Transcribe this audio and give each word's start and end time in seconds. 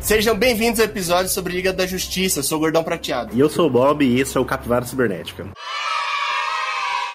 Sejam 0.00 0.36
bem-vindos 0.36 0.78
ao 0.78 0.86
episódio 0.86 1.28
sobre 1.28 1.52
Liga 1.52 1.72
da 1.72 1.86
Justiça. 1.86 2.38
Eu 2.38 2.42
sou 2.44 2.58
o 2.58 2.60
Gordão 2.60 2.84
Prateado. 2.84 3.36
E 3.36 3.40
eu 3.40 3.48
sou 3.50 3.66
o 3.66 3.70
Bob 3.70 4.04
e 4.04 4.20
esse 4.20 4.36
é 4.36 4.40
o 4.40 4.44
Capivara 4.44 4.84
Cibernética. 4.84 5.46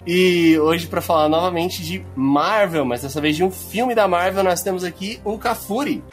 E 0.06 0.58
hoje, 0.58 0.86
para 0.86 1.00
falar 1.00 1.28
novamente 1.30 1.82
de 1.82 2.04
Marvel, 2.14 2.84
mas 2.84 3.00
dessa 3.00 3.20
vez 3.22 3.36
de 3.36 3.42
um 3.42 3.50
filme 3.50 3.94
da 3.94 4.06
Marvel, 4.06 4.44
nós 4.44 4.62
temos 4.62 4.84
aqui 4.84 5.18
o 5.24 5.38
Cafuri. 5.38 6.04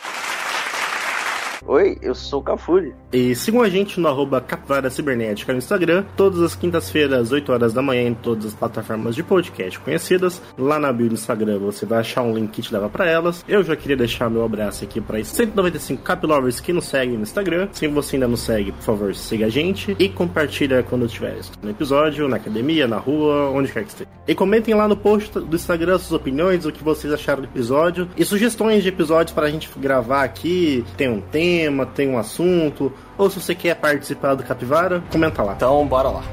Oi, 1.71 1.97
eu 2.01 2.13
sou 2.13 2.41
o 2.41 2.43
Cafuri. 2.43 2.93
E 3.13 3.33
sigam 3.33 3.61
a 3.61 3.69
gente 3.69 3.97
no 3.97 4.09
arroba 4.09 4.41
Capivara 4.41 4.89
Cibernética 4.89 5.53
no 5.53 5.59
Instagram, 5.59 6.03
todas 6.17 6.41
as 6.41 6.53
quintas-feiras, 6.53 7.31
8 7.31 7.49
horas 7.49 7.71
da 7.71 7.81
manhã, 7.81 8.09
em 8.09 8.13
todas 8.13 8.47
as 8.47 8.53
plataformas 8.53 9.15
de 9.15 9.23
podcast 9.23 9.79
conhecidas. 9.79 10.41
Lá 10.57 10.77
na 10.77 10.91
bio 10.91 11.07
do 11.07 11.13
Instagram 11.13 11.59
você 11.59 11.85
vai 11.85 11.99
achar 11.99 12.23
um 12.23 12.33
link 12.35 12.51
que 12.51 12.61
te 12.61 12.73
leva 12.73 12.89
para 12.89 13.09
elas. 13.09 13.45
Eu 13.47 13.63
já 13.63 13.73
queria 13.73 13.95
deixar 13.95 14.29
meu 14.29 14.43
abraço 14.43 14.83
aqui 14.83 14.99
para 14.99 15.23
195 15.23 16.03
Capilovers 16.03 16.59
que 16.59 16.73
nos 16.73 16.87
seguem 16.87 17.15
no 17.15 17.23
Instagram. 17.23 17.69
Se 17.71 17.87
você 17.87 18.17
ainda 18.17 18.27
não 18.27 18.35
segue, 18.35 18.73
por 18.73 18.83
favor, 18.83 19.15
siga 19.15 19.45
a 19.45 19.49
gente 19.49 19.95
e 19.97 20.09
compartilha 20.09 20.83
quando 20.83 21.05
estiver 21.05 21.37
no 21.63 21.69
episódio, 21.69 22.27
na 22.27 22.35
academia, 22.35 22.85
na 22.85 22.97
rua, 22.97 23.49
onde 23.49 23.71
quer 23.71 23.83
que 23.85 23.91
esteja. 23.91 24.09
E 24.27 24.35
comentem 24.35 24.73
lá 24.73 24.89
no 24.89 24.97
post 24.97 25.39
do 25.39 25.55
Instagram 25.55 25.97
suas 25.99 26.19
opiniões, 26.19 26.65
o 26.65 26.71
que 26.71 26.83
vocês 26.83 27.13
acharam 27.13 27.41
do 27.41 27.47
episódio 27.47 28.09
e 28.17 28.25
sugestões 28.25 28.83
de 28.83 28.89
episódios 28.89 29.33
para 29.33 29.47
a 29.47 29.49
gente 29.49 29.69
gravar 29.77 30.23
aqui. 30.23 30.83
Tem 30.97 31.09
um 31.09 31.21
tema, 31.21 31.60
tem 31.95 32.09
um 32.09 32.17
assunto 32.17 32.93
ou 33.17 33.29
se 33.29 33.39
você 33.39 33.53
quer 33.55 33.75
participar 33.75 34.35
do 34.35 34.43
Capivara, 34.43 35.03
comenta 35.11 35.43
lá. 35.43 35.53
Então, 35.53 35.85
bora 35.87 36.09
lá. 36.09 36.23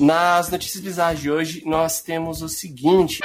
Nas 0.00 0.50
notícias 0.50 0.82
bizarras 0.82 1.20
de 1.20 1.30
hoje, 1.30 1.62
nós 1.66 2.00
temos 2.00 2.40
o 2.40 2.48
seguinte. 2.48 3.20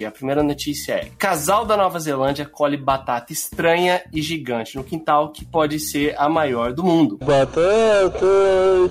E 0.00 0.04
a 0.04 0.10
primeira 0.10 0.42
notícia 0.42 0.94
é: 0.94 1.10
casal 1.18 1.64
da 1.64 1.76
Nova 1.76 1.98
Zelândia 1.98 2.44
colhe 2.44 2.76
batata 2.76 3.32
estranha 3.32 4.02
e 4.12 4.20
gigante 4.20 4.76
no 4.76 4.84
quintal 4.84 5.32
que 5.32 5.44
pode 5.44 5.78
ser 5.78 6.14
a 6.18 6.28
maior 6.28 6.72
do 6.72 6.84
mundo. 6.84 7.18
Batata! 7.18 8.26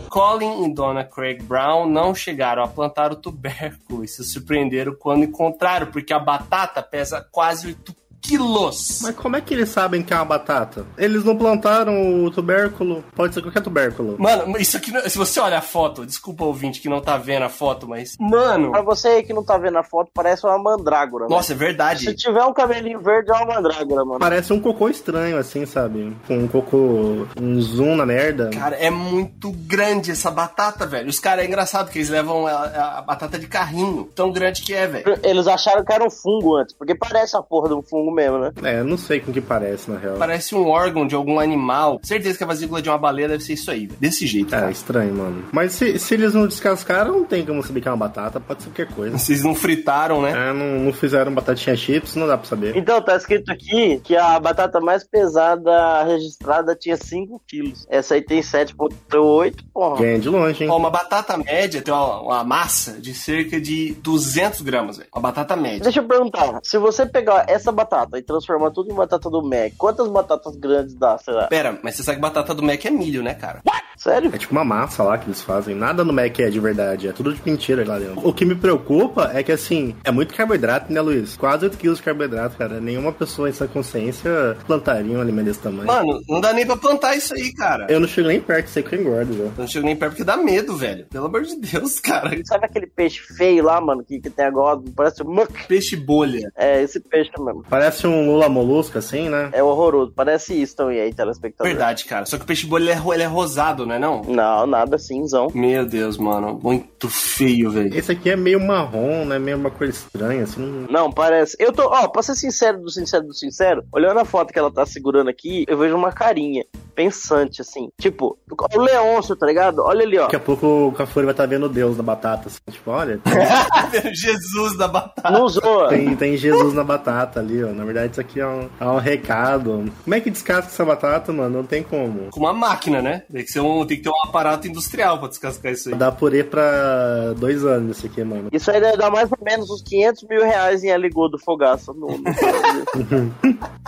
Colin 0.10 0.66
e 0.66 0.74
Donna 0.74 1.04
Craig 1.04 1.44
Brown 1.44 1.88
não 1.88 2.16
chegaram 2.16 2.64
a 2.64 2.68
plantar 2.68 3.12
o 3.12 3.16
tubérculo 3.16 4.04
e 4.04 4.08
se 4.08 4.24
surpreenderam 4.24 4.96
quando 4.96 5.26
encontraram, 5.26 5.88
porque 5.88 6.14
a 6.14 6.20
batata 6.20 6.82
pesa 6.82 7.26
quase 7.32 7.68
8 7.68 8.05
quilos. 8.26 9.00
Mas 9.04 9.16
como 9.16 9.36
é 9.36 9.42
que 9.42 9.54
eles 9.54 9.70
sabem 9.70 10.02
que 10.02 10.14
é 10.14 10.16
uma 10.16 10.26
batata? 10.26 10.86
Eles 10.98 11.24
não 11.24 11.38
plantaram 11.38 12.24
o 12.24 12.32
tubérculo, 12.32 13.04
pode 13.16 13.34
ser 13.34 13.42
qualquer 13.42 13.62
tubérculo. 13.62 14.16
Mano, 14.20 14.58
isso 14.58 14.78
aqui, 14.78 14.92
se 15.10 15.18
você 15.18 15.40
olha 15.40 15.58
a 15.58 15.62
foto, 15.62 16.06
desculpa 16.06 16.44
ouvinte 16.46 16.82
que 16.82 16.90
não 16.90 17.02
tá 17.02 17.18
vendo 17.18 17.44
a 17.44 17.50
foto, 17.50 17.88
mas. 17.88 18.16
Mano. 18.20 18.72
Pra 18.72 18.82
você 18.82 19.08
aí 19.08 19.24
que 19.24 19.34
não 19.34 19.44
tá 19.44 19.58
vendo 19.58 19.78
a 19.78 19.84
foto, 19.84 20.10
parece 20.14 20.46
uma 20.46 20.58
mandrágora. 20.58 21.28
Nossa, 21.28 21.54
é 21.54 21.56
verdade. 21.56 22.06
Se 22.06 22.16
tiver 22.16 22.44
um 22.44 22.54
cabelinho 22.54 23.00
verde, 23.00 23.32
é 23.32 23.34
uma 23.34 23.56
mandrágora, 23.56 24.06
mano. 24.06 24.20
Parece 24.20 24.52
um 24.54 24.60
cocô 24.60 24.90
estranho, 24.90 25.38
assim, 25.38 25.66
sabe? 25.66 26.16
Com 26.28 26.38
um 26.38 26.48
cocô, 26.48 27.28
um 27.40 27.62
zoom 27.62 27.96
na 27.96 28.06
merda. 28.06 28.50
Cara, 28.52 28.76
é 28.76 28.90
muito 28.90 29.52
grande 29.52 30.12
essa 30.12 30.32
batata, 30.32 30.86
velho. 30.86 31.10
Os 31.10 31.20
caras 31.20 31.46
é 31.46 31.48
engraçado 31.48 31.90
que 31.90 32.00
eles 32.00 32.10
levam 32.10 32.48
a, 32.48 32.98
a 32.98 33.02
batata 33.02 33.38
de 33.38 33.48
carrinho. 33.48 34.10
Tão 34.16 34.32
grande 34.32 34.62
que 34.62 34.74
é, 34.74 34.88
velho. 34.88 35.20
Eles 35.24 35.48
acharam 35.48 35.84
que 35.84 35.94
era 35.94 36.04
um 36.04 36.10
fungo 36.10 36.56
antes, 36.56 36.74
porque 36.74 36.96
parece 36.96 37.36
a 37.36 37.42
porra 37.42 37.70
de 37.70 37.76
um 37.76 37.82
fungo 37.82 38.12
mesmo, 38.16 38.40
né? 38.40 38.52
É, 38.64 38.80
eu 38.80 38.86
não 38.86 38.98
sei 38.98 39.20
com 39.20 39.32
que 39.32 39.42
parece, 39.42 39.92
na 39.92 39.98
real. 40.00 40.16
Parece 40.18 40.56
um 40.56 40.68
órgão 40.68 41.06
de 41.06 41.14
algum 41.16 41.40
animal. 41.40 42.00
Certeza 42.04 42.38
que 42.38 42.44
a 42.44 42.48
vesícula 42.48 42.82
de 42.82 42.90
uma 42.90 42.98
baleia 42.98 43.28
deve 43.28 43.44
ser 43.44 43.54
isso 43.54 43.70
aí. 43.70 43.88
Desse 44.00 44.26
jeito, 44.26 44.56
É, 44.56 44.60
cara. 44.60 44.72
estranho, 44.72 45.14
mano. 45.14 45.44
Mas 45.52 45.74
se, 45.74 46.00
se 46.00 46.14
eles 46.14 46.34
não 46.34 46.48
descascaram, 46.48 47.12
não 47.12 47.26
tem 47.26 47.46
como 47.46 47.62
saber 47.62 47.82
que 47.82 47.88
é 47.88 47.92
uma 47.92 47.98
batata, 47.98 48.40
pode 48.40 48.64
ser 48.64 48.70
qualquer 48.70 48.88
coisa. 48.94 49.18
Vocês 49.18 49.44
não 49.44 49.54
fritaram, 49.54 50.22
né? 50.22 50.32
É, 50.50 50.54
não, 50.54 50.80
não 50.86 50.94
fizeram 50.94 51.34
batatinha 51.34 51.76
chips, 51.76 52.16
não 52.16 52.28
dá 52.28 52.38
pra 52.38 52.48
saber. 52.48 52.76
Então, 52.78 53.02
tá 53.02 53.16
escrito 53.16 53.52
aqui 53.52 54.00
que 54.04 54.16
a 54.16 54.40
batata 54.40 54.80
mais 54.80 55.04
pesada 55.04 56.04
registrada 56.04 56.76
tinha 56.76 56.96
5 56.96 57.42
quilos. 57.48 57.86
Essa 57.90 58.16
aí 58.16 58.22
tem 58.22 58.42
7,8, 58.42 59.56
porra. 59.74 59.98
Ganha 60.02 60.20
de 60.20 60.30
longe, 60.30 60.64
hein? 60.64 60.70
Ó, 60.70 60.78
uma 60.78 60.90
batata 60.90 61.38
média 61.38 61.82
tem 61.82 61.94
uma, 61.94 62.22
uma 62.22 62.44
massa 62.44 62.94
de 63.00 63.14
cerca 63.14 63.60
de 63.60 63.94
200 64.02 64.62
gramas, 64.62 64.98
velho. 64.98 65.10
Uma 65.14 65.22
batata 65.22 65.56
média. 65.56 65.82
Deixa 65.82 66.00
eu 66.00 66.04
perguntar, 66.08 66.60
se 66.64 66.78
você 66.78 67.06
pegar 67.06 67.46
essa 67.48 67.72
batata 67.72 67.95
e 68.16 68.22
transformar 68.22 68.72
tudo 68.72 68.92
em 68.92 68.96
batata 68.96 69.30
do 69.30 69.42
Mac, 69.42 69.74
quantas 69.78 70.08
batatas 70.08 70.56
grandes 70.56 70.96
dá, 70.96 71.18
será? 71.18 71.48
Pera, 71.48 71.80
mas 71.84 71.96
você 71.96 72.04
sabe 72.04 72.18
que 72.18 72.22
batata 72.22 72.54
do 72.54 72.64
Mac 72.64 72.84
é 72.84 72.90
milho, 72.90 73.24
né, 73.24 73.34
cara? 73.34 73.62
Sério? 73.98 74.30
É 74.34 74.38
tipo 74.38 74.52
uma 74.52 74.66
massa 74.66 75.04
lá 75.04 75.18
que 75.18 75.26
eles 75.28 75.42
fazem. 75.42 75.74
Nada 75.74 76.04
no 76.04 76.14
Mac 76.14 76.40
é 76.40 76.50
de 76.50 76.60
verdade, 76.60 77.08
é 77.08 77.12
tudo 77.12 77.34
de 77.34 77.42
mentira 77.46 77.86
lá 77.88 77.98
dentro. 77.98 78.28
O 78.28 78.34
que 78.34 78.46
me 78.46 78.56
preocupa 78.56 79.32
é 79.34 79.42
que, 79.42 79.52
assim, 79.52 79.96
é 80.04 80.12
muito 80.12 80.34
carboidrato, 80.34 80.92
né, 80.92 81.02
Luiz? 81.02 81.38
Quase 81.38 81.66
8 81.66 81.78
quilos 81.78 81.98
de 81.98 82.04
carboidrato, 82.04 82.58
cara. 82.58 82.80
Nenhuma 82.80 83.12
pessoa 83.12 83.50
em 83.50 83.54
sua 83.54 83.68
consciência 83.68 84.58
plantaria 84.68 85.18
um 85.18 85.22
alimento 85.22 85.46
desse 85.46 85.60
tamanho. 85.60 85.88
Mano, 85.88 86.22
não 86.28 86.42
dá 86.42 86.54
nem 86.54 86.66
pra 86.66 86.78
plantar 86.78 87.16
isso 87.16 87.34
aí, 87.34 87.54
cara. 87.54 87.88
Eu 87.90 88.00
não 88.00 88.08
chego 88.08 88.28
nem 88.28 88.42
perto, 88.42 88.68
sei 88.68 88.84
que 88.84 88.96
eu 88.96 89.02
engordo, 89.02 89.34
velho. 89.34 89.54
Eu 89.58 89.62
não 89.62 89.68
chego 89.68 89.86
nem 89.86 89.96
perto 89.96 90.12
porque 90.12 90.24
dá 90.24 90.38
medo, 90.38 90.76
velho. 90.76 91.06
Pelo 91.08 91.26
amor 91.26 91.44
de 91.44 91.56
Deus, 91.56 92.00
cara. 92.00 92.32
Sabe 92.46 92.66
aquele 92.66 92.88
peixe 92.88 93.22
feio 93.36 93.64
lá, 93.64 93.80
mano, 93.80 94.04
que, 94.04 94.20
que 94.20 94.30
tem 94.30 94.46
agora, 94.46 94.80
parece 94.96 95.24
um 95.24 95.34
muck? 95.34 95.68
Peixe 95.68 95.96
bolha. 95.96 96.52
É, 96.56 96.82
esse 96.82 97.00
peixe 97.00 97.32
mesmo. 97.40 97.64
Parece 97.70 97.85
um 98.08 98.26
lula 98.28 98.48
molusco, 98.50 98.98
assim, 98.98 99.30
né? 99.30 99.50
É 99.54 99.64
horroroso, 99.64 100.12
parece 100.16 100.60
isso 100.62 100.76
também 100.76 101.00
aí, 101.00 101.14
telespectador. 101.14 101.72
Verdade, 101.72 102.06
cara. 102.06 102.26
Só 102.26 102.38
que 102.38 102.44
o 102.44 102.46
peixe 102.48 102.66
bolha 102.66 102.84
ele 102.84 102.92
é, 102.92 103.14
ele 103.14 103.24
é 103.24 103.28
rosado, 103.28 103.86
não 103.86 103.96
é 103.96 104.00
não? 104.00 104.22
Não, 104.24 104.66
nada 104.68 104.98
cinzão. 104.98 105.48
Meu 105.54 105.86
Deus, 105.86 106.18
mano. 106.18 106.60
Muito 106.62 107.10
feio, 107.10 107.72
velho. 107.72 107.96
Esse 107.96 108.12
aqui 108.12 108.30
é 108.30 108.36
meio 108.36 108.60
marrom, 108.60 109.26
né? 109.26 109.40
Meio 109.40 109.58
uma 109.58 109.72
cor 109.72 109.88
estranha, 109.88 110.44
assim. 110.44 110.62
não- 110.62 110.88
Não, 111.06 111.12
parece. 111.12 111.56
Eu 111.60 111.72
tô, 111.74 111.84
ó, 111.84 112.08
pra 112.08 112.22
ser 112.24 112.36
sincero 112.36 112.80
do 112.82 112.90
sincero 112.90 113.24
do 113.26 113.34
sincero, 113.34 113.84
olhando 113.92 114.20
a 114.20 114.26
foto 114.26 114.52
que 114.54 114.60
ela 114.60 114.72
tá 114.72 114.86
segurando 114.86 115.30
aqui, 115.30 115.66
eu 115.68 115.78
vejo 115.78 115.96
uma 115.96 116.12
carinha 116.12 116.64
pensante, 116.96 117.62
assim. 117.62 117.90
Tipo, 118.00 118.38
o 118.74 118.80
Leôncio, 118.80 119.36
tá 119.36 119.46
ligado? 119.46 119.80
Olha 119.84 120.04
ali, 120.06 120.18
ó. 120.18 120.24
Daqui 120.24 120.36
a 120.38 120.40
pouco 120.40 120.66
o 120.88 120.92
Cafuri 120.94 121.26
vai 121.26 121.34
estar 121.34 121.46
vendo 121.46 121.68
Deus 121.68 121.98
na 121.98 122.04
batata, 122.04 122.48
assim. 122.48 122.60
Tipo, 122.72 122.92
olha, 122.92 123.20
Jesus 124.14 124.78
da 124.78 124.88
batata. 124.88 125.30
Não 125.30 125.48
zoa. 125.48 125.90
tem, 125.90 126.16
tem 126.16 126.38
Jesus 126.38 126.74
na 126.74 126.84
batata 126.84 127.40
ali, 127.40 127.64
ó. 127.64 127.68
Na 127.76 127.86
verdade, 127.86 128.12
isso 128.12 128.22
aqui 128.22 128.40
é 128.40 128.48
um, 128.48 128.70
é 128.80 128.86
um 128.86 128.98
recado. 128.98 129.92
Como 130.04 130.16
é 130.16 130.20
que 130.20 130.32
descasca 130.32 130.72
essa 130.72 130.86
batata, 130.86 131.32
mano? 131.32 131.58
Não 131.58 131.66
tem 131.66 131.84
como. 131.84 132.32
Com 132.32 132.40
uma 132.40 132.54
máquina, 132.54 133.02
né? 133.02 133.24
Tem 133.32 133.44
que, 133.44 133.52
ser 133.52 133.60
um, 133.60 133.86
tem 133.86 133.98
que 133.98 134.04
ter 134.04 134.10
um 134.10 134.28
aparato 134.28 134.68
industrial 134.68 135.20
pra 135.20 135.28
descascar 135.28 135.72
isso 135.72 135.90
aí. 135.90 135.96
Dá 135.96 136.12
purê 136.12 136.44
pra 136.44 137.34
dois 137.38 137.64
anos 137.64 137.98
isso 137.98 138.08
aqui, 138.08 138.24
mano. 138.24 138.50
Isso 138.52 138.72
aí 138.72 138.80
deve 138.80 138.98
dar 138.98 139.12
mais 139.12 139.32
ou 139.32 139.38
menos 139.44 139.70
uns 139.70 139.82
500 139.82 140.24
mil 140.24 140.44
reais 140.44 140.84
em 140.84 140.92
aligô 140.92 141.28
do 141.28 141.38
fogaço. 141.40 141.94
No, 141.94 142.08
no. 142.08 142.24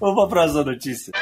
Vamos 0.00 0.16
pra 0.16 0.26
próxima 0.28 0.64
notícia. 0.64 1.12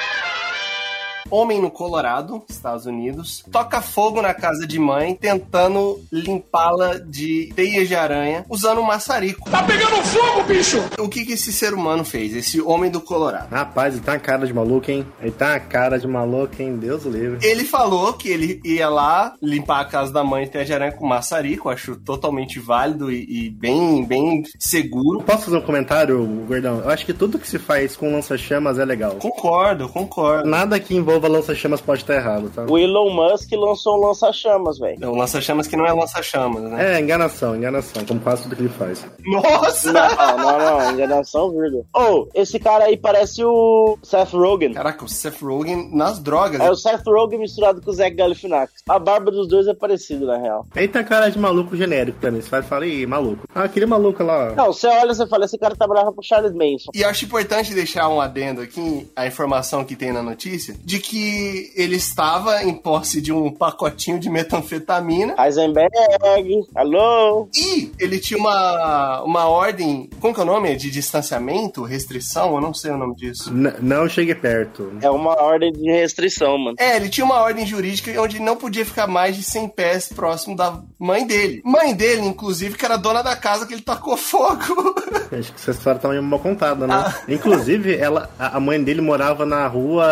Homem 1.31 1.61
no 1.61 1.71
Colorado, 1.71 2.43
Estados 2.49 2.87
Unidos, 2.87 3.45
toca 3.51 3.81
fogo 3.81 4.23
na 4.23 4.33
casa 4.35 4.67
de 4.67 4.79
mãe 4.79 5.15
tentando 5.15 6.01
limpá-la 6.11 6.99
de 6.99 7.53
teias 7.55 7.89
de 7.89 7.95
aranha 7.95 8.45
usando 8.49 8.81
um 8.81 8.85
maçarico. 8.85 9.51
Tá 9.51 9.63
pegando 9.63 9.97
fogo, 10.03 10.45
bicho! 10.45 10.83
O 10.99 11.09
que, 11.09 11.25
que 11.25 11.33
esse 11.33 11.53
ser 11.53 11.75
humano 11.75 12.05
fez? 12.05 12.35
Esse 12.35 12.61
homem 12.61 12.91
do 12.91 13.01
Colorado? 13.01 13.51
Rapaz, 13.51 13.95
ele 13.95 14.05
tá 14.05 14.13
uma 14.13 14.19
cara 14.19 14.47
de 14.47 14.53
maluco, 14.53 14.91
hein? 14.91 15.07
Ele 15.21 15.31
tá 15.31 15.51
uma 15.51 15.61
cara 15.61 15.99
de 15.99 16.07
maluco, 16.07 16.61
hein? 16.61 16.77
Deus 16.77 17.05
o 17.05 17.11
livre. 17.11 17.47
Ele 17.47 17.65
falou 17.65 18.13
que 18.13 18.29
ele 18.29 18.61
ia 18.65 18.89
lá 18.89 19.35
limpar 19.43 19.81
a 19.81 19.85
casa 19.85 20.13
da 20.13 20.25
mãe 20.25 20.45
de 20.45 20.51
teia 20.51 20.65
de 20.65 20.73
aranha 20.73 20.93
com 20.93 21.07
maçarico, 21.07 21.69
acho 21.69 21.97
totalmente 21.97 22.59
válido 22.59 23.11
e, 23.11 23.47
e 23.47 23.51
bem, 23.51 24.05
bem 24.05 24.43
seguro. 24.59 25.23
Posso 25.23 25.47
fazer 25.47 25.57
um 25.59 25.63
comentário, 25.63 26.25
gordão? 26.47 26.81
Eu 26.81 26.91
acho 26.91 27.05
que 27.05 27.13
tudo 27.13 27.39
que 27.39 27.49
se 27.49 27.59
faz 27.59 27.97
com 27.97 28.13
lança-chamas 28.13 28.79
é 28.79 28.85
legal. 28.85 29.17
Concordo, 29.17 29.89
concordo. 29.89 30.49
Nada 30.49 30.79
que 30.81 30.95
envolva 30.95 31.18
lança-chamas 31.27 31.81
pode 31.81 32.03
estar 32.03 32.15
errado, 32.15 32.51
tá? 32.55 32.67
O 32.69 32.79
Elon 32.79 33.11
Musk 33.11 33.51
lançou 33.53 33.97
um 33.99 34.07
lança-chamas, 34.07 34.79
velho. 34.79 34.99
É 35.01 35.09
um 35.09 35.17
lança-chamas 35.17 35.67
que 35.67 35.77
não 35.77 35.87
é 35.87 35.93
lança-chamas, 35.93 36.63
né? 36.63 36.97
É, 36.97 37.01
enganação, 37.01 37.57
enganação, 37.57 38.05
como 38.05 38.21
quase 38.21 38.45
tudo 38.45 38.55
que 38.55 38.63
ele 38.63 38.69
faz. 38.69 39.05
Nossa! 39.25 39.93
Não, 39.93 40.37
não, 40.39 40.59
não, 40.59 40.93
enganação, 40.93 41.51
vírgula. 41.51 41.83
Ô, 41.95 42.29
esse 42.35 42.59
cara 42.59 42.85
aí 42.85 42.97
parece 42.97 43.43
o 43.45 43.99
Seth 44.03 44.33
Rogen. 44.33 44.75
Caraca, 44.75 45.05
o 45.05 45.09
Seth 45.09 45.41
Rogen 45.43 45.91
nas 45.93 46.19
drogas. 46.19 46.61
É 46.61 46.71
o 46.71 46.77
Seth 46.77 47.03
Rogen 47.07 47.39
misturado 47.41 47.81
com 47.81 47.91
o 47.91 47.95
Zach 47.95 48.15
Galifianakis. 48.15 48.83
A 48.89 48.99
barba 48.99 49.31
dos 49.31 49.49
dois 49.49 49.67
é 49.67 49.75
parecida, 49.75 50.27
na 50.27 50.39
real. 50.39 50.67
Ele 50.77 50.89
tá 50.89 51.03
cara 51.03 51.29
de 51.29 51.39
maluco 51.39 51.77
genérico 51.77 52.19
mim. 52.31 52.41
Você 52.41 52.51
vai 52.51 52.63
falar, 52.63 52.87
ih, 52.87 53.07
maluco. 53.07 53.47
Ah, 53.55 53.65
aquele 53.65 53.87
maluco 53.87 54.23
lá. 54.23 54.53
ó. 54.53 54.55
Não, 54.55 54.73
você 54.73 54.87
olha 54.87 55.13
e 55.13 55.15
você 55.15 55.27
fala, 55.27 55.45
esse 55.45 55.59
cara 55.59 55.75
trabalhava 55.75 56.13
pro 56.13 56.23
Charles 56.23 56.53
Manson. 56.53 56.91
E 56.95 57.05
acho 57.05 57.25
importante 57.25 57.75
deixar 57.75 58.09
um 58.09 58.21
adendo 58.21 58.61
aqui, 58.61 59.09
a 59.17 59.27
informação 59.27 59.85
que 59.85 59.97
tem 59.97 60.13
na 60.13 60.23
notícia, 60.23 60.75
de 60.85 60.99
que 60.99 61.08
ele 61.17 61.97
estava 61.97 62.63
em 62.63 62.75
posse 62.75 63.21
de 63.21 63.33
um 63.33 63.51
pacotinho 63.51 64.19
de 64.19 64.29
metanfetamina. 64.29 65.35
Heisenberg, 65.39 66.67
alô? 66.75 67.49
E 67.55 67.93
ele 67.99 68.19
tinha 68.19 68.39
uma, 68.39 69.23
uma 69.23 69.47
ordem, 69.47 70.11
como 70.21 70.35
que 70.35 70.41
é 70.41 70.43
o 70.43 70.47
nome? 70.47 70.77
De 70.77 70.91
distanciamento, 70.91 71.83
restrição? 71.83 72.55
Eu 72.55 72.61
não 72.61 72.75
sei 72.75 72.91
o 72.91 72.99
nome 72.99 73.15
disso. 73.15 73.53
N 73.53 73.73
não 73.81 74.09
chegue 74.09 74.35
perto. 74.35 74.93
É 75.01 75.11
uma 75.11 75.41
ordem 75.41 75.73
de 75.73 75.91
restrição, 75.91 76.59
mano. 76.59 76.77
É, 76.79 76.97
ele 76.97 77.09
tinha 77.09 77.25
uma 77.25 77.41
ordem 77.41 77.67
jurídica 77.67 78.21
onde 78.21 78.41
não 78.41 78.57
podia 78.57 78.85
ficar 78.85 79.07
mais 79.07 79.37
de 79.37 79.43
100 79.43 79.69
pés 79.69 80.09
próximo 80.09 80.57
da 80.57 80.81
mãe 80.99 81.27
dele. 81.27 81.63
Mãe 81.65 81.95
dele, 81.95 82.23
inclusive, 82.23 82.77
que 82.77 82.85
era 82.85 82.97
dona 82.97 83.23
da 83.23 83.37
casa 83.37 83.67
que 83.67 83.75
ele 83.75 83.83
tacou 83.83 84.17
fogo. 84.19 84.95
Acho 85.31 85.53
que 85.53 85.61
essa 85.61 85.71
história 85.71 86.01
tá 86.01 86.09
meio 86.09 86.23
mal 86.23 86.39
contada, 86.39 86.87
né? 86.87 86.95
Ah. 86.95 87.15
Inclusive, 87.29 87.97
ela, 87.97 88.31
a 88.39 88.59
mãe 88.59 88.83
dele 88.83 89.01
morava 89.01 89.45
na 89.45 89.67
rua 89.67 90.09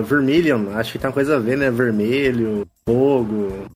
uh, 0.00 0.02
Vermilion. 0.02 0.70
Acho 0.74 0.92
que 0.92 0.98
tem 0.98 1.08
uma 1.08 1.14
coisa 1.14 1.36
a 1.36 1.38
ver, 1.38 1.56
né? 1.56 1.70
Vermelho, 1.70 2.66
fogo. 2.86 3.68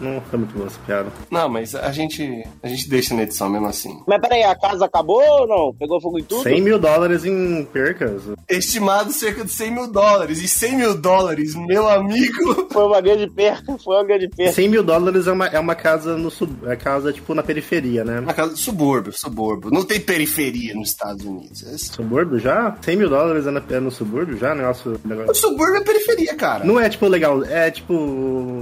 Não 0.00 0.20
foi 0.22 0.38
muito 0.40 0.54
boa 0.54 0.66
essa 0.66 0.80
piada. 0.84 1.10
Não, 1.30 1.48
mas 1.48 1.74
a 1.74 1.92
gente, 1.92 2.44
a 2.62 2.68
gente 2.68 2.88
deixa 2.88 3.14
na 3.14 3.22
edição 3.22 3.48
mesmo 3.48 3.66
assim. 3.66 4.02
Mas 4.06 4.20
peraí, 4.20 4.42
a 4.42 4.54
casa 4.54 4.84
acabou 4.86 5.22
ou 5.22 5.46
não? 5.46 5.74
Pegou 5.74 6.00
fogo 6.00 6.18
em 6.18 6.24
tudo? 6.24 6.42
100 6.42 6.60
mil 6.60 6.78
dólares 6.78 7.24
em 7.24 7.64
percas. 7.66 8.22
Estimado 8.48 9.12
cerca 9.12 9.44
de 9.44 9.50
100 9.50 9.70
mil 9.70 9.86
dólares. 9.86 10.40
E 10.40 10.48
100 10.48 10.76
mil 10.76 10.94
dólares, 10.94 11.54
meu 11.54 11.88
amigo. 11.88 12.68
Foi 12.72 12.84
uma 12.86 13.00
grande 13.00 13.28
perca, 13.28 13.76
foi 13.78 13.96
uma 13.96 14.04
grande 14.04 14.28
perca. 14.28 14.52
100 14.52 14.68
mil 14.68 14.82
dólares 14.82 15.26
é 15.26 15.32
uma, 15.32 15.46
é 15.46 15.58
uma 15.58 15.74
casa 15.74 16.16
no 16.16 16.30
sub, 16.30 16.52
é 16.66 16.74
casa, 16.74 17.12
tipo, 17.12 17.34
na 17.34 17.42
periferia, 17.42 18.04
né? 18.04 18.18
Uma 18.18 18.34
casa 18.34 18.56
subúrbio, 18.56 19.12
subúrbio. 19.12 19.70
Não 19.70 19.84
tem 19.84 20.00
periferia 20.00 20.74
nos 20.74 20.88
Estados 20.88 21.24
Unidos. 21.24 21.62
É 21.62 21.78
subúrbio 21.78 22.38
já? 22.38 22.76
100 22.80 22.96
mil 22.96 23.08
dólares 23.08 23.46
é, 23.46 23.50
na, 23.50 23.62
é 23.70 23.80
no 23.80 23.90
subúrbio 23.90 24.36
já? 24.36 24.54
Negócio, 24.54 25.00
negócio... 25.04 25.30
O 25.30 25.34
subúrbio 25.34 25.76
é 25.76 25.84
periferia, 25.84 26.34
cara. 26.34 26.64
Não 26.64 26.80
é, 26.80 26.88
tipo, 26.88 27.06
legal. 27.06 27.44
É, 27.44 27.70
tipo, 27.70 27.94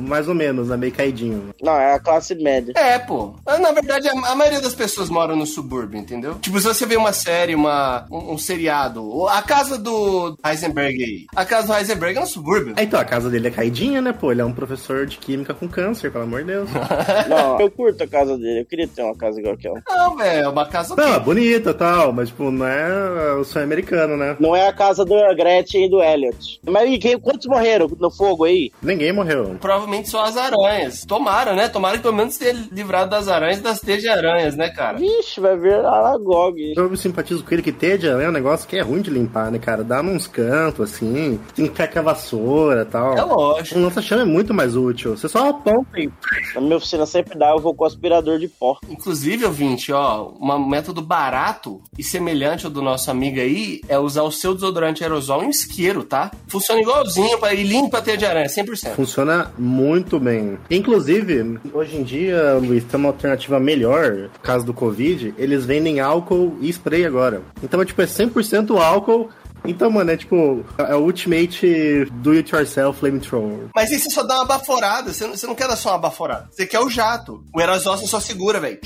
mais 0.02 0.28
ou 0.28 0.34
menos, 0.34 0.68
né? 0.68 0.76
Meio 0.76 0.92
caidinho 0.92 1.52
não, 1.62 1.74
é 1.74 1.94
a 1.94 2.00
classe 2.00 2.34
média. 2.34 2.72
É, 2.76 2.98
pô. 2.98 3.34
Na 3.46 3.72
verdade, 3.72 4.08
a, 4.08 4.34
maioria 4.34 4.60
das 4.60 4.74
pessoas 4.74 5.08
moram 5.08 5.36
no 5.36 5.46
subúrbio, 5.46 5.98
entendeu? 5.98 6.34
Tipo, 6.40 6.58
se 6.60 6.66
você 6.66 6.86
vê 6.86 6.96
uma 6.96 7.12
série, 7.12 7.54
uma, 7.54 8.06
um, 8.10 8.32
um 8.32 8.38
seriado, 8.38 9.28
a 9.28 9.42
casa 9.42 9.71
do 9.78 10.36
Heisenberg 10.44 11.02
aí. 11.02 11.26
A 11.34 11.44
casa 11.44 11.68
do 11.68 11.74
Heisenberg 11.74 12.18
é 12.18 12.20
no 12.20 12.26
subúrbio. 12.26 12.74
É, 12.76 12.82
então, 12.82 13.00
a 13.00 13.04
casa 13.04 13.30
dele 13.30 13.48
é 13.48 13.50
caidinha, 13.50 14.00
né, 14.00 14.12
pô? 14.12 14.32
Ele 14.32 14.40
é 14.40 14.44
um 14.44 14.52
professor 14.52 15.06
de 15.06 15.18
química 15.18 15.54
com 15.54 15.68
câncer, 15.68 16.10
pelo 16.10 16.24
amor 16.24 16.40
de 16.40 16.48
Deus. 16.48 16.68
não, 17.28 17.60
eu 17.60 17.70
curto 17.70 18.04
a 18.04 18.06
casa 18.06 18.36
dele. 18.36 18.60
Eu 18.60 18.66
queria 18.66 18.88
ter 18.88 19.02
uma 19.02 19.16
casa 19.16 19.38
igual 19.38 19.54
aquela. 19.54 19.82
Não, 19.88 20.16
velho, 20.16 20.44
é 20.44 20.48
uma 20.48 20.66
casa 20.66 20.94
Não, 20.96 21.14
é 21.14 21.20
bonita 21.20 21.70
e 21.70 21.74
tal, 21.74 22.12
mas, 22.12 22.28
tipo, 22.28 22.50
não 22.50 22.66
é 22.66 23.34
o 23.34 23.44
sonho 23.44 23.64
americano, 23.64 24.16
né? 24.16 24.36
Não 24.38 24.54
é 24.54 24.68
a 24.68 24.72
casa 24.72 25.04
do 25.04 25.14
Gretchen 25.36 25.86
e 25.86 25.90
do 25.90 26.02
Elliot. 26.02 26.60
Mas 26.66 26.90
e 26.90 26.98
quem, 26.98 27.18
quantos 27.18 27.46
morreram 27.46 27.88
no 27.98 28.10
fogo 28.10 28.44
aí? 28.44 28.70
Ninguém 28.82 29.12
morreu. 29.12 29.56
Provavelmente 29.60 30.08
só 30.08 30.24
as 30.24 30.36
aranhas. 30.36 31.04
Tomaram, 31.04 31.54
né? 31.54 31.68
Tomara 31.68 31.96
que 31.96 32.02
pelo 32.02 32.14
menos 32.14 32.36
ter 32.36 32.54
livrado 32.70 33.10
das 33.10 33.28
aranhas 33.28 33.58
e 33.58 33.62
das 33.62 33.80
teias 33.80 34.02
de 34.02 34.08
aranhas, 34.08 34.56
né, 34.56 34.70
cara? 34.70 34.98
Vixe, 34.98 35.40
vai 35.40 35.56
ver 35.56 35.84
Aragog. 35.84 36.74
Eu 36.76 36.90
me 36.90 36.96
simpatizo 36.96 37.44
com 37.44 37.54
ele 37.54 37.62
que 37.62 37.72
aranha 37.72 38.26
é 38.26 38.28
um 38.28 38.32
negócio 38.32 38.68
que 38.68 38.76
é 38.76 38.80
ruim 38.80 39.00
de 39.00 39.10
limpar, 39.10 39.50
né, 39.50 39.58
cara? 39.62 39.84
Dá 39.84 40.02
uns 40.02 40.26
cantos, 40.26 40.92
assim, 40.92 41.40
tem 41.54 41.66
que 41.66 41.72
ficar 41.72 41.88
com 41.88 41.98
a 41.98 42.02
vassoura 42.02 42.82
e 42.82 42.84
tal. 42.84 43.16
É 43.16 43.22
lógico. 43.22 43.78
Um 43.78 43.84
lança-chama 43.84 44.22
é 44.22 44.24
muito 44.24 44.52
mais 44.52 44.76
útil. 44.76 45.16
Você 45.16 45.28
só 45.28 45.48
aponta 45.48 45.98
e... 45.98 46.10
Na 46.54 46.60
minha 46.60 46.76
oficina 46.76 47.06
sempre 47.06 47.38
dá, 47.38 47.50
eu 47.50 47.60
vou 47.60 47.74
com 47.74 47.84
o 47.84 47.86
aspirador 47.86 48.38
de 48.38 48.48
pó. 48.48 48.78
Inclusive, 48.88 49.44
ouvinte, 49.44 49.92
ó, 49.92 50.30
um 50.40 50.68
método 50.68 51.00
barato 51.00 51.80
e 51.98 52.02
semelhante 52.04 52.66
ao 52.66 52.70
do 52.70 52.82
nosso 52.82 53.10
amigo 53.10 53.40
aí 53.40 53.80
é 53.88 53.98
usar 53.98 54.22
o 54.22 54.32
seu 54.32 54.54
desodorante 54.54 55.02
aerosol 55.02 55.44
em 55.44 55.50
isqueiro, 55.50 56.04
tá? 56.04 56.30
Funciona 56.48 56.80
igualzinho 56.80 57.38
para 57.38 57.54
ir 57.54 57.64
limpa 57.64 57.98
a 57.98 58.02
teia 58.02 58.16
de 58.16 58.26
aranha, 58.26 58.46
100%. 58.46 58.94
Funciona 58.94 59.50
muito 59.58 60.18
bem. 60.18 60.58
Inclusive, 60.70 61.52
Hoje 61.72 61.96
em 61.96 62.02
dia, 62.02 62.54
Luiz, 62.54 62.84
tem 62.84 62.98
uma 62.98 63.08
alternativa 63.08 63.58
melhor, 63.60 64.12
no 64.12 64.40
caso 64.42 64.64
do 64.64 64.74
Covid, 64.74 65.34
eles 65.38 65.64
vendem 65.64 66.00
álcool 66.00 66.56
e 66.60 66.68
spray 66.68 67.04
agora. 67.04 67.42
Então, 67.62 67.80
é, 67.80 67.84
tipo, 67.84 68.02
é 68.02 68.06
100% 68.06 68.78
álcool 68.78 69.28
então, 69.64 69.90
mano, 69.90 70.10
é 70.10 70.16
tipo, 70.16 70.64
é 70.78 70.94
o 70.94 71.00
ultimate 71.00 72.06
do 72.12 72.32
it 72.32 72.54
yourself 72.54 72.98
flamethrower. 72.98 73.68
Mas 73.74 73.90
você 73.90 74.10
só 74.10 74.22
dá 74.22 74.36
uma 74.36 74.44
baforada, 74.44 75.12
você 75.12 75.26
não, 75.26 75.36
você 75.36 75.46
não 75.46 75.54
quer 75.54 75.68
dar 75.68 75.76
só 75.76 75.90
uma 75.90 75.98
baforada. 75.98 76.48
Você 76.50 76.66
quer 76.66 76.80
o 76.80 76.90
jato. 76.90 77.44
O 77.54 77.60
aerosol 77.60 77.96
você 77.96 78.06
só 78.06 78.20
segura, 78.20 78.60
velho. 78.60 78.78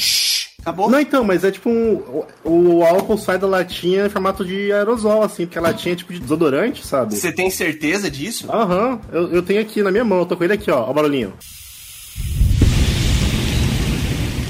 Acabou? 0.60 0.90
Não, 0.90 0.98
então, 0.98 1.22
mas 1.22 1.44
é 1.44 1.50
tipo 1.52 1.70
um, 1.70 2.24
o, 2.44 2.78
o 2.78 2.84
álcool 2.84 3.16
sai 3.16 3.38
da 3.38 3.46
latinha 3.46 4.06
em 4.06 4.10
formato 4.10 4.44
de 4.44 4.72
aerosol, 4.72 5.22
assim, 5.22 5.46
porque 5.46 5.58
a 5.58 5.62
latinha 5.62 5.92
é 5.92 5.96
tipo 5.96 6.12
de 6.12 6.18
desodorante, 6.18 6.84
sabe? 6.84 7.16
Você 7.16 7.30
tem 7.30 7.48
certeza 7.50 8.10
disso? 8.10 8.50
Aham, 8.50 9.00
eu, 9.12 9.32
eu 9.32 9.42
tenho 9.42 9.60
aqui 9.60 9.80
na 9.80 9.92
minha 9.92 10.04
mão, 10.04 10.18
eu 10.18 10.26
tô 10.26 10.36
com 10.36 10.42
ele 10.42 10.54
aqui, 10.54 10.70
ó, 10.70 10.80
ó 10.80 10.90
o 10.90 10.94
barulhinho 10.94 11.32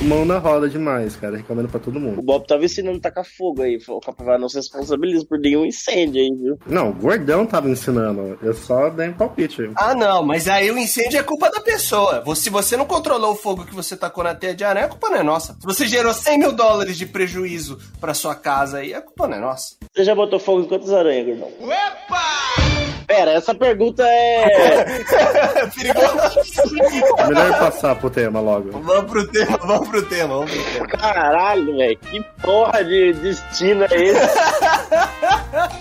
mão 0.03 0.25
na 0.25 0.39
roda 0.39 0.69
demais, 0.69 1.17
cara. 1.17 1.37
Recomendo 1.37 1.69
pra 1.69 1.81
todo 1.81 1.99
mundo. 1.99 2.19
O 2.19 2.23
Bob 2.23 2.47
tava 2.47 2.65
ensinando 2.65 2.99
a 2.99 3.01
tacar 3.01 3.25
fogo 3.25 3.63
aí. 3.63 3.79
O 3.89 4.01
Capivara 4.01 4.39
não 4.39 4.49
se 4.49 4.57
responsabiliza 4.57 5.25
por 5.27 5.39
nenhum 5.39 5.65
incêndio 5.65 6.21
aí, 6.21 6.31
viu? 6.31 6.59
Não, 6.67 6.91
o 6.91 6.95
Gordão 6.95 7.47
tava 7.47 7.69
ensinando. 7.69 8.39
Eu 8.43 8.55
só 8.55 8.91
dei 8.91 9.09
um 9.09 9.15
palpite. 9.15 9.71
Ah, 9.77 9.95
não, 9.95 10.23
mas 10.25 10.49
aí 10.49 10.71
o 10.71 10.79
incêndio 10.79 11.19
é 11.19 11.23
culpa 11.23 11.51
da 11.51 11.61
pessoa. 11.61 12.23
Se 12.35 12.51
você 12.51 12.77
não 12.77 12.85
controlou 12.85 13.33
o 13.33 13.37
fogo 13.37 13.65
que 13.65 13.75
você 13.75 13.97
tacou 13.97 14.23
na 14.25 14.35
teia 14.35 14.55
de 14.55 14.65
aranha, 14.65 14.87
a 14.87 14.91
culpa 14.91 15.09
não 15.09 15.17
é 15.17 15.23
nossa. 15.23 15.55
Se 15.55 15.65
você 15.65 15.87
gerou 15.87 16.13
100 16.13 16.39
mil 16.39 16.53
dólares 16.53 16.97
de 16.97 17.07
prejuízo 17.07 17.79
pra 18.01 18.15
sua 18.15 18.35
casa 18.35 18.79
aí, 18.79 18.95
a 18.95 19.01
culpa 19.01 19.27
não 19.27 19.37
é 19.37 19.41
nossa. 19.41 19.77
Você 19.95 20.05
já 20.05 20.15
botou 20.15 20.39
fogo 20.39 20.63
em 20.63 20.69
quantas 20.69 20.93
aranhas, 20.93 21.27
Gordão? 21.27 21.49
Epa! 21.61 22.86
Pera, 23.17 23.33
essa 23.33 23.55
pergunta 23.55 24.03
é. 24.07 24.45
Perigoso. 25.75 27.27
Melhor 27.29 27.59
passar 27.59 27.97
pro 27.97 28.11
tema 28.11 28.41
logo. 28.41 28.73
Vamos 28.73 29.11
pro 29.11 29.27
tema, 29.27 29.57
vamos 29.57 29.89
pro 29.89 30.03
tema, 30.03 30.35
vamos 30.37 30.51
pro 30.51 30.65
tema. 30.65 30.87
Caralho, 30.89 31.77
velho. 31.77 31.99
Que 31.99 32.23
porra 32.43 32.85
de 32.85 33.15
destino 33.15 33.85
é 33.85 33.95
esse? 33.95 34.39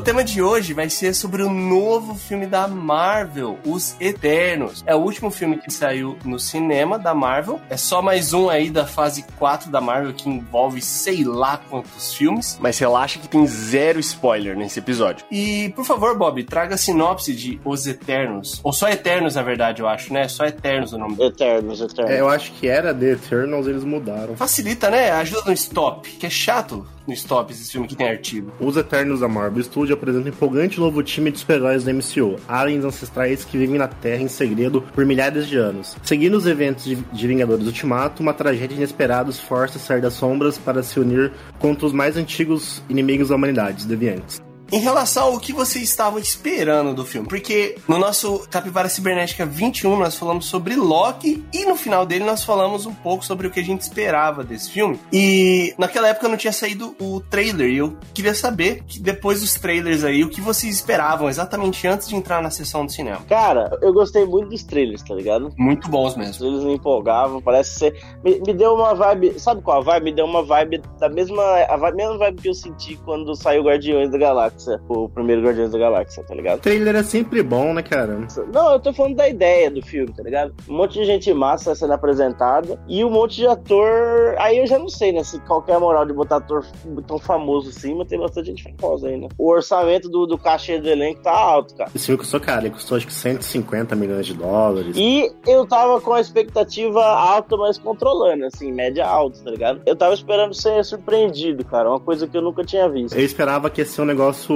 tema 0.02 0.24
de 0.24 0.42
hoje 0.42 0.74
vai 0.74 0.90
ser 0.90 1.14
sobre 1.14 1.42
o 1.42 1.48
novo 1.48 2.16
filme 2.16 2.44
da 2.44 2.66
Marvel, 2.66 3.56
Os 3.64 3.94
Eternos. 4.00 4.82
É 4.84 4.96
o 4.96 4.98
último 4.98 5.30
filme 5.30 5.58
que 5.58 5.72
saiu 5.72 6.18
no 6.24 6.40
cinema 6.40 6.98
da 6.98 7.14
Marvel. 7.14 7.60
É 7.70 7.76
só 7.76 8.02
mais 8.02 8.32
um 8.32 8.48
aí 8.48 8.68
da 8.68 8.84
fase 8.84 9.24
4 9.38 9.70
da 9.70 9.80
Marvel 9.80 10.12
que 10.12 10.28
envolve 10.28 10.82
sei 10.82 11.22
lá 11.22 11.56
quantos 11.70 12.14
filmes. 12.14 12.58
Mas 12.60 12.78
relaxa 12.78 13.20
que 13.20 13.28
tem 13.28 13.46
zero 13.46 14.00
spoiler 14.00 14.56
nesse 14.56 14.80
episódio. 14.80 15.24
E, 15.30 15.72
por 15.76 15.84
favor, 15.84 16.18
Bob, 16.18 16.42
traga 16.42 16.74
a 16.74 16.78
sinopse 16.78 17.32
de 17.32 17.60
Os 17.64 17.86
Eternos. 17.86 18.60
Ou 18.64 18.72
só 18.72 18.88
Eternos, 18.88 19.36
na 19.36 19.42
verdade, 19.42 19.82
eu 19.82 19.88
acho, 19.88 20.12
né? 20.12 20.26
Só 20.26 20.44
Eternos 20.44 20.92
o 20.92 20.98
nome. 20.98 21.16
Eternos, 21.20 21.80
Eternos. 21.80 22.10
É, 22.10 22.20
eu 22.20 22.28
acho 22.28 22.50
que 22.52 22.66
era 22.66 22.92
The 22.92 23.12
Eternals, 23.12 23.68
eles 23.68 23.84
mudaram. 23.84 24.34
Facilita, 24.36 24.90
né? 24.90 25.12
Ajuda 25.12 25.44
no 25.46 25.52
stop, 25.52 26.10
que 26.10 26.26
é 26.26 26.30
chato 26.30 26.84
no 27.06 27.12
stop 27.14 27.52
esse 27.52 27.70
filme 27.70 27.86
que 27.86 27.96
tem 27.96 28.08
artigo. 28.08 28.52
Os 28.60 28.76
Eternos 28.76 29.20
da 29.20 29.28
Marvel 29.28 29.60
Studios 29.92 29.98
apresenta 29.98 30.26
um 30.26 30.28
empolgante 30.28 30.80
novo 30.80 31.02
time 31.02 31.30
de 31.30 31.38
super-heróis 31.38 31.84
da 31.84 31.92
MCU, 31.92 32.36
aliens 32.48 32.84
ancestrais 32.84 33.44
que 33.44 33.58
vivem 33.58 33.78
na 33.78 33.88
Terra 33.88 34.22
em 34.22 34.28
segredo 34.28 34.82
por 34.94 35.04
milhares 35.04 35.46
de 35.46 35.56
anos. 35.56 35.96
Seguindo 36.02 36.36
os 36.36 36.46
eventos 36.46 36.84
de 36.84 37.26
Vingadores 37.26 37.66
Ultimato, 37.66 38.22
uma 38.22 38.34
tragédia 38.34 38.74
inesperada 38.76 39.30
os 39.30 39.40
força 39.40 39.78
a 39.78 39.80
sair 39.80 40.00
das 40.00 40.14
sombras 40.14 40.58
para 40.58 40.82
se 40.82 40.98
unir 40.98 41.32
contra 41.58 41.86
os 41.86 41.92
mais 41.92 42.16
antigos 42.16 42.82
inimigos 42.88 43.28
da 43.28 43.36
humanidade, 43.36 43.78
os 43.78 43.86
Deviantes 43.86 44.51
em 44.72 44.78
relação 44.78 45.34
ao 45.34 45.38
que 45.38 45.52
você 45.52 45.78
estava 45.80 46.18
esperando 46.18 46.94
do 46.94 47.04
filme. 47.04 47.28
Porque 47.28 47.76
no 47.86 47.98
nosso 47.98 48.48
Capivara 48.50 48.88
Cibernética 48.88 49.44
21 49.44 49.98
nós 49.98 50.16
falamos 50.16 50.46
sobre 50.46 50.74
Loki 50.74 51.44
e 51.52 51.66
no 51.66 51.76
final 51.76 52.06
dele 52.06 52.24
nós 52.24 52.42
falamos 52.42 52.86
um 52.86 52.94
pouco 52.94 53.22
sobre 53.22 53.46
o 53.46 53.50
que 53.50 53.60
a 53.60 53.62
gente 53.62 53.82
esperava 53.82 54.42
desse 54.42 54.70
filme. 54.70 54.98
E 55.12 55.74
naquela 55.76 56.08
época 56.08 56.26
não 56.26 56.38
tinha 56.38 56.52
saído 56.52 56.96
o 56.98 57.20
trailer 57.20 57.68
e 57.68 57.76
eu 57.76 57.96
queria 58.14 58.34
saber 58.34 58.82
que 58.84 58.98
depois 58.98 59.42
dos 59.42 59.54
trailers 59.54 60.04
aí 60.04 60.24
o 60.24 60.30
que 60.30 60.40
vocês 60.40 60.74
esperavam 60.74 61.28
exatamente 61.28 61.86
antes 61.86 62.08
de 62.08 62.16
entrar 62.16 62.40
na 62.40 62.50
sessão 62.50 62.86
do 62.86 62.90
cinema. 62.90 63.20
Cara, 63.28 63.78
eu 63.82 63.92
gostei 63.92 64.24
muito 64.24 64.48
dos 64.48 64.62
trailers, 64.62 65.02
tá 65.02 65.14
ligado? 65.14 65.52
Muito 65.58 65.90
bons 65.90 66.16
mesmo. 66.16 66.46
Eles 66.46 66.64
me 66.64 66.74
empolgavam, 66.74 67.42
parece 67.42 67.78
ser. 67.78 68.02
Me, 68.24 68.40
me 68.40 68.54
deu 68.54 68.72
uma 68.72 68.94
vibe. 68.94 69.38
Sabe 69.38 69.60
qual 69.60 69.80
a 69.80 69.84
vibe? 69.84 70.04
Me 70.04 70.14
deu 70.14 70.24
uma 70.24 70.42
vibe 70.42 70.80
da 70.98 71.10
mesma. 71.10 71.42
A 71.68 71.92
mesma 71.92 72.16
vibe 72.16 72.40
que 72.40 72.48
eu 72.48 72.54
senti 72.54 72.96
quando 73.04 73.34
saiu 73.34 73.64
Guardiões 73.64 74.10
da 74.10 74.16
Galáxia 74.16 74.61
Galáxia, 74.62 74.80
o 74.88 75.08
primeiro 75.08 75.42
Guardiões 75.42 75.72
da 75.72 75.78
Galáxia, 75.78 76.22
tá 76.24 76.34
ligado? 76.34 76.58
O 76.58 76.62
trailer 76.62 76.94
é 76.94 77.02
sempre 77.02 77.42
bom, 77.42 77.74
né, 77.74 77.82
cara? 77.82 78.18
Não, 78.52 78.72
eu 78.72 78.80
tô 78.80 78.92
falando 78.92 79.16
da 79.16 79.28
ideia 79.28 79.70
do 79.70 79.82
filme, 79.82 80.12
tá 80.12 80.22
ligado? 80.22 80.54
Um 80.68 80.76
monte 80.76 80.94
de 80.94 81.04
gente 81.04 81.32
massa 81.32 81.74
sendo 81.74 81.92
apresentada 81.92 82.80
e 82.88 83.04
um 83.04 83.10
monte 83.10 83.36
de 83.36 83.46
ator. 83.46 84.34
Aí 84.38 84.58
eu 84.58 84.66
já 84.66 84.78
não 84.78 84.88
sei, 84.88 85.12
né? 85.12 85.24
Se 85.24 85.40
qualquer 85.40 85.78
moral 85.78 86.06
de 86.06 86.12
botar 86.12 86.36
ator 86.36 86.64
tão 87.06 87.18
famoso 87.18 87.70
assim, 87.70 87.94
mas 87.94 88.08
tem 88.08 88.18
bastante 88.18 88.46
gente 88.46 88.74
famosa 88.80 89.08
aí, 89.08 89.16
né? 89.16 89.28
O 89.38 89.50
orçamento 89.50 90.08
do, 90.08 90.26
do 90.26 90.38
cachê 90.38 90.78
do 90.78 90.88
elenco 90.88 91.22
tá 91.22 91.32
alto, 91.32 91.74
cara. 91.74 91.90
Esse 91.94 92.06
filme 92.06 92.18
custou, 92.18 92.40
cara, 92.40 92.62
ele 92.62 92.70
custou 92.70 92.96
acho 92.96 93.06
que 93.06 93.12
150 93.12 93.94
milhões 93.96 94.26
de 94.26 94.34
dólares. 94.34 94.96
E 94.96 95.30
eu 95.46 95.66
tava 95.66 96.00
com 96.00 96.12
a 96.12 96.20
expectativa 96.20 97.04
alta, 97.04 97.56
mas 97.56 97.78
controlando, 97.78 98.44
assim, 98.44 98.72
média 98.72 99.06
alta, 99.06 99.42
tá 99.42 99.50
ligado? 99.50 99.82
Eu 99.86 99.96
tava 99.96 100.14
esperando 100.14 100.54
ser 100.54 100.84
surpreendido, 100.84 101.64
cara. 101.64 101.88
Uma 101.88 102.00
coisa 102.00 102.26
que 102.26 102.36
eu 102.36 102.42
nunca 102.42 102.64
tinha 102.64 102.88
visto. 102.88 103.16
Eu 103.16 103.24
esperava 103.24 103.70
que 103.70 103.80
ia 103.80 103.86
ser 103.86 104.02
um 104.02 104.04
negócio 104.04 104.51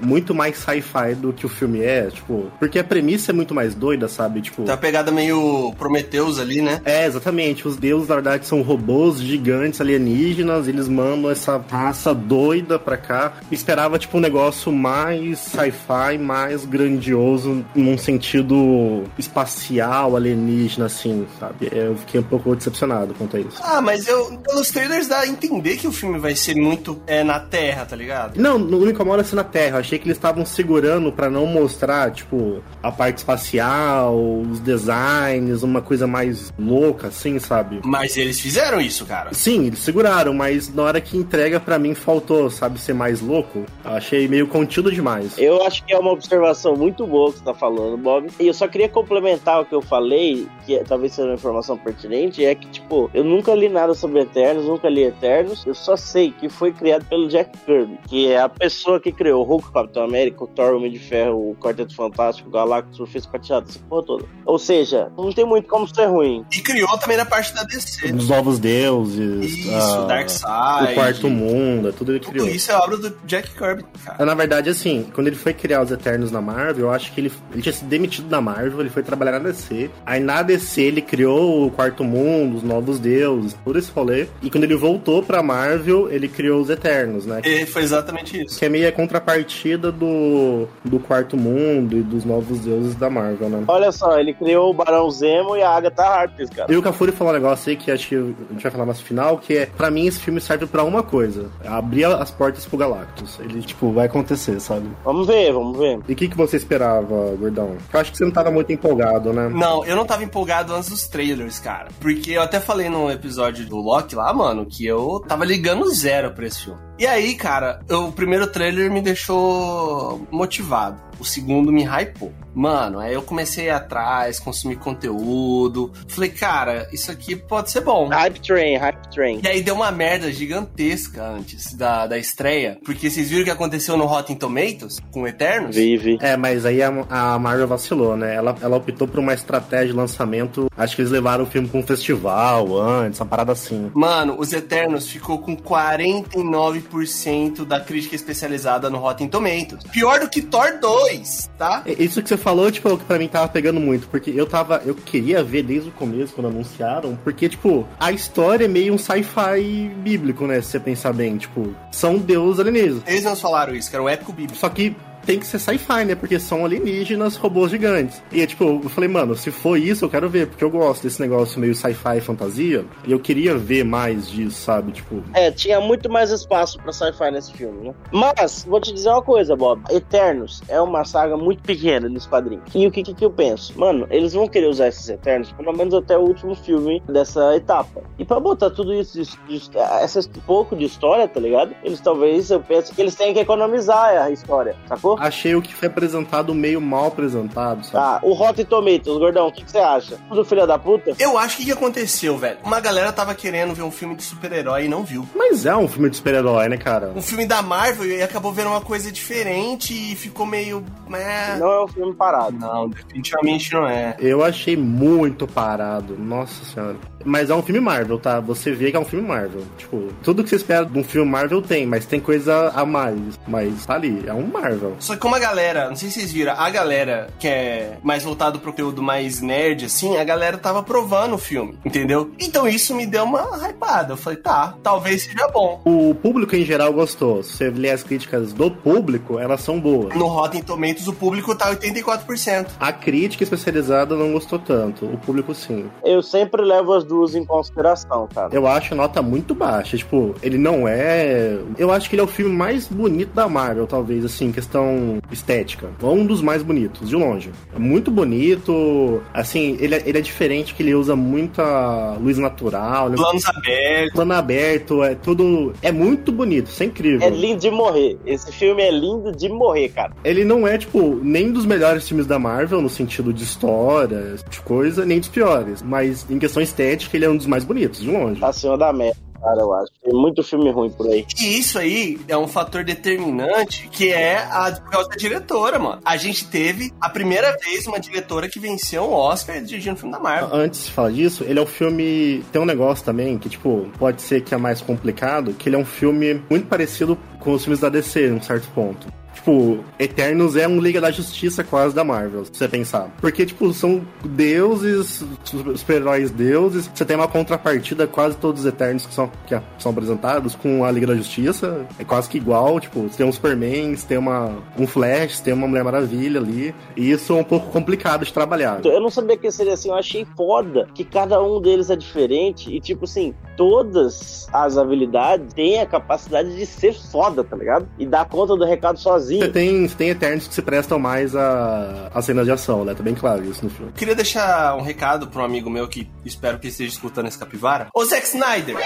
muito 0.00 0.34
mais 0.34 0.56
sci-fi 0.58 1.14
do 1.14 1.32
que 1.32 1.46
o 1.46 1.48
filme 1.48 1.80
é, 1.80 2.08
tipo, 2.08 2.50
porque 2.58 2.78
a 2.78 2.84
premissa 2.84 3.32
é 3.32 3.34
muito 3.34 3.54
mais 3.54 3.74
doida, 3.74 4.08
sabe? 4.08 4.40
Tipo. 4.40 4.64
Tá 4.64 4.72
uma 4.72 4.78
pegada 4.78 5.10
meio 5.10 5.72
Prometheus 5.78 6.38
ali, 6.38 6.60
né? 6.60 6.80
É, 6.84 7.06
exatamente. 7.06 7.66
Os 7.66 7.76
deuses, 7.76 8.08
na 8.08 8.14
verdade, 8.14 8.46
são 8.46 8.62
robôs 8.62 9.20
gigantes 9.20 9.80
alienígenas, 9.80 10.68
eles 10.68 10.88
mandam 10.88 11.30
essa 11.30 11.62
raça 11.70 12.14
doida 12.14 12.78
pra 12.78 12.96
cá. 12.96 13.34
Esperava, 13.50 13.98
tipo, 13.98 14.18
um 14.18 14.20
negócio 14.20 14.72
mais 14.72 15.38
sci-fi, 15.38 16.18
mais 16.18 16.64
grandioso, 16.64 17.64
num 17.74 17.98
sentido 17.98 19.04
espacial, 19.18 20.16
alienígena, 20.16 20.86
assim, 20.86 21.26
sabe? 21.38 21.68
Eu 21.72 21.96
fiquei 21.96 22.20
um 22.20 22.24
pouco 22.24 22.54
decepcionado 22.54 23.14
quanto 23.14 23.36
a 23.36 23.40
isso. 23.40 23.60
Ah, 23.62 23.80
mas 23.80 24.06
eu, 24.06 24.38
pelos 24.38 24.68
trailers 24.68 25.08
dá 25.08 25.20
a 25.20 25.26
entender 25.26 25.76
que 25.76 25.86
o 25.86 25.92
filme 25.92 26.18
vai 26.18 26.34
ser 26.34 26.54
muito 26.54 27.00
é, 27.06 27.22
na 27.22 27.40
Terra, 27.40 27.84
tá 27.84 27.96
ligado? 27.96 28.40
Não, 28.40 28.58
não 28.58 28.80
me 28.80 28.90
incomoda 28.90 29.22
na 29.34 29.44
Terra. 29.44 29.76
Eu 29.76 29.80
achei 29.80 29.98
que 29.98 30.06
eles 30.06 30.16
estavam 30.16 30.44
segurando 30.44 31.12
para 31.12 31.30
não 31.30 31.46
mostrar, 31.46 32.10
tipo, 32.10 32.62
a 32.82 32.90
parte 32.90 33.18
espacial, 33.18 34.16
os 34.16 34.60
designs, 34.60 35.62
uma 35.62 35.82
coisa 35.82 36.06
mais 36.06 36.52
louca, 36.58 37.08
assim, 37.08 37.38
sabe? 37.38 37.80
Mas 37.84 38.16
eles 38.16 38.40
fizeram 38.40 38.80
isso, 38.80 39.06
cara. 39.06 39.32
Sim, 39.32 39.66
eles 39.66 39.80
seguraram, 39.80 40.32
mas 40.34 40.72
na 40.72 40.82
hora 40.82 41.00
que 41.00 41.16
entrega 41.16 41.58
para 41.60 41.78
mim 41.78 41.94
faltou, 41.94 42.50
sabe, 42.50 42.80
ser 42.80 42.94
mais 42.94 43.20
louco. 43.20 43.64
Eu 43.84 43.90
achei 43.90 44.28
meio 44.28 44.46
contido 44.46 44.92
demais. 44.92 45.36
Eu 45.38 45.62
acho 45.64 45.84
que 45.84 45.92
é 45.92 45.98
uma 45.98 46.12
observação 46.12 46.74
muito 46.76 47.06
boa 47.06 47.32
que 47.32 47.38
você 47.38 47.44
tá 47.44 47.54
falando, 47.54 47.96
Bob. 47.96 48.28
E 48.38 48.46
eu 48.46 48.54
só 48.54 48.66
queria 48.68 48.88
complementar 48.88 49.60
o 49.60 49.64
que 49.64 49.74
eu 49.74 49.82
falei, 49.82 50.46
que 50.64 50.76
é, 50.76 50.84
talvez 50.84 51.12
seja 51.12 51.28
uma 51.28 51.34
informação 51.34 51.76
pertinente, 51.76 52.44
é 52.44 52.54
que, 52.54 52.66
tipo, 52.68 53.10
eu 53.12 53.24
nunca 53.24 53.54
li 53.54 53.68
nada 53.68 53.94
sobre 53.94 54.20
Eternos, 54.20 54.64
nunca 54.64 54.88
li 54.88 55.04
Eternos, 55.04 55.64
eu 55.66 55.74
só 55.74 55.96
sei 55.96 56.30
que 56.30 56.48
foi 56.48 56.72
criado 56.72 57.04
pelo 57.06 57.28
Jack 57.28 57.56
Kirby, 57.64 57.98
que 58.08 58.30
é 58.30 58.40
a 58.40 58.48
pessoa 58.48 59.00
que 59.00 59.09
criou 59.12 59.42
o 59.42 59.46
Hulk, 59.46 59.68
o 59.68 59.72
Capitão 59.72 60.02
América, 60.04 60.44
o 60.44 60.46
Thor, 60.46 60.72
o 60.74 60.76
Homem 60.76 60.90
de 60.90 60.98
Ferro, 60.98 61.50
o 61.50 61.56
Quarteto 61.56 61.94
Fantástico, 61.94 62.48
o 62.48 62.52
Galactus, 62.52 62.94
o 62.94 62.96
Surfista 62.98 63.30
Prateado, 63.30 63.66
essa 63.68 63.78
porra 63.88 64.02
toda. 64.04 64.24
Ou 64.44 64.58
seja, 64.58 65.10
não 65.16 65.32
tem 65.32 65.44
muito 65.44 65.68
como 65.68 65.86
ser 65.92 66.06
ruim. 66.06 66.44
E 66.52 66.60
criou 66.60 66.96
também 66.98 67.16
na 67.16 67.24
parte 67.24 67.54
da 67.54 67.62
DC. 67.62 68.12
Os 68.12 68.28
novos 68.28 68.58
deuses. 68.58 69.52
Isso, 69.58 69.70
ah, 69.74 70.06
Darkseid. 70.06 70.92
O 70.92 70.94
quarto 70.94 71.30
mundo, 71.30 71.88
é 71.88 71.92
tudo 71.92 72.12
ele 72.12 72.20
Tudo 72.20 72.32
criou. 72.32 72.48
isso 72.48 72.70
é 72.70 72.76
obra 72.76 72.96
do 72.96 73.10
Jack 73.24 73.50
Kirby, 73.54 73.84
cara. 74.04 74.24
Na 74.24 74.34
verdade, 74.34 74.70
assim, 74.70 75.06
quando 75.14 75.26
ele 75.28 75.36
foi 75.36 75.52
criar 75.52 75.82
os 75.82 75.90
Eternos 75.90 76.30
na 76.30 76.40
Marvel, 76.40 76.86
eu 76.86 76.90
acho 76.90 77.12
que 77.12 77.20
ele, 77.20 77.32
ele 77.52 77.62
tinha 77.62 77.72
sido 77.72 77.88
demitido 77.88 78.28
da 78.28 78.40
Marvel, 78.40 78.80
ele 78.80 78.90
foi 78.90 79.02
trabalhar 79.02 79.32
na 79.32 79.50
DC. 79.50 79.90
Aí 80.04 80.20
na 80.20 80.42
DC 80.42 80.80
ele 80.80 81.02
criou 81.02 81.66
o 81.66 81.70
Quarto 81.70 82.04
Mundo, 82.04 82.56
os 82.56 82.62
Novos 82.62 82.98
Deuses, 82.98 83.56
todo 83.64 83.78
esse 83.78 83.90
rolê. 83.90 84.26
E 84.42 84.50
quando 84.50 84.64
ele 84.64 84.76
voltou 84.76 85.22
pra 85.22 85.42
Marvel, 85.42 86.10
ele 86.10 86.28
criou 86.28 86.60
os 86.60 86.70
Eternos, 86.70 87.26
né? 87.26 87.40
E 87.44 87.66
foi 87.66 87.82
exatamente 87.82 88.44
isso. 88.44 88.58
Que 88.58 88.64
é 88.64 88.68
meio 88.68 88.88
a 88.88 88.92
contrapartida 89.00 89.90
do, 89.90 90.66
do 90.84 90.98
Quarto 91.00 91.36
Mundo 91.36 91.96
e 91.96 92.02
dos 92.02 92.24
Novos 92.24 92.60
Deuses 92.60 92.94
da 92.94 93.08
Marvel, 93.08 93.48
né? 93.48 93.64
Olha 93.66 93.90
só, 93.90 94.18
ele 94.18 94.34
criou 94.34 94.70
o 94.70 94.74
Barão 94.74 95.10
Zemo 95.10 95.56
e 95.56 95.62
a 95.62 95.70
Agatha 95.70 96.02
Harkness, 96.02 96.50
cara. 96.50 96.72
E 96.72 96.76
o 96.76 96.82
Cafuri 96.82 97.12
falou 97.12 97.32
um 97.32 97.36
negócio 97.36 97.70
aí 97.70 97.76
que 97.76 97.90
acho 97.90 98.08
que 98.08 98.14
a 98.14 98.52
gente 98.52 98.62
vai 98.62 98.70
falar 98.70 98.86
mais 98.86 98.98
no 98.98 99.04
final, 99.04 99.38
que 99.38 99.56
é, 99.56 99.66
pra 99.66 99.90
mim, 99.90 100.06
esse 100.06 100.20
filme 100.20 100.40
serve 100.40 100.66
pra 100.66 100.84
uma 100.84 101.02
coisa: 101.02 101.50
abrir 101.64 102.04
as 102.04 102.30
portas 102.30 102.66
pro 102.66 102.76
Galactus. 102.76 103.38
Ele, 103.40 103.62
tipo, 103.62 103.92
vai 103.92 104.06
acontecer, 104.06 104.60
sabe? 104.60 104.88
Vamos 105.04 105.26
ver, 105.26 105.52
vamos 105.52 105.78
ver. 105.78 106.00
E 106.08 106.12
o 106.12 106.16
que, 106.16 106.28
que 106.28 106.36
você 106.36 106.56
esperava, 106.56 107.34
Gordão? 107.38 107.76
Eu 107.92 108.00
acho 108.00 108.12
que 108.12 108.18
você 108.18 108.24
não 108.24 108.32
tava 108.32 108.50
muito 108.50 108.72
empolgado, 108.72 109.32
né? 109.32 109.48
Não, 109.48 109.84
eu 109.84 109.96
não 109.96 110.04
tava 110.04 110.24
empolgado 110.24 110.74
antes 110.74 110.90
dos 110.90 111.08
trailers, 111.08 111.58
cara. 111.58 111.88
Porque 112.00 112.32
eu 112.32 112.42
até 112.42 112.60
falei 112.60 112.88
no 112.88 113.10
episódio 113.10 113.66
do 113.66 113.76
Loki 113.76 114.14
lá, 114.14 114.32
mano, 114.32 114.66
que 114.66 114.86
eu 114.86 115.22
tava 115.26 115.44
ligando 115.44 115.88
zero 115.94 116.32
pra 116.32 116.46
esse 116.46 116.64
filme. 116.64 116.89
E 117.00 117.06
aí, 117.06 117.34
cara, 117.34 117.80
o 117.88 118.12
primeiro 118.12 118.46
trailer 118.46 118.90
me 118.90 119.00
deixou 119.00 120.20
motivado. 120.30 121.00
O 121.20 121.24
segundo 121.24 121.70
me 121.70 121.84
hypou. 121.84 122.32
Mano, 122.54 122.98
aí 122.98 123.12
eu 123.14 123.22
comecei 123.22 123.64
a 123.64 123.66
ir 123.66 123.76
atrás, 123.76 124.40
consumir 124.40 124.76
conteúdo. 124.76 125.92
Falei, 126.08 126.30
cara, 126.30 126.88
isso 126.92 127.10
aqui 127.10 127.36
pode 127.36 127.70
ser 127.70 127.82
bom. 127.82 128.08
Hype 128.08 128.40
Train, 128.40 128.76
Hype 128.76 129.10
Train. 129.12 129.40
E 129.44 129.48
aí 129.48 129.62
deu 129.62 129.74
uma 129.74 129.90
merda 129.92 130.32
gigantesca 130.32 131.22
antes 131.22 131.74
da, 131.74 132.06
da 132.06 132.18
estreia. 132.18 132.78
Porque 132.84 133.08
vocês 133.08 133.28
viram 133.28 133.42
o 133.42 133.44
que 133.44 133.50
aconteceu 133.50 133.96
no 133.96 134.06
Rotten 134.06 134.34
Tomatoes 134.36 134.98
com 135.12 135.28
Eternos? 135.28 135.76
Vive. 135.76 136.18
É, 136.20 136.36
mas 136.36 136.66
aí 136.66 136.82
a, 136.82 136.88
a 137.08 137.38
Marvel 137.38 137.68
vacilou, 137.68 138.16
né? 138.16 138.34
Ela, 138.34 138.56
ela 138.60 138.76
optou 138.76 139.06
por 139.06 139.20
uma 139.20 139.32
estratégia 139.34 139.86
de 139.88 139.92
lançamento. 139.92 140.68
Acho 140.76 140.96
que 140.96 141.02
eles 141.02 141.12
levaram 141.12 141.44
o 141.44 141.46
filme 141.46 141.68
pra 141.68 141.78
um 141.78 141.82
festival 141.82 142.80
antes, 142.80 143.20
uma 143.20 143.26
parada 143.26 143.52
assim. 143.52 143.90
Mano, 143.94 144.34
Os 144.38 144.52
Eternos 144.52 145.08
ficou 145.08 145.38
com 145.38 145.56
49% 145.56 147.64
da 147.64 147.78
crítica 147.80 148.16
especializada 148.16 148.90
no 148.90 148.98
Rotten 148.98 149.28
Tomatoes. 149.28 149.84
Pior 149.92 150.18
do 150.20 150.28
que 150.28 150.42
Thor 150.42 150.78
2, 150.80 151.09
tá? 151.58 151.82
É, 151.86 152.02
Isso 152.02 152.22
que 152.22 152.28
você 152.28 152.36
falou, 152.36 152.70
tipo, 152.70 152.88
é 152.88 152.92
o 152.92 152.98
que 152.98 153.04
pra 153.04 153.18
mim 153.18 153.28
tava 153.28 153.48
pegando 153.48 153.80
muito, 153.80 154.08
porque 154.08 154.30
eu 154.30 154.46
tava. 154.46 154.82
Eu 154.84 154.94
queria 154.94 155.42
ver 155.42 155.62
desde 155.62 155.88
o 155.88 155.92
começo, 155.92 156.32
quando 156.32 156.48
anunciaram, 156.48 157.18
porque, 157.22 157.48
tipo, 157.48 157.86
a 157.98 158.12
história 158.12 158.64
é 158.64 158.68
meio 158.68 158.94
um 158.94 158.98
sci-fi 158.98 159.90
bíblico, 159.98 160.46
né? 160.46 160.60
Se 160.60 160.68
você 160.68 160.80
pensar 160.80 161.12
bem, 161.12 161.36
tipo, 161.36 161.74
são 161.90 162.18
deuses 162.18 162.60
alienígenas. 162.60 163.02
Eles 163.06 163.24
não 163.24 163.36
falaram 163.36 163.74
isso, 163.74 163.90
que 163.90 163.96
era 163.96 164.02
um 164.02 164.08
épico 164.08 164.32
bíblico. 164.32 164.58
Só 164.58 164.68
que 164.68 164.94
tem 165.24 165.38
que 165.38 165.46
ser 165.46 165.58
sci-fi, 165.58 166.04
né? 166.04 166.14
Porque 166.14 166.38
são 166.38 166.64
alienígenas, 166.64 167.36
robôs 167.36 167.70
gigantes. 167.70 168.22
E 168.32 168.40
é 168.40 168.46
tipo, 168.46 168.64
eu 168.64 168.88
falei, 168.88 169.08
mano, 169.08 169.36
se 169.36 169.50
for 169.50 169.78
isso, 169.78 170.04
eu 170.04 170.08
quero 170.08 170.28
ver, 170.28 170.48
porque 170.48 170.64
eu 170.64 170.70
gosto 170.70 171.02
desse 171.02 171.20
negócio 171.20 171.60
meio 171.60 171.74
sci-fi 171.74 172.20
fantasia. 172.20 172.84
E 173.06 173.12
eu 173.12 173.20
queria 173.20 173.56
ver 173.56 173.84
mais 173.84 174.28
disso, 174.28 174.60
sabe? 174.62 174.92
Tipo, 174.92 175.22
É, 175.34 175.50
tinha 175.50 175.80
muito 175.80 176.10
mais 176.10 176.30
espaço 176.30 176.78
pra 176.78 176.92
sci-fi 176.92 177.30
nesse 177.30 177.52
filme, 177.52 177.88
né? 177.88 177.94
Mas, 178.12 178.64
vou 178.64 178.80
te 178.80 178.92
dizer 178.92 179.10
uma 179.10 179.22
coisa, 179.22 179.54
Bob. 179.56 179.82
Eternos 179.90 180.62
é 180.68 180.80
uma 180.80 181.04
saga 181.04 181.36
muito 181.36 181.62
pequena 181.62 182.08
nos 182.08 182.26
quadrinhos. 182.26 182.64
E 182.74 182.86
o 182.86 182.90
que, 182.90 183.02
que, 183.02 183.14
que 183.14 183.24
eu 183.24 183.30
penso? 183.30 183.78
Mano, 183.78 184.06
eles 184.10 184.32
vão 184.32 184.48
querer 184.48 184.66
usar 184.66 184.88
esses 184.88 185.08
Eternos 185.08 185.52
pelo 185.52 185.72
menos 185.72 185.94
até 185.94 186.16
o 186.16 186.22
último 186.22 186.54
filme 186.54 187.02
dessa 187.08 187.54
etapa. 187.56 188.02
E 188.18 188.24
pra 188.24 188.40
botar 188.40 188.70
tudo 188.70 188.92
isso, 188.94 189.20
de, 189.22 189.58
de, 189.58 189.78
essa 190.00 190.20
pouco 190.46 190.76
de 190.76 190.84
história, 190.84 191.26
tá 191.28 191.40
ligado? 191.40 191.74
Eles 191.82 192.00
talvez, 192.00 192.50
eu 192.50 192.60
penso 192.60 192.94
que 192.94 193.00
eles 193.00 193.14
têm 193.14 193.32
que 193.32 193.40
economizar 193.40 194.22
a 194.22 194.30
história, 194.30 194.76
sacou? 194.86 195.09
Achei 195.18 195.54
o 195.54 195.62
que 195.62 195.74
foi 195.74 195.88
apresentado 195.88 196.54
meio 196.54 196.80
mal 196.80 197.06
apresentado, 197.06 197.84
sabe? 197.84 197.92
Tá, 197.92 198.20
o 198.22 198.32
Rotten 198.32 198.64
Tomatoes, 198.64 199.18
gordão, 199.18 199.48
o 199.48 199.52
que, 199.52 199.64
que 199.64 199.70
você 199.70 199.78
acha? 199.78 200.18
Tudo 200.28 200.44
filho 200.44 200.66
da 200.66 200.78
puta? 200.78 201.14
Eu 201.18 201.38
acho 201.38 201.56
que 201.56 201.62
o 201.62 201.66
que 201.66 201.72
aconteceu, 201.72 202.36
velho? 202.36 202.58
Uma 202.64 202.80
galera 202.80 203.12
tava 203.12 203.34
querendo 203.34 203.74
ver 203.74 203.82
um 203.82 203.90
filme 203.90 204.14
de 204.14 204.22
super-herói 204.22 204.84
e 204.84 204.88
não 204.88 205.04
viu. 205.04 205.26
Mas 205.34 205.66
é 205.66 205.76
um 205.76 205.88
filme 205.88 206.10
de 206.10 206.16
super-herói, 206.16 206.68
né, 206.68 206.76
cara? 206.76 207.12
Um 207.14 207.22
filme 207.22 207.46
da 207.46 207.62
Marvel 207.62 208.06
e 208.06 208.22
acabou 208.22 208.52
vendo 208.52 208.68
uma 208.70 208.80
coisa 208.80 209.10
diferente 209.10 209.92
e 209.92 210.14
ficou 210.16 210.46
meio. 210.46 210.84
É... 211.12 211.56
Não 211.58 211.70
é 211.70 211.84
um 211.84 211.88
filme 211.88 212.14
parado. 212.14 212.56
Não, 212.58 212.88
definitivamente 212.88 213.72
não 213.72 213.88
é. 213.88 214.16
Eu 214.18 214.44
achei 214.44 214.76
muito 214.76 215.46
parado, 215.46 216.16
nossa 216.18 216.64
senhora. 216.64 216.96
Mas 217.24 217.50
é 217.50 217.54
um 217.54 217.62
filme 217.62 217.80
Marvel, 217.80 218.18
tá? 218.18 218.40
Você 218.40 218.72
vê 218.72 218.90
que 218.90 218.96
é 218.96 219.00
um 219.00 219.04
filme 219.04 219.26
Marvel. 219.26 219.62
Tipo, 219.76 220.08
tudo 220.22 220.42
que 220.42 220.50
você 220.50 220.56
espera 220.56 220.84
de 220.84 220.98
um 220.98 221.04
filme 221.04 221.30
Marvel 221.30 221.62
tem, 221.62 221.86
mas 221.86 222.06
tem 222.06 222.20
coisa 222.20 222.70
a 222.74 222.84
mais. 222.84 223.18
Mas 223.46 223.86
tá 223.86 223.94
ali, 223.94 224.24
é 224.26 224.32
um 224.32 224.46
Marvel. 224.46 224.96
Só 224.98 225.14
que 225.14 225.20
como 225.20 225.34
a 225.34 225.38
galera, 225.38 225.88
não 225.88 225.96
sei 225.96 226.08
se 226.08 226.20
vocês 226.20 226.32
viram, 226.32 226.54
a 226.56 226.70
galera 226.70 227.28
que 227.38 227.46
é 227.46 227.98
mais 228.02 228.24
voltado 228.24 228.58
pro 228.58 228.70
conteúdo 228.70 229.02
mais 229.02 229.40
nerd, 229.40 229.84
assim, 229.84 230.16
a 230.16 230.24
galera 230.24 230.56
tava 230.56 230.82
provando 230.82 231.34
o 231.34 231.38
filme, 231.38 231.78
entendeu? 231.84 232.30
Então 232.38 232.66
isso 232.66 232.94
me 232.94 233.06
deu 233.06 233.24
uma 233.24 233.68
hypada. 233.68 234.14
Eu 234.14 234.16
falei, 234.16 234.38
tá, 234.38 234.74
talvez 234.82 235.22
seja 235.22 235.48
bom. 235.48 235.80
O 235.84 236.14
público 236.14 236.56
em 236.56 236.64
geral 236.64 236.92
gostou. 236.92 237.42
Se 237.42 237.56
você 237.56 237.70
ler 237.70 237.90
as 237.90 238.02
críticas 238.02 238.52
do 238.52 238.70
público, 238.70 239.38
elas 239.38 239.60
são 239.60 239.78
boas. 239.78 240.14
No 240.14 240.26
Rotten 240.26 240.62
Tomatoes 240.62 241.08
o 241.08 241.12
público 241.12 241.54
tá 241.54 241.74
84%. 241.74 242.68
A 242.78 242.92
crítica 242.92 243.44
especializada 243.44 244.14
não 244.16 244.32
gostou 244.32 244.58
tanto, 244.58 245.04
o 245.06 245.18
público 245.18 245.54
sim. 245.54 245.90
Eu 246.04 246.22
sempre 246.22 246.62
levo 246.62 246.94
as 246.94 247.04
duas 247.10 247.34
em 247.34 247.44
consideração, 247.44 248.26
cara. 248.34 248.48
Eu 248.52 248.66
acho 248.66 248.94
a 248.94 248.96
nota 248.96 249.20
muito 249.20 249.54
baixa. 249.54 249.96
Tipo, 249.96 250.34
ele 250.42 250.56
não 250.56 250.88
é. 250.88 251.58
Eu 251.76 251.90
acho 251.92 252.08
que 252.08 252.14
ele 252.14 252.22
é 252.22 252.24
o 252.24 252.28
filme 252.28 252.54
mais 252.54 252.88
bonito 252.88 253.34
da 253.34 253.48
Marvel, 253.48 253.86
talvez, 253.86 254.24
assim, 254.24 254.50
questão 254.50 254.70
questão 254.70 255.18
estética. 255.30 255.88
É 256.00 256.06
um 256.06 256.24
dos 256.24 256.40
mais 256.40 256.62
bonitos, 256.62 257.08
de 257.08 257.16
longe. 257.16 257.50
É 257.74 257.78
muito 257.78 258.10
bonito. 258.10 259.20
Assim, 259.34 259.76
ele 259.80 259.94
é, 259.96 260.02
ele 260.06 260.18
é 260.18 260.20
diferente, 260.20 260.74
que 260.74 260.82
ele 260.82 260.94
usa 260.94 261.16
muita 261.16 262.14
luz 262.20 262.38
natural. 262.38 263.10
né? 263.10 263.16
Planos 263.16 263.44
abertos. 263.46 264.12
Plano 264.12 264.32
aberto, 264.32 265.02
é 265.02 265.14
tudo. 265.14 265.72
É 265.82 265.92
muito 265.92 266.32
bonito, 266.32 266.68
isso 266.68 266.82
é 266.82 266.86
incrível. 266.86 267.26
É 267.26 267.30
lindo 267.30 267.60
de 267.60 267.70
morrer. 267.70 268.18
Esse 268.24 268.52
filme 268.52 268.82
é 268.82 268.90
lindo 268.90 269.32
de 269.32 269.48
morrer, 269.48 269.88
cara. 269.90 270.12
Ele 270.24 270.44
não 270.44 270.66
é, 270.66 270.78
tipo, 270.78 271.18
nem 271.22 271.52
dos 271.52 271.66
melhores 271.66 272.06
filmes 272.06 272.26
da 272.26 272.38
Marvel, 272.38 272.80
no 272.80 272.88
sentido 272.88 273.32
de 273.32 273.42
história, 273.42 274.36
de 274.48 274.60
coisa, 274.60 275.04
nem 275.04 275.18
dos 275.18 275.28
piores. 275.28 275.82
Mas 275.82 276.26
em 276.30 276.38
questão 276.38 276.62
estética, 276.62 276.99
ele 277.16 277.24
é 277.24 277.30
um 277.30 277.36
dos 277.36 277.46
mais 277.46 277.64
bonitos, 277.64 278.00
de 278.00 278.10
longe. 278.10 278.42
Acima 278.44 278.76
da 278.76 278.92
média, 278.92 279.16
cara, 279.40 279.60
eu 279.60 279.72
acho. 279.72 279.92
Tem 280.02 280.12
muito 280.12 280.42
filme 280.42 280.70
ruim 280.70 280.90
por 280.90 281.08
aí. 281.08 281.26
E 281.40 281.58
isso 281.58 281.78
aí 281.78 282.20
é 282.28 282.36
um 282.36 282.46
fator 282.46 282.84
determinante 282.84 283.88
que 283.88 284.10
é 284.10 284.38
a 284.38 284.70
por 284.72 284.90
causa 284.90 285.08
da 285.08 285.16
diretora, 285.16 285.78
mano. 285.78 286.00
A 286.04 286.16
gente 286.16 286.46
teve 286.46 286.92
a 287.00 287.08
primeira 287.08 287.56
vez 287.56 287.86
uma 287.86 287.98
diretora 287.98 288.48
que 288.48 288.58
venceu 288.58 289.04
um 289.04 289.12
Oscar 289.12 289.60
dirigindo 289.62 289.94
um 289.94 289.98
filme 289.98 290.12
da 290.12 290.20
Marvel. 290.20 290.48
Antes 290.52 290.86
de 290.86 290.92
falar 290.92 291.10
disso, 291.10 291.44
ele 291.44 291.58
é 291.58 291.62
um 291.62 291.66
filme. 291.66 292.44
Tem 292.52 292.60
um 292.60 292.66
negócio 292.66 293.04
também 293.04 293.38
que, 293.38 293.48
tipo, 293.48 293.88
pode 293.98 294.22
ser 294.22 294.42
que 294.42 294.54
é 294.54 294.58
mais 294.58 294.80
complicado, 294.80 295.52
que 295.54 295.68
ele 295.68 295.76
é 295.76 295.78
um 295.78 295.84
filme 295.84 296.42
muito 296.48 296.66
parecido 296.66 297.18
com 297.38 297.52
os 297.52 297.62
filmes 297.62 297.80
da 297.80 297.88
DC, 297.88 298.28
em 298.28 298.32
um 298.32 298.42
certo 298.42 298.68
ponto. 298.74 299.19
Tipo, 299.40 299.78
Eternos 299.98 300.54
é 300.54 300.68
um 300.68 300.78
Liga 300.78 301.00
da 301.00 301.10
Justiça 301.10 301.64
quase 301.64 301.94
da 301.94 302.04
Marvel, 302.04 302.44
se 302.44 302.50
você 302.54 302.68
pensar. 302.68 303.10
Porque, 303.22 303.46
tipo, 303.46 303.72
são 303.72 304.02
deuses, 304.22 305.24
super-heróis 305.44 306.30
deuses. 306.30 306.90
Você 306.94 307.06
tem 307.06 307.16
uma 307.16 307.26
contrapartida, 307.26 308.06
quase 308.06 308.36
todos 308.36 308.60
os 308.60 308.66
Eternos 308.66 309.06
que 309.06 309.14
são, 309.14 309.30
que 309.46 309.58
são 309.78 309.92
apresentados 309.92 310.54
com 310.54 310.84
a 310.84 310.90
Liga 310.90 311.06
da 311.06 311.14
Justiça. 311.14 311.86
É 311.98 312.04
quase 312.04 312.28
que 312.28 312.36
igual, 312.36 312.78
tipo, 312.80 313.00
você 313.02 313.16
tem 313.16 313.26
um 313.26 313.32
Superman, 313.32 313.96
você 313.96 314.06
tem 314.06 314.18
uma, 314.18 314.58
um 314.78 314.86
Flash, 314.86 315.36
você 315.36 315.44
tem 315.44 315.54
uma 315.54 315.66
Mulher 315.66 315.84
Maravilha 315.84 316.38
ali. 316.38 316.74
E 316.94 317.10
isso 317.10 317.32
é 317.32 317.36
um 317.36 317.44
pouco 317.44 317.70
complicado 317.70 318.26
de 318.26 318.32
trabalhar. 318.34 318.84
Eu 318.84 319.00
não 319.00 319.10
sabia 319.10 319.38
que 319.38 319.50
seria 319.50 319.72
assim, 319.72 319.88
eu 319.88 319.94
achei 319.94 320.26
foda 320.36 320.86
que 320.94 321.02
cada 321.02 321.42
um 321.42 321.62
deles 321.62 321.88
é 321.88 321.96
diferente 321.96 322.70
e, 322.70 322.78
tipo 322.78 323.04
assim, 323.04 323.34
todas 323.56 324.46
as 324.52 324.76
habilidades 324.76 325.54
têm 325.54 325.80
a 325.80 325.86
capacidade 325.86 326.54
de 326.54 326.66
ser 326.66 326.92
foda, 326.92 327.42
tá 327.42 327.56
ligado? 327.56 327.88
E 327.98 328.04
dar 328.04 328.28
conta 328.28 328.54
do 328.54 328.64
recado 328.64 328.98
Você 328.98 329.29
sozinho. 329.38 329.52
tem, 329.52 329.88
você 329.88 329.94
tem 329.94 330.08
Eternos 330.10 330.48
que 330.48 330.54
se 330.54 330.62
prestam 330.62 330.98
mais 330.98 331.34
a, 331.34 332.10
a 332.14 332.22
cenas 332.22 332.44
de 332.44 332.52
ação, 332.52 332.84
né? 332.84 332.94
Tá 332.94 333.02
bem 333.02 333.14
claro 333.14 333.44
isso 333.44 333.64
no 333.64 333.70
filme. 333.70 333.92
Queria 333.92 334.14
deixar 334.14 334.76
um 334.76 334.82
recado 334.82 335.28
para 335.28 335.42
um 335.42 335.44
amigo 335.44 335.70
meu 335.70 335.88
que 335.88 336.10
espero 336.24 336.58
que 336.58 336.68
esteja 336.68 336.90
escutando 336.90 337.26
esse 337.26 337.38
capivara. 337.38 337.88
Ô 337.94 338.04
Zack 338.04 338.26
Snyder! 338.26 338.76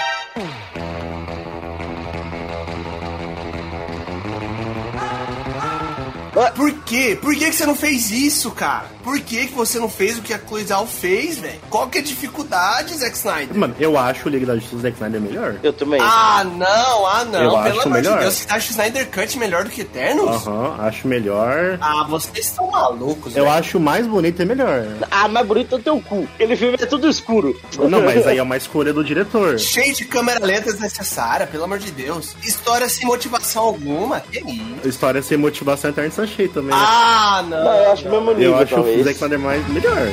Por 6.55 6.73
quê? 6.83 7.17
Por 7.19 7.33
que, 7.33 7.45
que 7.45 7.55
você 7.55 7.65
não 7.65 7.75
fez 7.75 8.11
isso, 8.11 8.51
cara? 8.51 8.94
Por 9.05 9.19
que, 9.19 9.45
que 9.45 9.53
você 9.53 9.77
não 9.77 9.87
fez 9.87 10.17
o 10.17 10.21
que 10.23 10.33
a 10.33 10.39
Chloe 10.39 10.63
Zhao 10.65 10.87
fez, 10.87 11.37
velho? 11.37 11.59
Qual 11.69 11.87
que 11.87 11.99
é 11.99 12.01
a 12.01 12.03
dificuldade, 12.03 12.95
Zack 12.95 13.15
Snyder? 13.15 13.55
Mano, 13.55 13.75
eu 13.79 13.97
acho 13.97 14.27
o 14.27 14.31
Liga 14.31 14.47
da 14.47 14.55
Justiça 14.55 14.75
do 14.77 14.81
Zack 14.81 14.95
Snyder 14.95 15.21
melhor. 15.21 15.55
Eu 15.61 15.71
também. 15.71 16.01
Ah, 16.01 16.43
não, 16.43 17.05
ah, 17.05 17.23
não. 17.23 17.39
Eu 17.43 17.49
Pelo 17.51 17.57
acho 17.79 17.81
amor 17.87 17.91
melhor. 17.93 18.13
de 18.17 18.19
Deus, 18.23 18.33
você 18.33 18.47
acha 18.51 18.67
o 18.67 18.71
Snyder 18.71 19.07
Cut 19.11 19.37
melhor 19.37 19.63
do 19.63 19.69
que 19.69 19.81
Eternos? 19.81 20.47
Aham, 20.47 20.75
acho 20.79 21.07
melhor. 21.07 21.77
Ah, 21.79 22.03
vocês 22.09 22.47
estão 22.47 22.69
malucos, 22.71 23.35
Eu 23.35 23.43
velho. 23.45 23.55
acho 23.55 23.79
mais 23.79 24.07
bonito 24.07 24.41
e 24.41 24.45
melhor. 24.45 24.83
Ah, 25.11 25.27
mais 25.27 25.45
bonito 25.45 25.75
é 25.75 25.77
o 25.77 25.81
teu 25.81 26.01
cu. 26.01 26.27
Aquele 26.33 26.55
filme 26.57 26.75
é 26.81 26.85
tudo 26.87 27.07
escuro. 27.07 27.55
Não, 27.77 28.01
mas 28.01 28.25
aí 28.25 28.39
é 28.39 28.43
uma 28.43 28.57
escolha 28.57 28.91
do 28.91 29.03
diretor. 29.03 29.59
Cheio 29.59 29.93
de 29.93 30.03
câmera 30.05 30.43
lenta 30.43 30.71
desnecessária, 30.71 31.45
pelo 31.45 31.63
amor 31.65 31.77
de 31.77 31.91
Deus. 31.91 32.35
História 32.43 32.89
sem 32.89 33.05
motivação 33.05 33.63
alguma. 33.63 34.19
Que 34.19 34.39
isso? 34.39 34.87
História 34.87 35.21
sem 35.21 35.37
motivação 35.37 35.91
eterna 35.91 36.09
se 36.09 36.21
achei 36.21 36.47
também. 36.47 36.71
né? 36.75 36.81
Ah, 36.83 37.43
não. 37.47 37.63
Não, 37.63 37.73
eu 37.75 37.91
acho 37.91 38.07
o 38.07 38.11
mesmo 38.11 38.31
nível, 38.33 38.51
eu 38.51 38.57
acho 38.57 38.75
o. 38.99 39.03
Zack 39.03 39.15
Snyder 39.15 39.39
mais 39.39 39.67
melhor. 39.69 40.07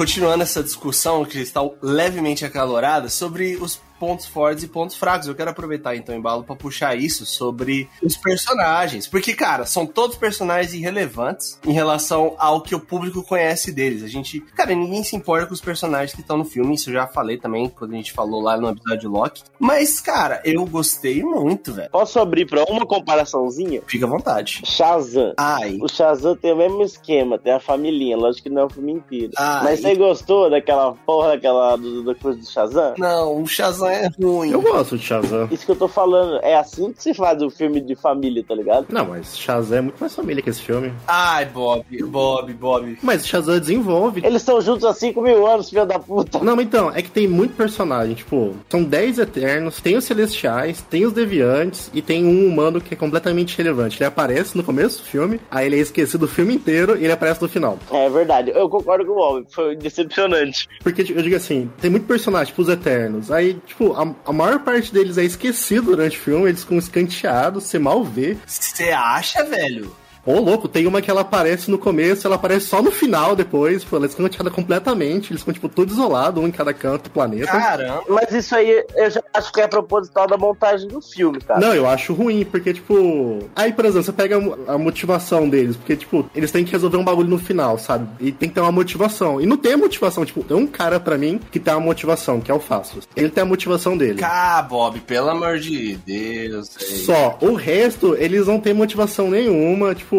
Continuando 0.00 0.42
essa 0.42 0.62
discussão 0.62 1.26
que 1.26 1.40
está 1.40 1.60
levemente 1.82 2.42
acalorada 2.42 3.10
sobre 3.10 3.56
os 3.56 3.78
pontos 4.00 4.24
fortes 4.26 4.64
e 4.64 4.68
pontos 4.68 4.96
fracos. 4.96 5.28
Eu 5.28 5.34
quero 5.34 5.50
aproveitar 5.50 5.94
então 5.94 6.14
o 6.14 6.18
embalo 6.18 6.42
para 6.42 6.56
puxar 6.56 6.96
isso 6.96 7.26
sobre 7.26 7.88
os 8.02 8.16
personagens, 8.16 9.06
porque 9.06 9.34
cara, 9.34 9.66
são 9.66 9.86
todos 9.86 10.16
personagens 10.16 10.72
irrelevantes 10.74 11.60
em 11.66 11.72
relação 11.72 12.34
ao 12.38 12.62
que 12.62 12.74
o 12.74 12.80
público 12.80 13.22
conhece 13.22 13.70
deles. 13.70 14.02
A 14.02 14.08
gente, 14.08 14.40
cara, 14.56 14.74
ninguém 14.74 15.04
se 15.04 15.14
importa 15.14 15.46
com 15.46 15.52
os 15.54 15.60
personagens 15.60 16.14
que 16.14 16.22
estão 16.22 16.38
no 16.38 16.44
filme, 16.44 16.74
isso 16.74 16.88
eu 16.88 16.94
já 16.94 17.06
falei 17.06 17.36
também 17.36 17.68
quando 17.68 17.92
a 17.92 17.96
gente 17.96 18.12
falou 18.12 18.40
lá 18.40 18.56
no 18.56 18.70
episódio 18.70 19.00
de 19.00 19.06
Loki. 19.06 19.42
Mas 19.58 20.00
cara, 20.00 20.40
eu 20.44 20.64
gostei 20.64 21.22
muito, 21.22 21.74
velho. 21.74 21.90
Posso 21.90 22.18
abrir 22.18 22.46
pra 22.46 22.64
uma 22.64 22.86
comparaçãozinha? 22.86 23.82
Fica 23.86 24.06
à 24.06 24.08
vontade. 24.08 24.62
Shazam. 24.64 25.34
Ai, 25.36 25.78
O 25.82 25.88
Shazam 25.88 26.34
tem 26.36 26.52
o 26.52 26.56
mesmo 26.56 26.82
esquema, 26.82 27.38
tem 27.38 27.52
a 27.52 27.60
família, 27.60 28.16
lógico 28.16 28.44
que 28.44 28.50
não 28.54 28.62
é 28.62 28.64
o 28.64 28.70
filme 28.70 28.92
inteiro. 28.92 29.32
Ah, 29.36 29.60
Mas 29.62 29.80
você 29.80 29.94
gostou 29.94 30.48
daquela 30.48 30.92
porra 31.04 31.28
daquela 31.30 31.76
do, 31.76 32.14
coisa 32.16 32.38
do 32.38 32.46
Shazam? 32.50 32.94
não, 32.96 33.42
o 33.42 33.46
Shazam 33.46 33.89
é 33.90 34.08
ruim. 34.22 34.50
Eu 34.50 34.62
gosto 34.62 34.96
de 34.96 35.04
Shazam. 35.04 35.48
Isso 35.50 35.64
que 35.64 35.72
eu 35.72 35.76
tô 35.76 35.88
falando, 35.88 36.40
é 36.42 36.56
assim 36.56 36.92
que 36.92 37.02
se 37.02 37.14
faz 37.14 37.42
o 37.42 37.50
filme 37.50 37.80
de 37.80 37.94
família, 37.94 38.44
tá 38.46 38.54
ligado? 38.54 38.86
Não, 38.90 39.06
mas 39.06 39.36
Shazam 39.36 39.78
é 39.78 39.80
muito 39.80 39.98
mais 40.00 40.14
família 40.14 40.42
que 40.42 40.50
esse 40.50 40.62
filme. 40.62 40.92
Ai, 41.06 41.46
Bob, 41.46 41.84
Bob, 42.04 42.52
Bob. 42.54 42.98
Mas 43.02 43.26
Shazam 43.26 43.58
desenvolve. 43.58 44.20
Eles 44.24 44.42
estão 44.42 44.60
juntos 44.60 44.84
há 44.84 44.94
5 44.94 45.20
mil 45.22 45.46
anos, 45.46 45.70
filho 45.70 45.86
da 45.86 45.98
puta. 45.98 46.38
Não, 46.40 46.60
então, 46.60 46.90
é 46.94 47.02
que 47.02 47.10
tem 47.10 47.26
muito 47.26 47.54
personagem, 47.54 48.14
tipo, 48.14 48.54
são 48.68 48.82
10 48.82 49.18
Eternos, 49.18 49.80
tem 49.80 49.96
os 49.96 50.04
Celestiais, 50.04 50.82
tem 50.82 51.04
os 51.06 51.12
Deviantes 51.12 51.90
e 51.92 52.02
tem 52.02 52.24
um 52.24 52.46
humano 52.46 52.80
que 52.80 52.94
é 52.94 52.96
completamente 52.96 53.56
relevante. 53.56 53.98
Ele 53.98 54.06
aparece 54.06 54.56
no 54.56 54.62
começo 54.62 54.98
do 54.98 55.04
filme, 55.04 55.40
aí 55.50 55.66
ele 55.66 55.76
é 55.76 55.80
esquecido 55.80 56.24
o 56.24 56.28
filme 56.28 56.54
inteiro 56.54 56.96
e 56.96 57.04
ele 57.04 57.12
aparece 57.12 57.40
no 57.42 57.48
final. 57.48 57.78
É 57.90 58.08
verdade, 58.08 58.50
eu 58.54 58.68
concordo 58.68 59.04
com 59.06 59.12
o 59.12 59.14
Bob, 59.14 59.46
foi 59.50 59.76
decepcionante. 59.76 60.68
Porque, 60.82 61.02
eu 61.02 61.22
digo 61.22 61.36
assim, 61.36 61.70
tem 61.80 61.90
muito 61.90 62.06
personagem, 62.06 62.46
tipo, 62.46 62.62
os 62.62 62.68
Eternos. 62.68 63.30
Aí, 63.30 63.54
tipo, 63.66 63.79
a, 63.88 64.30
a 64.30 64.32
maior 64.32 64.60
parte 64.60 64.92
deles 64.92 65.18
é 65.18 65.24
esquecido 65.24 65.90
durante 65.90 66.16
o 66.16 66.20
filme, 66.20 66.48
eles 66.48 66.62
ficam 66.62 66.78
escanteados, 66.78 67.64
você 67.64 67.78
mal 67.78 68.04
vê. 68.04 68.36
Você 68.46 68.90
acha, 68.90 69.44
velho? 69.44 69.94
Ô, 70.24 70.38
louco, 70.38 70.68
tem 70.68 70.86
uma 70.86 71.00
que 71.00 71.10
ela 71.10 71.22
aparece 71.22 71.70
no 71.70 71.78
começo, 71.78 72.26
ela 72.26 72.36
aparece 72.36 72.66
só 72.66 72.82
no 72.82 72.90
final 72.90 73.34
depois, 73.34 73.82
tipo, 73.82 73.96
ela 73.96 74.04
é 74.06 74.08
escanteada 74.08 74.50
completamente, 74.50 75.32
eles 75.32 75.40
ficam, 75.42 75.54
tipo, 75.54 75.68
tudo 75.68 75.92
isolados, 75.92 76.42
um 76.42 76.46
em 76.46 76.50
cada 76.50 76.72
canto 76.74 77.04
do 77.04 77.10
planeta. 77.10 77.46
Caramba. 77.46 78.04
Mas 78.08 78.30
isso 78.32 78.54
aí 78.54 78.84
eu 78.94 79.10
já 79.10 79.22
acho 79.34 79.52
que 79.52 79.60
é 79.60 79.66
proposital 79.66 80.26
da 80.26 80.36
montagem 80.36 80.88
do 80.88 81.00
filme, 81.00 81.40
cara. 81.40 81.58
Não, 81.60 81.74
eu 81.74 81.88
acho 81.88 82.12
ruim, 82.12 82.44
porque, 82.44 82.72
tipo. 82.74 83.38
Aí, 83.56 83.72
por 83.72 83.84
exemplo, 83.84 84.04
você 84.04 84.12
pega 84.12 84.36
a 84.36 84.40
mo- 84.40 84.58
a 84.66 84.76
motivação 84.78 85.48
deles, 85.48 85.76
porque, 85.76 85.96
tipo, 85.96 86.28
eles 86.34 86.50
têm 86.52 86.64
que 86.64 86.72
resolver 86.72 86.96
um 86.98 87.04
bagulho 87.04 87.28
no 87.28 87.38
final, 87.38 87.78
sabe? 87.78 88.06
E 88.20 88.30
tem 88.30 88.48
que 88.48 88.54
ter 88.54 88.60
uma 88.60 88.72
motivação. 88.72 89.40
E 89.40 89.46
não 89.46 89.56
tem 89.56 89.72
a 89.72 89.78
motivação, 89.78 90.24
tipo, 90.24 90.42
tem 90.44 90.56
um 90.56 90.66
cara 90.66 91.00
pra 91.00 91.16
mim 91.16 91.40
que 91.50 91.58
tem 91.58 91.72
uma 91.72 91.80
motivação, 91.80 92.40
que 92.40 92.50
é 92.50 92.54
o 92.54 92.60
Fastos. 92.60 93.08
Ele 93.16 93.30
tem 93.30 93.42
a 93.42 93.46
motivação 93.46 93.96
dele. 93.96 94.20
Ah, 94.22 94.60
Bob, 94.68 95.00
pelo 95.00 95.30
amor 95.30 95.58
de 95.58 95.96
Deus. 96.06 96.68
Só. 97.06 97.38
O 97.40 97.54
resto, 97.54 98.14
eles 98.18 98.46
não 98.46 98.60
têm 98.60 98.74
motivação 98.74 99.30
nenhuma, 99.30 99.94
tipo. 99.94 100.09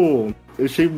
Eu 0.58 0.64
achei 0.64 0.90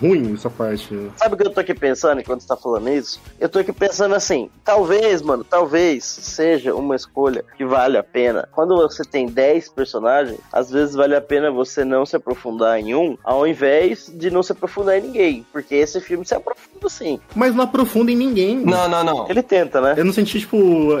ruim 0.00 0.34
essa 0.34 0.50
parte. 0.50 0.88
Sabe 1.16 1.34
o 1.34 1.36
que 1.36 1.46
eu 1.46 1.50
tô 1.50 1.60
aqui 1.60 1.74
pensando 1.74 2.20
enquanto 2.20 2.40
você 2.40 2.48
tá 2.48 2.56
falando 2.56 2.88
isso? 2.88 3.20
Eu 3.38 3.48
tô 3.48 3.58
aqui 3.58 3.72
pensando 3.72 4.14
assim, 4.14 4.50
talvez, 4.64 5.22
mano, 5.22 5.44
talvez 5.44 6.04
seja 6.04 6.74
uma 6.74 6.96
escolha 6.96 7.44
que 7.56 7.64
vale 7.64 7.96
a 7.96 8.02
pena. 8.02 8.48
Quando 8.52 8.76
você 8.76 9.04
tem 9.04 9.26
10 9.26 9.70
personagens, 9.70 10.38
às 10.52 10.70
vezes 10.70 10.94
vale 10.94 11.14
a 11.14 11.20
pena 11.20 11.50
você 11.50 11.84
não 11.84 12.06
se 12.06 12.16
aprofundar 12.16 12.78
em 12.78 12.94
um, 12.94 13.16
ao 13.24 13.46
invés 13.46 14.10
de 14.12 14.30
não 14.30 14.42
se 14.42 14.52
aprofundar 14.52 14.98
em 14.98 15.02
ninguém. 15.02 15.46
Porque 15.52 15.74
esse 15.74 16.00
filme 16.00 16.24
se 16.24 16.34
aprofunda 16.34 16.88
sim. 16.88 17.20
Mas 17.34 17.54
não 17.54 17.64
aprofunda 17.64 18.10
em 18.10 18.16
ninguém. 18.16 18.56
Não, 18.56 18.88
não, 18.88 19.04
não. 19.04 19.30
Ele 19.30 19.42
tenta, 19.42 19.80
né? 19.80 19.94
Eu 19.96 20.04
não 20.04 20.12
senti, 20.12 20.40
tipo, 20.40 20.58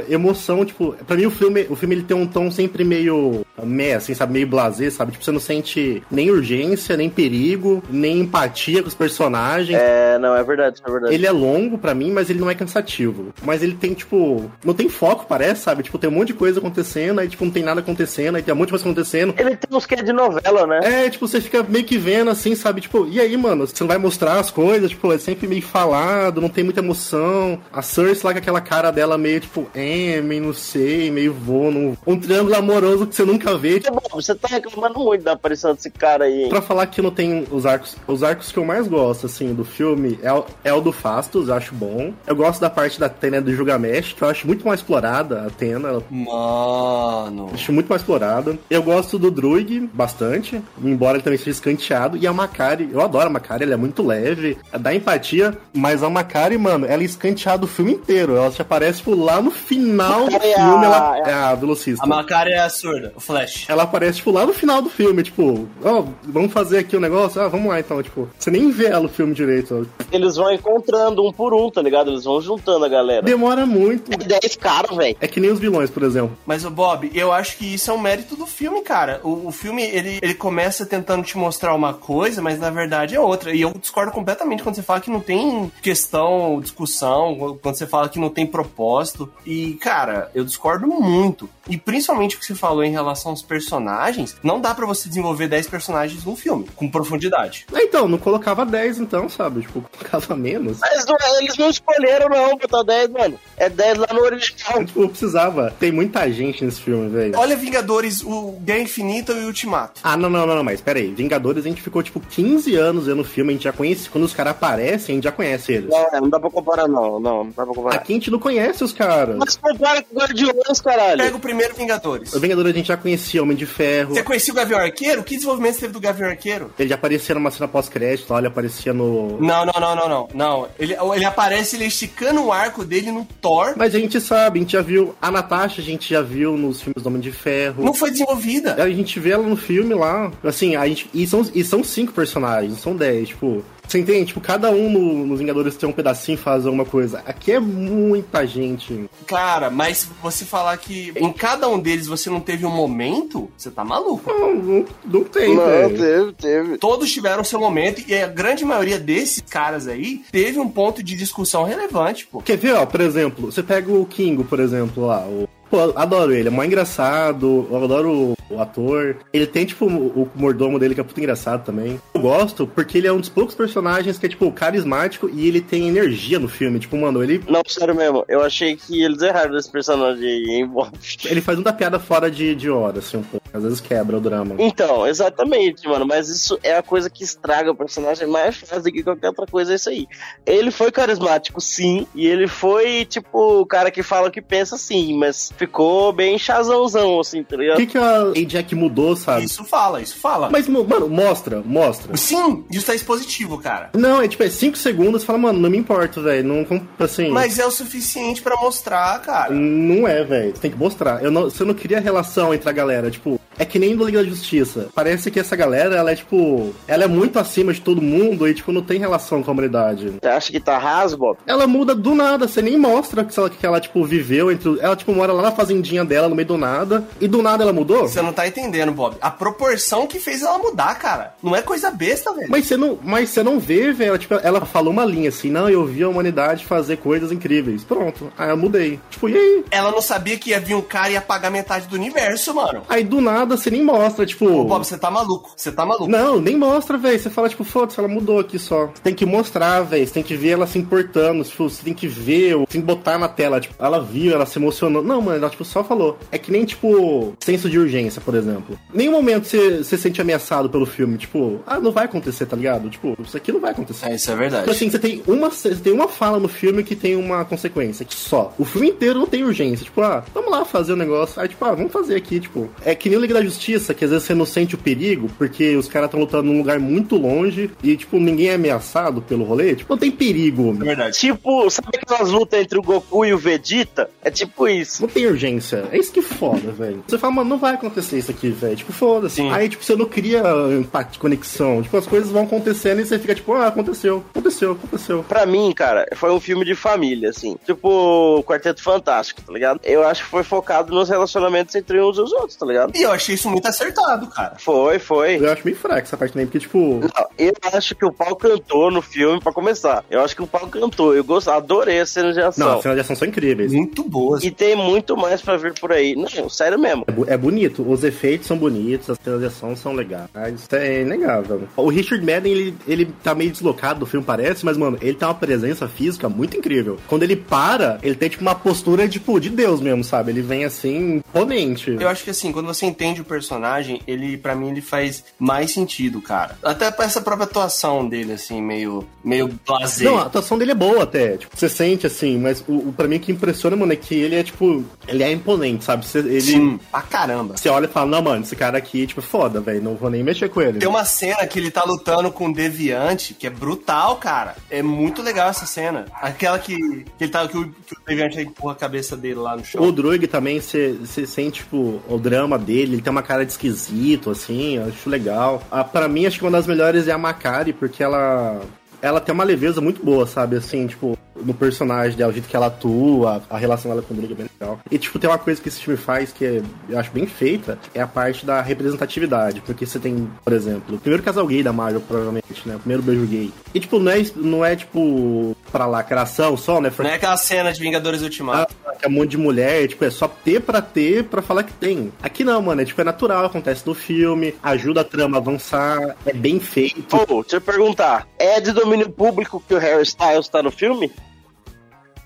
emoção, 0.08 0.64
tipo, 0.64 0.92
pra 1.06 1.16
mim 1.16 1.26
o 1.26 1.30
filme, 1.30 1.66
o 1.68 1.76
filme 1.76 1.94
ele 1.94 2.02
tem 2.02 2.16
um 2.16 2.26
tom 2.26 2.50
sempre 2.50 2.84
meio 2.84 3.44
meh, 3.62 3.94
assim, 3.94 4.14
sabe? 4.14 4.32
Meio 4.32 4.46
blasé, 4.46 4.90
sabe? 4.90 5.12
Tipo, 5.12 5.24
você 5.24 5.32
não 5.32 5.40
sente 5.40 6.02
nem 6.10 6.30
urgência, 6.30 6.96
nem 6.96 7.08
perigo, 7.08 7.82
nem 7.90 8.20
empatia 8.20 8.82
com 8.88 8.90
os 8.90 8.94
personagens. 8.94 9.78
É, 9.78 10.18
não, 10.18 10.34
é 10.34 10.42
verdade, 10.42 10.80
é 10.84 10.90
verdade. 10.90 11.14
Ele 11.14 11.26
é 11.26 11.30
longo 11.30 11.76
para 11.78 11.94
mim, 11.94 12.10
mas 12.10 12.30
ele 12.30 12.40
não 12.40 12.50
é 12.50 12.54
cansativo. 12.54 13.32
Mas 13.42 13.62
ele 13.62 13.74
tem, 13.74 13.94
tipo, 13.94 14.50
não 14.64 14.74
tem 14.74 14.88
foco, 14.88 15.26
parece, 15.28 15.62
sabe? 15.62 15.82
Tipo, 15.82 15.98
tem 15.98 16.08
um 16.08 16.12
monte 16.12 16.28
de 16.28 16.34
coisa 16.34 16.58
acontecendo, 16.58 17.20
aí, 17.20 17.28
tipo, 17.28 17.44
não 17.44 17.52
tem 17.52 17.62
nada 17.62 17.80
acontecendo, 17.80 18.36
aí 18.36 18.42
tem 18.42 18.52
um 18.52 18.56
monte 18.56 18.68
de 18.68 18.72
coisa 18.72 18.84
acontecendo. 18.84 19.34
Ele 19.36 19.56
tem 19.56 19.76
uns 19.76 19.86
que 19.86 19.94
é 19.94 20.02
de 20.02 20.12
novela, 20.12 20.66
né? 20.66 20.80
É, 20.82 21.10
tipo, 21.10 21.26
você 21.28 21.40
fica 21.40 21.62
meio 21.62 21.84
que 21.84 21.98
vendo 21.98 22.30
assim, 22.30 22.54
sabe? 22.54 22.80
Tipo, 22.80 23.06
e 23.06 23.20
aí, 23.20 23.36
mano? 23.36 23.66
Você 23.66 23.82
não 23.82 23.88
vai 23.88 23.98
mostrar 23.98 24.38
as 24.38 24.50
coisas, 24.50 24.90
tipo, 24.90 25.12
é 25.12 25.18
sempre 25.18 25.46
meio 25.46 25.62
falado, 25.62 26.40
não 26.40 26.48
tem 26.48 26.64
muita 26.64 26.80
emoção. 26.80 27.60
A 27.72 27.82
Cersei 27.82 28.22
lá 28.24 28.32
com 28.32 28.38
aquela 28.38 28.60
cara 28.60 28.90
dela 28.90 29.18
meio, 29.18 29.40
tipo, 29.40 29.66
M, 29.74 30.40
não 30.40 30.52
sei, 30.54 31.10
meio 31.10 31.34
num... 31.48 31.96
um 32.06 32.18
triângulo 32.18 32.54
amoroso 32.56 33.06
que 33.06 33.14
você 33.14 33.24
nunca 33.24 33.56
vê. 33.56 33.76
É 33.78 34.08
você 34.10 34.34
tá 34.34 34.48
reclamando 34.48 34.98
muito 34.98 35.22
da 35.24 35.32
aparição 35.32 35.74
desse 35.74 35.90
cara 35.90 36.24
aí. 36.24 36.44
hein? 36.44 36.48
Pra 36.48 36.62
falar 36.62 36.86
que 36.86 37.02
não 37.02 37.10
tem 37.10 37.46
os 37.50 37.66
arcos, 37.66 37.96
os 38.06 38.22
arcos 38.22 38.52
que 38.52 38.58
eu 38.58 38.64
mais 38.64 38.77
gosto, 38.86 39.26
assim, 39.26 39.52
do 39.54 39.64
filme 39.64 40.18
é 40.22 40.32
o, 40.32 40.44
é 40.64 40.72
o 40.72 40.80
do 40.80 40.92
Fastos, 40.92 41.48
eu 41.48 41.54
acho 41.54 41.74
bom. 41.74 42.12
Eu 42.26 42.36
gosto 42.36 42.60
da 42.60 42.70
parte 42.70 43.00
da 43.00 43.06
Atena 43.06 43.40
do 43.40 43.54
Gilgamesh, 43.54 44.12
que 44.12 44.22
eu 44.22 44.28
acho 44.28 44.46
muito 44.46 44.66
mais 44.66 44.80
explorada, 44.80 45.42
a 45.42 45.46
Atena, 45.46 46.02
Mano. 46.10 47.50
Acho 47.52 47.72
muito 47.72 47.88
mais 47.88 48.02
explorada. 48.02 48.58
Eu 48.70 48.82
gosto 48.82 49.18
do 49.18 49.30
Druig 49.30 49.88
bastante, 49.92 50.60
embora 50.82 51.16
ele 51.16 51.22
também 51.24 51.38
seja 51.38 51.50
escanteado. 51.50 52.16
E 52.16 52.26
a 52.26 52.32
Macari, 52.32 52.88
eu 52.92 53.00
adoro 53.00 53.26
a 53.26 53.30
Macari, 53.30 53.64
ela 53.64 53.74
é 53.74 53.76
muito 53.76 54.02
leve, 54.06 54.56
dá 54.78 54.94
empatia, 54.94 55.56
mas 55.72 56.02
a 56.02 56.10
Macari, 56.10 56.56
mano, 56.58 56.86
ela 56.86 57.02
é 57.02 57.06
escanteada 57.06 57.64
o 57.64 57.68
filme 57.68 57.92
inteiro. 57.94 58.36
Ela 58.36 58.50
te 58.50 58.60
aparece 58.62 58.98
tipo, 58.98 59.14
lá 59.14 59.40
no 59.40 59.50
final 59.50 60.26
do 60.26 60.36
é 60.36 60.40
filme, 60.40 60.84
a- 60.84 60.88
ela 60.88 61.18
é 61.26 61.28
é 61.28 61.32
a 61.34 61.54
velocista. 61.54 62.04
A 62.04 62.06
Macari 62.06 62.52
é 62.52 62.60
a 62.60 62.70
surda, 62.70 63.12
o 63.16 63.20
Flash. 63.20 63.66
Ela 63.68 63.82
aparece, 63.82 64.18
tipo, 64.18 64.30
lá 64.30 64.46
no 64.46 64.52
final 64.52 64.80
do 64.80 64.88
filme, 64.88 65.22
tipo, 65.22 65.68
ó, 65.84 66.04
vamos 66.24 66.52
fazer 66.52 66.78
aqui 66.78 66.96
o 66.96 67.00
negócio? 67.00 67.40
Ah, 67.40 67.48
vamos 67.48 67.68
lá 67.68 67.78
então, 67.80 68.02
tipo. 68.02 68.28
Você 68.38 68.50
nem 68.50 68.67
vê 68.70 68.86
ela 68.86 69.06
o 69.06 69.08
filme 69.08 69.34
direito. 69.34 69.86
ó. 69.98 70.04
Eles 70.12 70.36
vão 70.36 70.52
encontrando 70.52 71.26
um 71.26 71.32
por 71.32 71.54
um, 71.54 71.70
tá 71.70 71.82
ligado? 71.82 72.10
Eles 72.10 72.24
vão 72.24 72.40
juntando 72.40 72.84
a 72.84 72.88
galera. 72.88 73.22
Demora 73.22 73.66
muito. 73.66 74.12
É 74.12 74.16
10 74.16 74.56
caras, 74.56 74.96
velho. 74.96 75.16
É 75.20 75.26
que 75.28 75.40
nem 75.40 75.50
os 75.50 75.58
vilões, 75.58 75.90
por 75.90 76.02
exemplo. 76.02 76.36
Mas, 76.46 76.64
o 76.64 76.70
Bob, 76.70 77.10
eu 77.14 77.32
acho 77.32 77.56
que 77.56 77.74
isso 77.74 77.90
é 77.90 77.94
um 77.94 77.98
mérito 77.98 78.36
do 78.36 78.46
filme, 78.46 78.80
cara. 78.82 79.20
O, 79.22 79.48
o 79.48 79.52
filme, 79.52 79.82
ele, 79.82 80.18
ele 80.22 80.34
começa 80.34 80.86
tentando 80.86 81.22
te 81.24 81.36
mostrar 81.36 81.74
uma 81.74 81.92
coisa, 81.94 82.40
mas 82.42 82.58
na 82.58 82.70
verdade 82.70 83.14
é 83.14 83.20
outra. 83.20 83.52
E 83.54 83.60
eu 83.60 83.72
discordo 83.78 84.12
completamente 84.12 84.62
quando 84.62 84.74
você 84.76 84.82
fala 84.82 85.00
que 85.00 85.10
não 85.10 85.20
tem 85.20 85.70
questão, 85.82 86.60
discussão, 86.60 87.58
quando 87.60 87.74
você 87.76 87.86
fala 87.86 88.08
que 88.08 88.18
não 88.18 88.30
tem 88.30 88.46
propósito. 88.46 89.30
E, 89.44 89.74
cara, 89.74 90.30
eu 90.34 90.44
discordo 90.44 90.86
muito. 90.86 91.48
E 91.68 91.76
principalmente 91.76 92.36
o 92.36 92.38
que 92.38 92.46
você 92.46 92.54
falou 92.54 92.82
em 92.84 92.90
relação 92.90 93.32
aos 93.32 93.42
personagens, 93.42 94.36
não 94.42 94.60
dá 94.60 94.74
pra 94.74 94.86
você 94.86 95.08
desenvolver 95.08 95.48
10 95.48 95.68
personagens 95.68 96.24
num 96.24 96.36
filme, 96.36 96.66
com 96.76 96.88
profundidade. 96.88 97.66
Ah, 97.72 97.82
Então, 97.82 98.08
não 98.08 98.18
colocava 98.18 98.57
10 98.64 98.98
então, 98.98 99.28
sabe? 99.28 99.62
Tipo, 99.62 99.82
colocava 99.96 100.36
menos. 100.36 100.78
Mas 100.80 101.04
não- 101.06 101.16
eles 101.40 101.56
não 101.56 101.70
escolheram, 101.70 102.28
não, 102.28 102.56
botar 102.56 102.82
10, 102.82 103.10
mano. 103.10 103.38
É 103.56 103.68
10 103.68 103.98
lá 103.98 104.06
no 104.12 104.20
original. 104.22 104.84
Tipo, 104.84 105.08
precisava. 105.08 105.74
Tem 105.78 105.90
muita 105.92 106.30
gente 106.32 106.64
nesse 106.64 106.80
filme, 106.80 107.08
velho. 107.08 107.38
Olha 107.38 107.56
Vingadores, 107.56 108.22
o 108.22 108.52
Guerra 108.62 108.80
Infinita 108.80 109.32
e 109.32 109.44
o 109.44 109.46
Ultimato. 109.46 110.00
Ah, 110.02 110.16
não, 110.16 110.30
não, 110.30 110.46
não, 110.46 110.56
não, 110.56 110.64
mas 110.64 110.80
pera 110.80 110.98
aí. 110.98 111.12
Vingadores, 111.12 111.64
a 111.64 111.68
gente 111.68 111.82
ficou, 111.82 112.02
tipo, 112.02 112.20
15 112.20 112.74
anos 112.76 113.06
vendo 113.06 113.20
o 113.20 113.24
filme, 113.24 113.52
a 113.52 113.54
gente 113.54 113.64
já 113.64 113.72
conhece. 113.72 114.08
Quando 114.08 114.24
os 114.24 114.32
caras 114.32 114.52
aparecem, 114.52 115.14
a 115.14 115.16
gente 115.16 115.24
já 115.24 115.32
conhece 115.32 115.72
eles. 115.72 115.90
Não, 115.90 116.20
não 116.20 116.28
dá 116.30 116.38
pra 116.40 116.50
comparar, 116.50 116.86
não. 116.88 117.18
Não, 117.20 117.44
não 117.44 117.46
dá 117.48 117.64
pra 117.64 117.74
comparar. 117.74 117.96
Aqui 117.96 118.12
a 118.12 118.16
gente 118.16 118.30
não 118.30 118.38
conhece 118.38 118.82
os 118.84 118.92
caras. 118.92 119.36
Mas 119.36 119.56
compara 119.56 120.02
com 120.02 120.16
Guardiões, 120.16 120.80
caralho. 120.82 121.18
Pega 121.22 121.36
o 121.36 121.40
primeiro 121.40 121.74
Vingadores. 121.74 122.32
O 122.34 122.40
Vingadores 122.40 122.72
a 122.72 122.76
gente 122.76 122.86
já 122.88 122.96
conhecia, 122.96 123.42
Homem 123.42 123.56
de 123.56 123.66
Ferro. 123.66 124.14
Você 124.14 124.22
conhecia 124.22 124.52
o 124.52 124.56
Gavião 124.56 124.78
Arqueiro? 124.80 125.22
Que 125.22 125.34
desenvolvimento 125.34 125.74
você 125.74 125.80
teve 125.82 125.92
do 125.92 126.00
Gavião 126.00 126.28
Arqueiro? 126.30 126.70
Ele 126.78 126.88
já 126.88 126.94
aparecia 126.94 127.34
numa 127.34 127.50
cena 127.50 127.68
pós-crédito, 127.68 128.30
lá, 128.32 128.37
ele 128.38 128.48
aparecia 128.48 128.92
no. 128.92 129.40
Não, 129.40 129.66
não, 129.66 129.80
não, 129.80 129.96
não, 129.96 130.08
não. 130.08 130.28
Não. 130.34 130.68
Ele, 130.78 130.96
ele 131.14 131.24
aparece 131.24 131.76
ele 131.76 131.86
esticando 131.86 132.42
o 132.44 132.52
arco 132.52 132.84
dele 132.84 133.10
no 133.10 133.26
Thor. 133.40 133.74
Mas 133.76 133.94
a 133.94 133.98
gente 133.98 134.20
sabe, 134.20 134.58
a 134.58 134.62
gente 134.62 134.72
já 134.72 134.82
viu. 134.82 135.14
A 135.20 135.30
Natasha 135.30 135.80
a 135.80 135.84
gente 135.84 136.08
já 136.08 136.22
viu 136.22 136.56
nos 136.56 136.80
filmes 136.80 137.02
do 137.02 137.06
Homem 137.06 137.20
de 137.20 137.32
Ferro. 137.32 137.84
Não 137.84 137.94
foi 137.94 138.10
desenvolvida. 138.10 138.82
A 138.82 138.88
gente 138.90 139.18
vê 139.20 139.30
ela 139.30 139.42
no 139.42 139.56
filme 139.56 139.94
lá. 139.94 140.30
Assim, 140.42 140.76
a 140.76 140.86
gente. 140.86 141.08
E 141.12 141.26
são, 141.26 141.46
e 141.54 141.64
são 141.64 141.82
cinco 141.84 142.12
personagens, 142.12 142.78
são 142.78 142.96
dez, 142.96 143.28
tipo. 143.28 143.64
Você 143.88 143.98
entende? 144.00 144.26
Tipo, 144.26 144.40
cada 144.40 144.70
um 144.70 144.90
no, 144.90 145.26
nos 145.26 145.38
Vingadores 145.40 145.74
tem 145.76 145.88
um 145.88 145.92
pedacinho 145.92 146.34
e 146.34 146.38
faz 146.38 146.66
alguma 146.66 146.84
coisa. 146.84 147.22
Aqui 147.24 147.52
é 147.52 147.58
muita 147.58 148.46
gente. 148.46 149.08
Cara, 149.26 149.70
mas 149.70 150.06
você 150.22 150.44
falar 150.44 150.76
que 150.76 151.12
em 151.16 151.32
cada 151.32 151.66
um 151.68 151.78
deles 151.78 152.06
você 152.06 152.28
não 152.28 152.40
teve 152.40 152.66
um 152.66 152.70
momento, 152.70 153.50
você 153.56 153.70
tá 153.70 153.82
maluco. 153.82 154.30
Não, 154.30 154.54
não, 154.54 154.84
não 155.06 155.24
tem, 155.24 155.54
Não, 155.56 155.64
velho. 155.64 155.96
teve, 155.96 156.32
teve. 156.32 156.78
Todos 156.78 157.10
tiveram 157.10 157.42
seu 157.42 157.58
momento 157.58 158.02
e 158.06 158.14
a 158.14 158.26
grande 158.26 158.62
maioria 158.62 158.98
desses 158.98 159.42
caras 159.48 159.88
aí 159.88 160.22
teve 160.30 160.58
um 160.60 160.68
ponto 160.68 161.02
de 161.02 161.16
discussão 161.16 161.64
relevante, 161.64 162.26
pô. 162.26 162.42
Quer 162.42 162.58
ver, 162.58 162.74
ó, 162.74 162.84
por 162.84 163.00
exemplo, 163.00 163.50
você 163.50 163.62
pega 163.62 163.90
o 163.90 164.04
Kingo, 164.04 164.44
por 164.44 164.60
exemplo, 164.60 165.06
lá, 165.06 165.20
o. 165.26 165.47
Pô, 165.70 165.92
adoro 165.94 166.32
ele, 166.32 166.48
é 166.48 166.50
mó 166.50 166.64
engraçado, 166.64 167.66
eu 167.70 167.84
adoro 167.84 168.36
o, 168.50 168.60
ator. 168.60 169.16
Ele 169.32 169.46
tem, 169.46 169.66
tipo, 169.66 169.86
o, 169.86 170.22
o 170.22 170.30
mordomo 170.34 170.78
dele 170.78 170.94
que 170.94 171.00
é 171.00 171.04
puto 171.04 171.20
engraçado 171.20 171.64
também. 171.64 172.00
Eu 172.14 172.20
gosto 172.20 172.66
porque 172.66 172.98
ele 172.98 173.06
é 173.06 173.12
um 173.12 173.20
dos 173.20 173.28
poucos 173.28 173.54
personagens 173.54 174.18
que 174.18 174.26
é, 174.26 174.28
tipo, 174.28 174.50
carismático 174.50 175.28
e 175.28 175.46
ele 175.46 175.60
tem 175.60 175.88
energia 175.88 176.38
no 176.38 176.48
filme. 176.48 176.78
Tipo, 176.78 176.96
mano, 176.96 177.22
ele, 177.22 177.42
Não, 177.48 177.62
sério 177.66 177.94
mesmo. 177.94 178.24
Eu 178.28 178.42
achei 178.42 178.76
que 178.76 179.02
eles 179.02 179.20
erraram 179.20 179.52
desse 179.52 179.70
personagem 179.70 180.26
aí, 180.26 180.44
hein, 180.56 180.66
Bob? 180.66 180.90
ele 181.24 181.40
faz 181.40 181.58
muita 181.58 181.72
piada 181.72 181.98
fora 181.98 182.30
de, 182.30 182.54
de 182.54 182.70
hora, 182.70 182.98
assim, 182.98 183.18
um 183.18 183.22
pouco. 183.22 183.46
Às 183.52 183.62
vezes 183.62 183.80
quebra 183.80 184.16
o 184.16 184.20
drama. 184.20 184.54
Então, 184.58 185.06
exatamente, 185.06 185.86
mano. 185.86 186.06
Mas 186.06 186.28
isso 186.28 186.58
é 186.62 186.76
a 186.76 186.82
coisa 186.82 187.10
que 187.10 187.24
estraga 187.24 187.70
o 187.70 187.76
personagem 187.76 188.26
mais 188.26 188.56
fácil 188.56 188.82
do 188.82 188.92
que 188.92 189.02
qualquer 189.02 189.28
outra 189.28 189.46
coisa, 189.46 189.72
é 189.72 189.76
isso 189.76 189.88
aí. 189.88 190.06
Ele 190.46 190.70
foi 190.70 190.90
carismático, 190.90 191.60
sim. 191.60 192.06
E 192.14 192.26
ele 192.26 192.46
foi, 192.46 193.04
tipo, 193.04 193.60
o 193.60 193.66
cara 193.66 193.90
que 193.90 194.02
fala 194.02 194.28
o 194.28 194.30
que 194.30 194.42
pensa, 194.42 194.76
sim. 194.76 195.16
Mas 195.16 195.52
ficou 195.58 196.12
bem 196.12 196.38
chazãozão, 196.38 197.20
assim, 197.20 197.42
tá 197.42 197.56
O 197.56 197.60
ligado? 197.60 197.76
que, 197.78 197.86
que 197.86 197.98
a 197.98 198.32
Jack 198.46 198.74
mudou, 198.74 199.16
sabe? 199.16 199.44
Isso 199.44 199.64
fala, 199.64 200.00
isso 200.00 200.16
fala. 200.16 200.48
Mas, 200.50 200.68
mano, 200.68 201.08
mostra, 201.08 201.62
mostra. 201.64 202.16
Sim, 202.16 202.64
isso 202.70 202.86
tá 202.86 202.94
expositivo, 202.94 203.58
cara. 203.58 203.90
Não, 203.94 204.22
é 204.22 204.28
tipo, 204.28 204.42
é 204.42 204.50
5 204.50 204.76
segundos, 204.78 205.24
fala, 205.24 205.38
mano, 205.38 205.58
não 205.58 205.68
me 205.70 205.76
importa, 205.78 206.20
velho. 206.20 206.44
Não, 206.44 206.66
assim. 206.98 207.28
Mas 207.30 207.58
é 207.58 207.66
o 207.66 207.70
suficiente 207.70 208.40
pra 208.40 208.56
mostrar, 208.56 209.20
cara. 209.20 209.52
Não 209.52 210.06
é, 210.06 210.24
velho. 210.24 210.54
Você 210.54 210.62
tem 210.62 210.70
que 210.70 210.78
mostrar. 210.78 211.22
Eu 211.22 211.30
não, 211.30 211.42
você 211.44 211.64
não 211.64 211.74
cria 211.74 212.00
relação 212.00 212.54
entre 212.54 212.68
a 212.68 212.72
galera. 212.72 213.10
Tipo, 213.10 213.40
é 213.58 213.64
que 213.64 213.78
nem 213.78 213.96
do 213.96 214.04
Liga 214.04 214.22
da 214.22 214.28
Justiça. 214.28 214.88
Parece 214.94 215.30
que 215.30 215.40
essa 215.40 215.56
galera, 215.56 215.96
ela 215.96 216.12
é, 216.12 216.16
tipo. 216.16 216.74
Ela 216.86 217.04
é 217.04 217.08
muito 217.08 217.38
acima 217.38 217.72
de 217.72 217.80
todo 217.80 218.00
mundo 218.00 218.46
e, 218.48 218.54
tipo, 218.54 218.72
não 218.72 218.82
tem 218.82 218.98
relação 218.98 219.42
com 219.42 219.50
a 219.50 219.52
humanidade. 219.54 220.14
Você 220.20 220.28
acha 220.28 220.52
que 220.52 220.60
tá 220.60 220.78
raso, 220.78 221.16
Bob? 221.16 221.38
Ela 221.46 221.66
muda 221.66 221.94
do 221.94 222.14
nada, 222.14 222.46
você 222.46 222.62
nem 222.62 222.78
mostra 222.78 223.24
que 223.24 223.38
ela, 223.38 223.50
que 223.50 223.66
ela 223.66 223.80
tipo, 223.80 224.04
viveu 224.04 224.50
entre. 224.52 224.78
Ela, 224.80 224.96
tipo, 224.96 225.12
mora 225.12 225.32
lá 225.32 225.42
na 225.42 225.52
fazendinha 225.52 226.04
dela, 226.04 226.28
no 226.28 226.36
meio 226.36 226.48
do 226.48 226.56
nada. 226.56 227.04
E 227.20 227.26
do 227.26 227.42
nada 227.42 227.64
ela 227.64 227.72
mudou? 227.72 228.08
Você 228.08 228.22
não 228.22 228.32
tá 228.32 228.46
entendendo, 228.46 228.92
Bob. 228.92 229.16
A 229.20 229.30
proporção 229.30 230.06
que 230.06 230.20
fez 230.20 230.42
ela 230.42 230.58
mudar, 230.58 230.94
cara. 230.96 231.34
Não 231.42 231.56
é 231.56 231.62
coisa 231.62 231.90
besta, 231.90 232.32
velho. 232.32 232.48
Mas 232.50 232.66
você 232.66 232.76
não, 232.76 232.98
mas 233.02 233.30
você 233.30 233.42
não 233.42 233.58
vê, 233.58 233.92
velho. 233.92 234.10
Ela, 234.10 234.18
tipo, 234.18 234.34
ela 234.34 234.64
falou 234.64 234.92
uma 234.92 235.04
linha 235.04 235.28
assim, 235.28 235.50
não, 235.50 235.68
eu 235.68 235.84
vi 235.84 236.02
a 236.02 236.08
humanidade 236.08 236.64
fazer 236.64 236.98
coisas 236.98 237.32
incríveis. 237.32 237.84
Pronto. 237.84 238.32
Aí 238.38 238.50
eu 238.50 238.56
mudei. 238.56 239.00
Tipo, 239.10 239.28
e 239.28 239.36
aí? 239.36 239.64
Ela 239.70 239.90
não 239.90 240.00
sabia 240.00 240.38
que 240.38 240.50
ia 240.50 240.60
vir 240.60 240.74
um 240.74 240.82
cara 240.82 241.10
e 241.10 241.12
ia 241.12 241.18
apagar 241.18 241.50
metade 241.50 241.86
do 241.86 241.96
universo, 241.96 242.54
mano. 242.54 242.82
Aí 242.88 243.02
do 243.02 243.20
nada 243.20 243.47
você 243.56 243.70
nem 243.70 243.82
mostra, 243.82 244.24
tipo. 244.26 244.46
Ô, 244.46 244.64
Bob, 244.64 244.84
você 244.84 244.96
tá 244.98 245.10
maluco. 245.10 245.50
Você 245.56 245.72
tá 245.72 245.84
maluco. 245.84 246.08
Não, 246.08 246.40
nem 246.40 246.56
mostra, 246.56 246.96
velho. 246.98 247.18
Você 247.18 247.30
fala, 247.30 247.48
tipo, 247.48 247.64
foda-se, 247.64 247.98
ela 247.98 248.08
mudou 248.08 248.38
aqui 248.38 248.58
só. 248.58 248.86
Você 248.86 249.02
tem 249.02 249.14
que 249.14 249.26
mostrar, 249.26 249.82
velho. 249.82 250.06
Você 250.06 250.12
tem 250.14 250.22
que 250.22 250.36
ver 250.36 250.50
ela 250.50 250.66
se 250.66 250.78
importando. 250.78 251.42
Tipo, 251.44 251.68
você 251.68 251.82
tem 251.82 251.94
que 251.94 252.06
ver, 252.06 252.56
tem 252.66 252.80
que 252.80 252.86
botar 252.86 253.18
na 253.18 253.28
tela. 253.28 253.60
Tipo, 253.60 253.74
ela 253.82 254.00
viu, 254.00 254.32
ela 254.32 254.46
se 254.46 254.58
emocionou. 254.58 255.02
Não, 255.02 255.20
mano, 255.20 255.38
ela, 255.38 255.50
tipo, 255.50 255.64
só 255.64 255.82
falou. 255.84 256.18
É 256.30 256.38
que 256.38 256.50
nem, 256.50 256.64
tipo, 256.64 257.34
senso 257.40 257.68
de 257.68 257.78
urgência, 257.78 258.20
por 258.20 258.34
exemplo. 258.34 258.78
Nenhum 258.92 259.12
momento 259.12 259.46
você 259.46 259.82
se 259.84 259.96
sente 259.98 260.20
ameaçado 260.20 260.68
pelo 260.70 260.86
filme. 260.86 261.16
Tipo, 261.18 261.60
ah, 261.66 261.78
não 261.80 261.92
vai 261.92 262.04
acontecer, 262.04 262.46
tá 262.46 262.56
ligado? 262.56 262.88
Tipo, 262.90 263.16
isso 263.22 263.36
aqui 263.36 263.52
não 263.52 263.60
vai 263.60 263.72
acontecer. 263.72 264.06
É, 264.06 264.14
isso 264.14 264.30
é 264.30 264.34
Tipo 264.34 264.40
verdade. 264.40 264.70
assim, 264.70 264.90
você 264.90 264.98
tem 264.98 265.22
uma, 265.26 265.50
você 265.50 265.74
tem 265.74 265.92
uma 265.92 266.08
fala 266.08 266.38
no 266.38 266.48
filme 266.48 266.82
que 266.82 266.94
tem 266.96 267.16
uma 267.16 267.44
consequência, 267.44 268.04
que 268.04 268.14
só. 268.14 268.52
O 268.58 268.64
filme 268.64 268.88
inteiro 268.90 269.18
não 269.18 269.26
tem 269.26 269.44
urgência. 269.44 269.84
Tipo, 269.84 270.02
ah, 270.02 270.24
vamos 270.34 270.50
lá 270.50 270.64
fazer 270.64 270.92
o 270.92 270.96
negócio. 270.96 271.40
Aí, 271.40 271.48
tipo, 271.48 271.64
ah, 271.64 271.72
vamos 271.72 271.92
fazer 271.92 272.16
aqui, 272.16 272.40
tipo. 272.40 272.68
É 272.84 272.94
que 272.94 273.08
nem 273.08 273.18
o 273.18 273.20
Liga 273.20 273.37
da 273.38 273.44
Justiça, 273.44 273.94
que 273.94 274.04
às 274.04 274.10
vezes 274.10 274.26
você 274.26 274.34
não 274.34 274.44
sente 274.44 274.74
o 274.74 274.78
perigo, 274.78 275.28
porque 275.38 275.76
os 275.76 275.88
caras 275.88 276.08
estão 276.08 276.20
lutando 276.20 276.44
num 276.44 276.58
lugar 276.58 276.78
muito 276.78 277.16
longe 277.16 277.70
e, 277.82 277.96
tipo, 277.96 278.18
ninguém 278.18 278.48
é 278.48 278.54
ameaçado 278.54 279.22
pelo 279.22 279.44
rolê. 279.44 279.74
Tipo, 279.74 279.92
não 279.94 279.98
tem 279.98 280.10
perigo. 280.10 280.76
É 280.80 280.84
verdade. 280.84 281.18
Tipo, 281.18 281.70
sabe 281.70 281.88
aquelas 281.94 282.30
lutas 282.30 282.60
entre 282.60 282.78
o 282.78 282.82
Goku 282.82 283.24
e 283.24 283.32
o 283.32 283.38
Vegeta? 283.38 284.10
É 284.22 284.30
tipo 284.30 284.68
isso. 284.68 285.02
Não 285.02 285.08
tem 285.08 285.26
urgência. 285.26 285.88
É 285.90 285.98
isso 285.98 286.12
que 286.12 286.22
foda, 286.22 286.72
velho. 286.72 287.02
Você 287.06 287.18
fala, 287.18 287.34
mano, 287.34 287.50
não 287.50 287.58
vai 287.58 287.74
acontecer 287.74 288.18
isso 288.18 288.30
aqui, 288.30 288.50
velho. 288.50 288.76
Tipo, 288.76 288.92
foda-se. 288.92 289.36
Sim. 289.36 289.50
Aí, 289.50 289.68
tipo, 289.68 289.84
você 289.84 289.94
não 289.94 290.06
cria 290.06 290.42
empate, 290.78 291.18
conexão. 291.18 291.82
Tipo, 291.82 291.96
as 291.96 292.06
coisas 292.06 292.30
vão 292.30 292.44
acontecendo 292.44 293.00
e 293.00 293.06
você 293.06 293.18
fica, 293.18 293.34
tipo, 293.34 293.52
ah, 293.52 293.68
aconteceu, 293.68 294.24
aconteceu, 294.30 294.72
aconteceu. 294.72 295.24
Pra 295.28 295.46
mim, 295.46 295.72
cara, 295.72 296.06
foi 296.14 296.30
um 296.32 296.40
filme 296.40 296.64
de 296.64 296.74
família, 296.74 297.30
assim. 297.30 297.56
Tipo, 297.64 298.42
Quarteto 298.44 298.82
Fantástico, 298.82 299.42
tá 299.42 299.52
ligado? 299.52 299.80
Eu 299.84 300.06
acho 300.06 300.24
que 300.24 300.30
foi 300.30 300.42
focado 300.42 300.92
nos 300.94 301.08
relacionamentos 301.08 301.74
entre 301.74 302.00
uns 302.00 302.18
e 302.18 302.20
os 302.20 302.32
outros, 302.32 302.56
tá 302.56 302.66
ligado? 302.66 302.92
E 302.96 303.02
eu 303.02 303.12
achei 303.12 303.27
achei 303.28 303.34
isso 303.34 303.50
muito 303.50 303.66
acertado, 303.66 304.26
cara. 304.28 304.54
Foi, 304.58 304.98
foi. 304.98 305.36
Eu 305.36 305.52
acho 305.52 305.62
meio 305.64 305.76
fraco 305.76 306.00
essa 306.00 306.16
parte 306.16 306.32
também, 306.32 306.46
porque, 306.46 306.58
tipo. 306.58 306.78
Não, 306.78 307.27
eu 307.38 307.52
acho 307.72 307.94
que 307.94 308.04
o 308.04 308.12
pau 308.12 308.34
cantou 308.36 308.90
no 308.90 309.00
filme, 309.02 309.40
pra 309.40 309.52
começar. 309.52 310.04
Eu 310.10 310.20
acho 310.20 310.34
que 310.34 310.42
o 310.42 310.46
pau 310.46 310.66
cantou. 310.66 311.14
Eu 311.14 311.24
gosto, 311.24 311.50
adorei 311.50 312.00
as 312.00 312.10
cenas 312.10 312.34
de 312.34 312.40
ação. 312.40 312.66
Não, 312.66 312.76
as 312.76 312.82
cenas 312.82 312.96
de 312.96 313.00
ação 313.00 313.16
são 313.16 313.28
incríveis. 313.28 313.72
Muito 313.72 314.02
boas. 314.04 314.42
E 314.44 314.50
tem 314.50 314.74
muito 314.76 315.16
mais 315.16 315.40
pra 315.40 315.56
vir 315.56 315.74
por 315.78 315.92
aí. 315.92 316.14
Não, 316.16 316.48
sério 316.48 316.78
mesmo. 316.78 317.04
É, 317.06 317.12
bu- 317.12 317.24
é 317.28 317.36
bonito, 317.36 317.88
os 317.88 318.04
efeitos 318.04 318.46
são 318.46 318.56
bonitos, 318.56 319.10
as 319.10 319.18
cenas 319.22 319.40
de 319.40 319.46
ação 319.46 319.76
são 319.76 319.92
legais. 319.92 320.28
Isso 320.54 320.74
é 320.74 321.02
inegável. 321.02 321.68
O 321.76 321.88
Richard 321.88 322.24
Madden, 322.24 322.52
ele, 322.52 322.74
ele 322.86 323.06
tá 323.22 323.34
meio 323.34 323.50
deslocado 323.50 324.00
do 324.00 324.06
filme, 324.06 324.24
parece, 324.24 324.64
mas, 324.64 324.76
mano, 324.76 324.98
ele 325.00 325.14
tem 325.14 325.26
uma 325.28 325.34
presença 325.34 325.86
física 325.88 326.28
muito 326.28 326.56
incrível. 326.56 326.98
Quando 327.06 327.22
ele 327.22 327.36
para, 327.36 327.98
ele 328.02 328.14
tem, 328.14 328.28
tipo, 328.28 328.42
uma 328.42 328.54
postura, 328.54 329.08
tipo, 329.08 329.38
de 329.38 329.50
Deus 329.50 329.80
mesmo, 329.80 330.02
sabe? 330.02 330.30
Ele 330.32 330.42
vem, 330.42 330.64
assim, 330.64 331.16
imponente. 331.16 331.96
Eu 332.00 332.08
acho 332.08 332.24
que 332.24 332.30
assim, 332.30 332.52
quando 332.52 332.66
você 332.66 332.86
entende 332.86 333.20
o 333.20 333.24
personagem, 333.24 334.00
ele, 334.06 334.36
para 334.36 334.54
mim, 334.54 334.70
ele 334.70 334.80
faz 334.80 335.24
mais 335.38 335.70
sentido, 335.72 336.20
cara. 336.20 336.56
Até 336.62 336.90
pra 336.90 337.04
essa 337.04 337.20
própria 337.28 337.44
atuação 337.44 338.08
dele, 338.08 338.32
assim, 338.32 338.62
meio, 338.62 339.06
meio 339.22 339.48
blasé. 339.66 340.04
Não, 340.04 340.18
a 340.18 340.22
atuação 340.22 340.56
dele 340.56 340.70
é 340.70 340.74
boa 340.74 341.02
até. 341.02 341.36
Tipo, 341.36 341.56
você 341.56 341.68
sente 341.68 342.06
assim, 342.06 342.38
mas 342.38 342.64
o, 342.66 342.88
o, 342.88 342.92
pra 342.92 343.06
mim 343.06 343.16
o 343.16 343.20
que 343.20 343.30
impressiona, 343.30 343.76
mano, 343.76 343.92
é 343.92 343.96
que 343.96 344.14
ele 344.14 344.34
é, 344.34 344.42
tipo, 344.42 344.82
ele 345.06 345.22
é 345.22 345.30
imponente, 345.30 345.84
sabe? 345.84 346.06
Você, 346.06 346.20
ele. 346.20 346.40
Sim, 346.40 346.80
pra 346.90 347.02
caramba. 347.02 347.56
Você 347.56 347.68
olha 347.68 347.84
e 347.84 347.88
fala, 347.88 348.06
não, 348.06 348.22
mano, 348.22 348.42
esse 348.42 348.56
cara 348.56 348.78
aqui, 348.78 349.06
tipo, 349.06 349.20
é 349.20 349.22
foda, 349.22 349.60
velho. 349.60 349.82
Não 349.82 349.94
vou 349.94 350.08
nem 350.08 350.22
mexer 350.22 350.48
com 350.48 350.62
ele. 350.62 350.78
Tem 350.78 350.88
uma 350.88 351.04
cena 351.04 351.46
que 351.46 351.58
ele 351.58 351.70
tá 351.70 351.84
lutando 351.84 352.30
com 352.30 352.46
um 352.46 352.52
deviante, 352.52 353.34
que 353.34 353.46
é 353.46 353.50
brutal, 353.50 354.16
cara. 354.16 354.56
É 354.70 354.82
muito 354.82 355.20
legal 355.20 355.50
essa 355.50 355.66
cena. 355.66 356.06
Aquela 356.14 356.58
que, 356.58 356.76
que 356.76 357.24
ele 357.24 357.30
tá, 357.30 357.46
que 357.46 357.58
o, 357.58 357.68
que 357.68 357.94
o 357.94 357.98
deviante 358.06 358.40
empurra 358.40 358.72
a 358.72 358.76
cabeça 358.76 359.16
dele 359.16 359.34
lá 359.34 359.56
no 359.56 359.64
chão. 359.64 359.82
O 359.82 359.92
Druig 359.92 360.26
também, 360.28 360.60
você 360.60 360.96
sente, 361.26 361.60
tipo, 361.60 362.00
o 362.08 362.18
drama 362.18 362.58
dele, 362.58 362.94
ele 362.94 363.02
tem 363.02 363.10
uma 363.10 363.22
cara 363.22 363.44
de 363.44 363.52
esquisito, 363.52 364.30
assim, 364.30 364.76
eu 364.76 364.86
acho 364.86 365.10
legal. 365.10 365.62
Ah, 365.70 365.84
pra 365.84 366.08
mim, 366.08 366.24
acho 366.24 366.38
que 366.38 366.44
uma 366.44 366.50
das 366.52 366.66
melhores 366.66 367.06
é 367.08 367.12
a 367.12 367.17
Makari, 367.18 367.72
porque 367.72 368.02
ela. 368.02 368.60
Ela 369.00 369.20
tem 369.20 369.32
uma 369.32 369.44
leveza 369.44 369.80
muito 369.80 370.04
boa, 370.04 370.26
sabe? 370.26 370.56
Assim, 370.56 370.88
tipo, 370.88 371.16
no 371.44 371.54
personagem 371.54 372.16
dela, 372.16 372.30
o 372.30 372.32
jeito 372.32 372.48
que 372.48 372.56
ela 372.56 372.66
atua, 372.66 373.42
a 373.48 373.58
relação 373.58 373.90
dela 373.90 374.02
com 374.02 374.12
o 374.12 374.16
Druig 374.16 374.32
é 374.32 374.36
bem 374.36 374.46
legal. 374.58 374.80
E, 374.90 374.98
tipo, 374.98 375.18
tem 375.18 375.30
uma 375.30 375.38
coisa 375.38 375.60
que 375.60 375.68
esse 375.68 375.80
filme 375.80 375.96
faz 375.96 376.32
que 376.32 376.44
é, 376.44 376.62
eu 376.88 376.98
acho 376.98 377.10
bem 377.10 377.26
feita, 377.26 377.78
é 377.94 378.00
a 378.00 378.06
parte 378.06 378.44
da 378.44 378.60
representatividade. 378.60 379.60
Porque 379.60 379.86
você 379.86 379.98
tem, 379.98 380.28
por 380.44 380.52
exemplo, 380.52 380.96
o 380.96 380.98
primeiro 380.98 381.22
casal 381.22 381.46
gay 381.46 381.62
da 381.62 381.72
Marvel, 381.72 382.00
provavelmente, 382.00 382.66
né? 382.66 382.76
O 382.76 382.80
primeiro 382.80 383.02
beijo 383.02 383.26
gay. 383.26 383.52
E, 383.74 383.80
tipo, 383.80 383.98
não 383.98 384.12
é, 384.12 384.26
não 384.34 384.64
é 384.64 384.76
tipo, 384.76 385.56
pra 385.70 385.86
lacração 385.86 386.56
só, 386.56 386.80
né? 386.80 386.92
Não 386.98 387.10
é 387.10 387.14
aquela 387.14 387.36
cena 387.36 387.72
de 387.72 387.80
Vingadores 387.80 388.22
Ultimato. 388.22 388.74
Ah, 388.86 388.92
que 388.92 389.06
é 389.06 389.08
um 389.08 389.12
monte 389.12 389.30
de 389.30 389.38
mulher, 389.38 389.88
tipo, 389.88 390.04
é 390.04 390.10
só 390.10 390.28
ter 390.28 390.60
pra 390.60 390.80
ter 390.80 391.24
pra 391.24 391.42
falar 391.42 391.62
que 391.62 391.72
tem. 391.72 392.12
Aqui 392.22 392.44
não, 392.44 392.60
mano, 392.60 392.80
é 392.80 392.84
tipo, 392.84 393.00
é 393.00 393.04
natural, 393.04 393.44
acontece 393.44 393.86
no 393.86 393.94
filme, 393.94 394.54
ajuda 394.62 395.02
a 395.02 395.04
trama 395.04 395.36
a 395.36 395.40
avançar, 395.40 396.16
é 396.26 396.32
bem 396.32 396.58
feito. 396.58 397.16
Ô, 397.16 397.42
deixa 397.42 397.56
eu 397.56 397.60
perguntar. 397.60 398.26
É 398.38 398.60
de 398.60 398.72
domínio 398.72 399.10
público 399.10 399.62
que 399.66 399.74
o 399.74 399.78
Harry 399.78 400.02
Styles 400.02 400.48
tá 400.48 400.62
no 400.62 400.70
filme? 400.70 401.12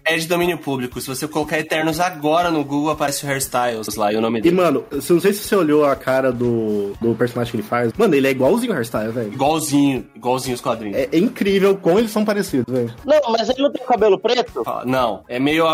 É 0.04 0.16
de 0.16 0.26
domínio 0.26 0.58
público. 0.58 1.00
Se 1.00 1.06
você 1.08 1.28
colocar 1.28 1.58
Eternos 1.58 2.00
agora 2.00 2.50
no 2.50 2.64
Google, 2.64 2.90
aparece 2.90 3.24
o 3.24 3.28
Hairstyles 3.28 3.94
lá 3.96 4.12
e 4.12 4.16
o 4.16 4.20
nome 4.20 4.40
E, 4.40 4.42
dele. 4.42 4.56
mano, 4.56 4.84
eu 4.90 4.96
não 5.10 5.20
sei 5.20 5.32
se 5.32 5.44
você 5.44 5.54
olhou 5.54 5.84
a 5.84 5.94
cara 5.94 6.32
do, 6.32 6.92
do 7.00 7.14
personagem 7.14 7.50
que 7.52 7.56
ele 7.58 7.62
faz. 7.62 7.92
Mano, 7.96 8.14
ele 8.14 8.26
é 8.26 8.30
igualzinho 8.30 8.72
o 8.72 8.74
hairstyle, 8.74 9.12
velho. 9.12 9.32
Igualzinho, 9.32 10.06
igualzinho 10.14 10.54
os 10.54 10.60
quadrinhos. 10.60 10.96
É, 10.98 11.08
é 11.12 11.18
incrível 11.18 11.76
como 11.76 11.98
eles 11.98 12.10
são 12.10 12.24
parecidos, 12.24 12.72
velho. 12.72 12.92
Não, 13.04 13.20
mas 13.30 13.48
ele 13.48 13.62
não 13.62 13.70
tem 13.70 13.82
o 13.82 13.86
cabelo 13.86 14.18
preto? 14.18 14.62
Não, 14.84 15.22
é 15.28 15.38
meio 15.38 15.64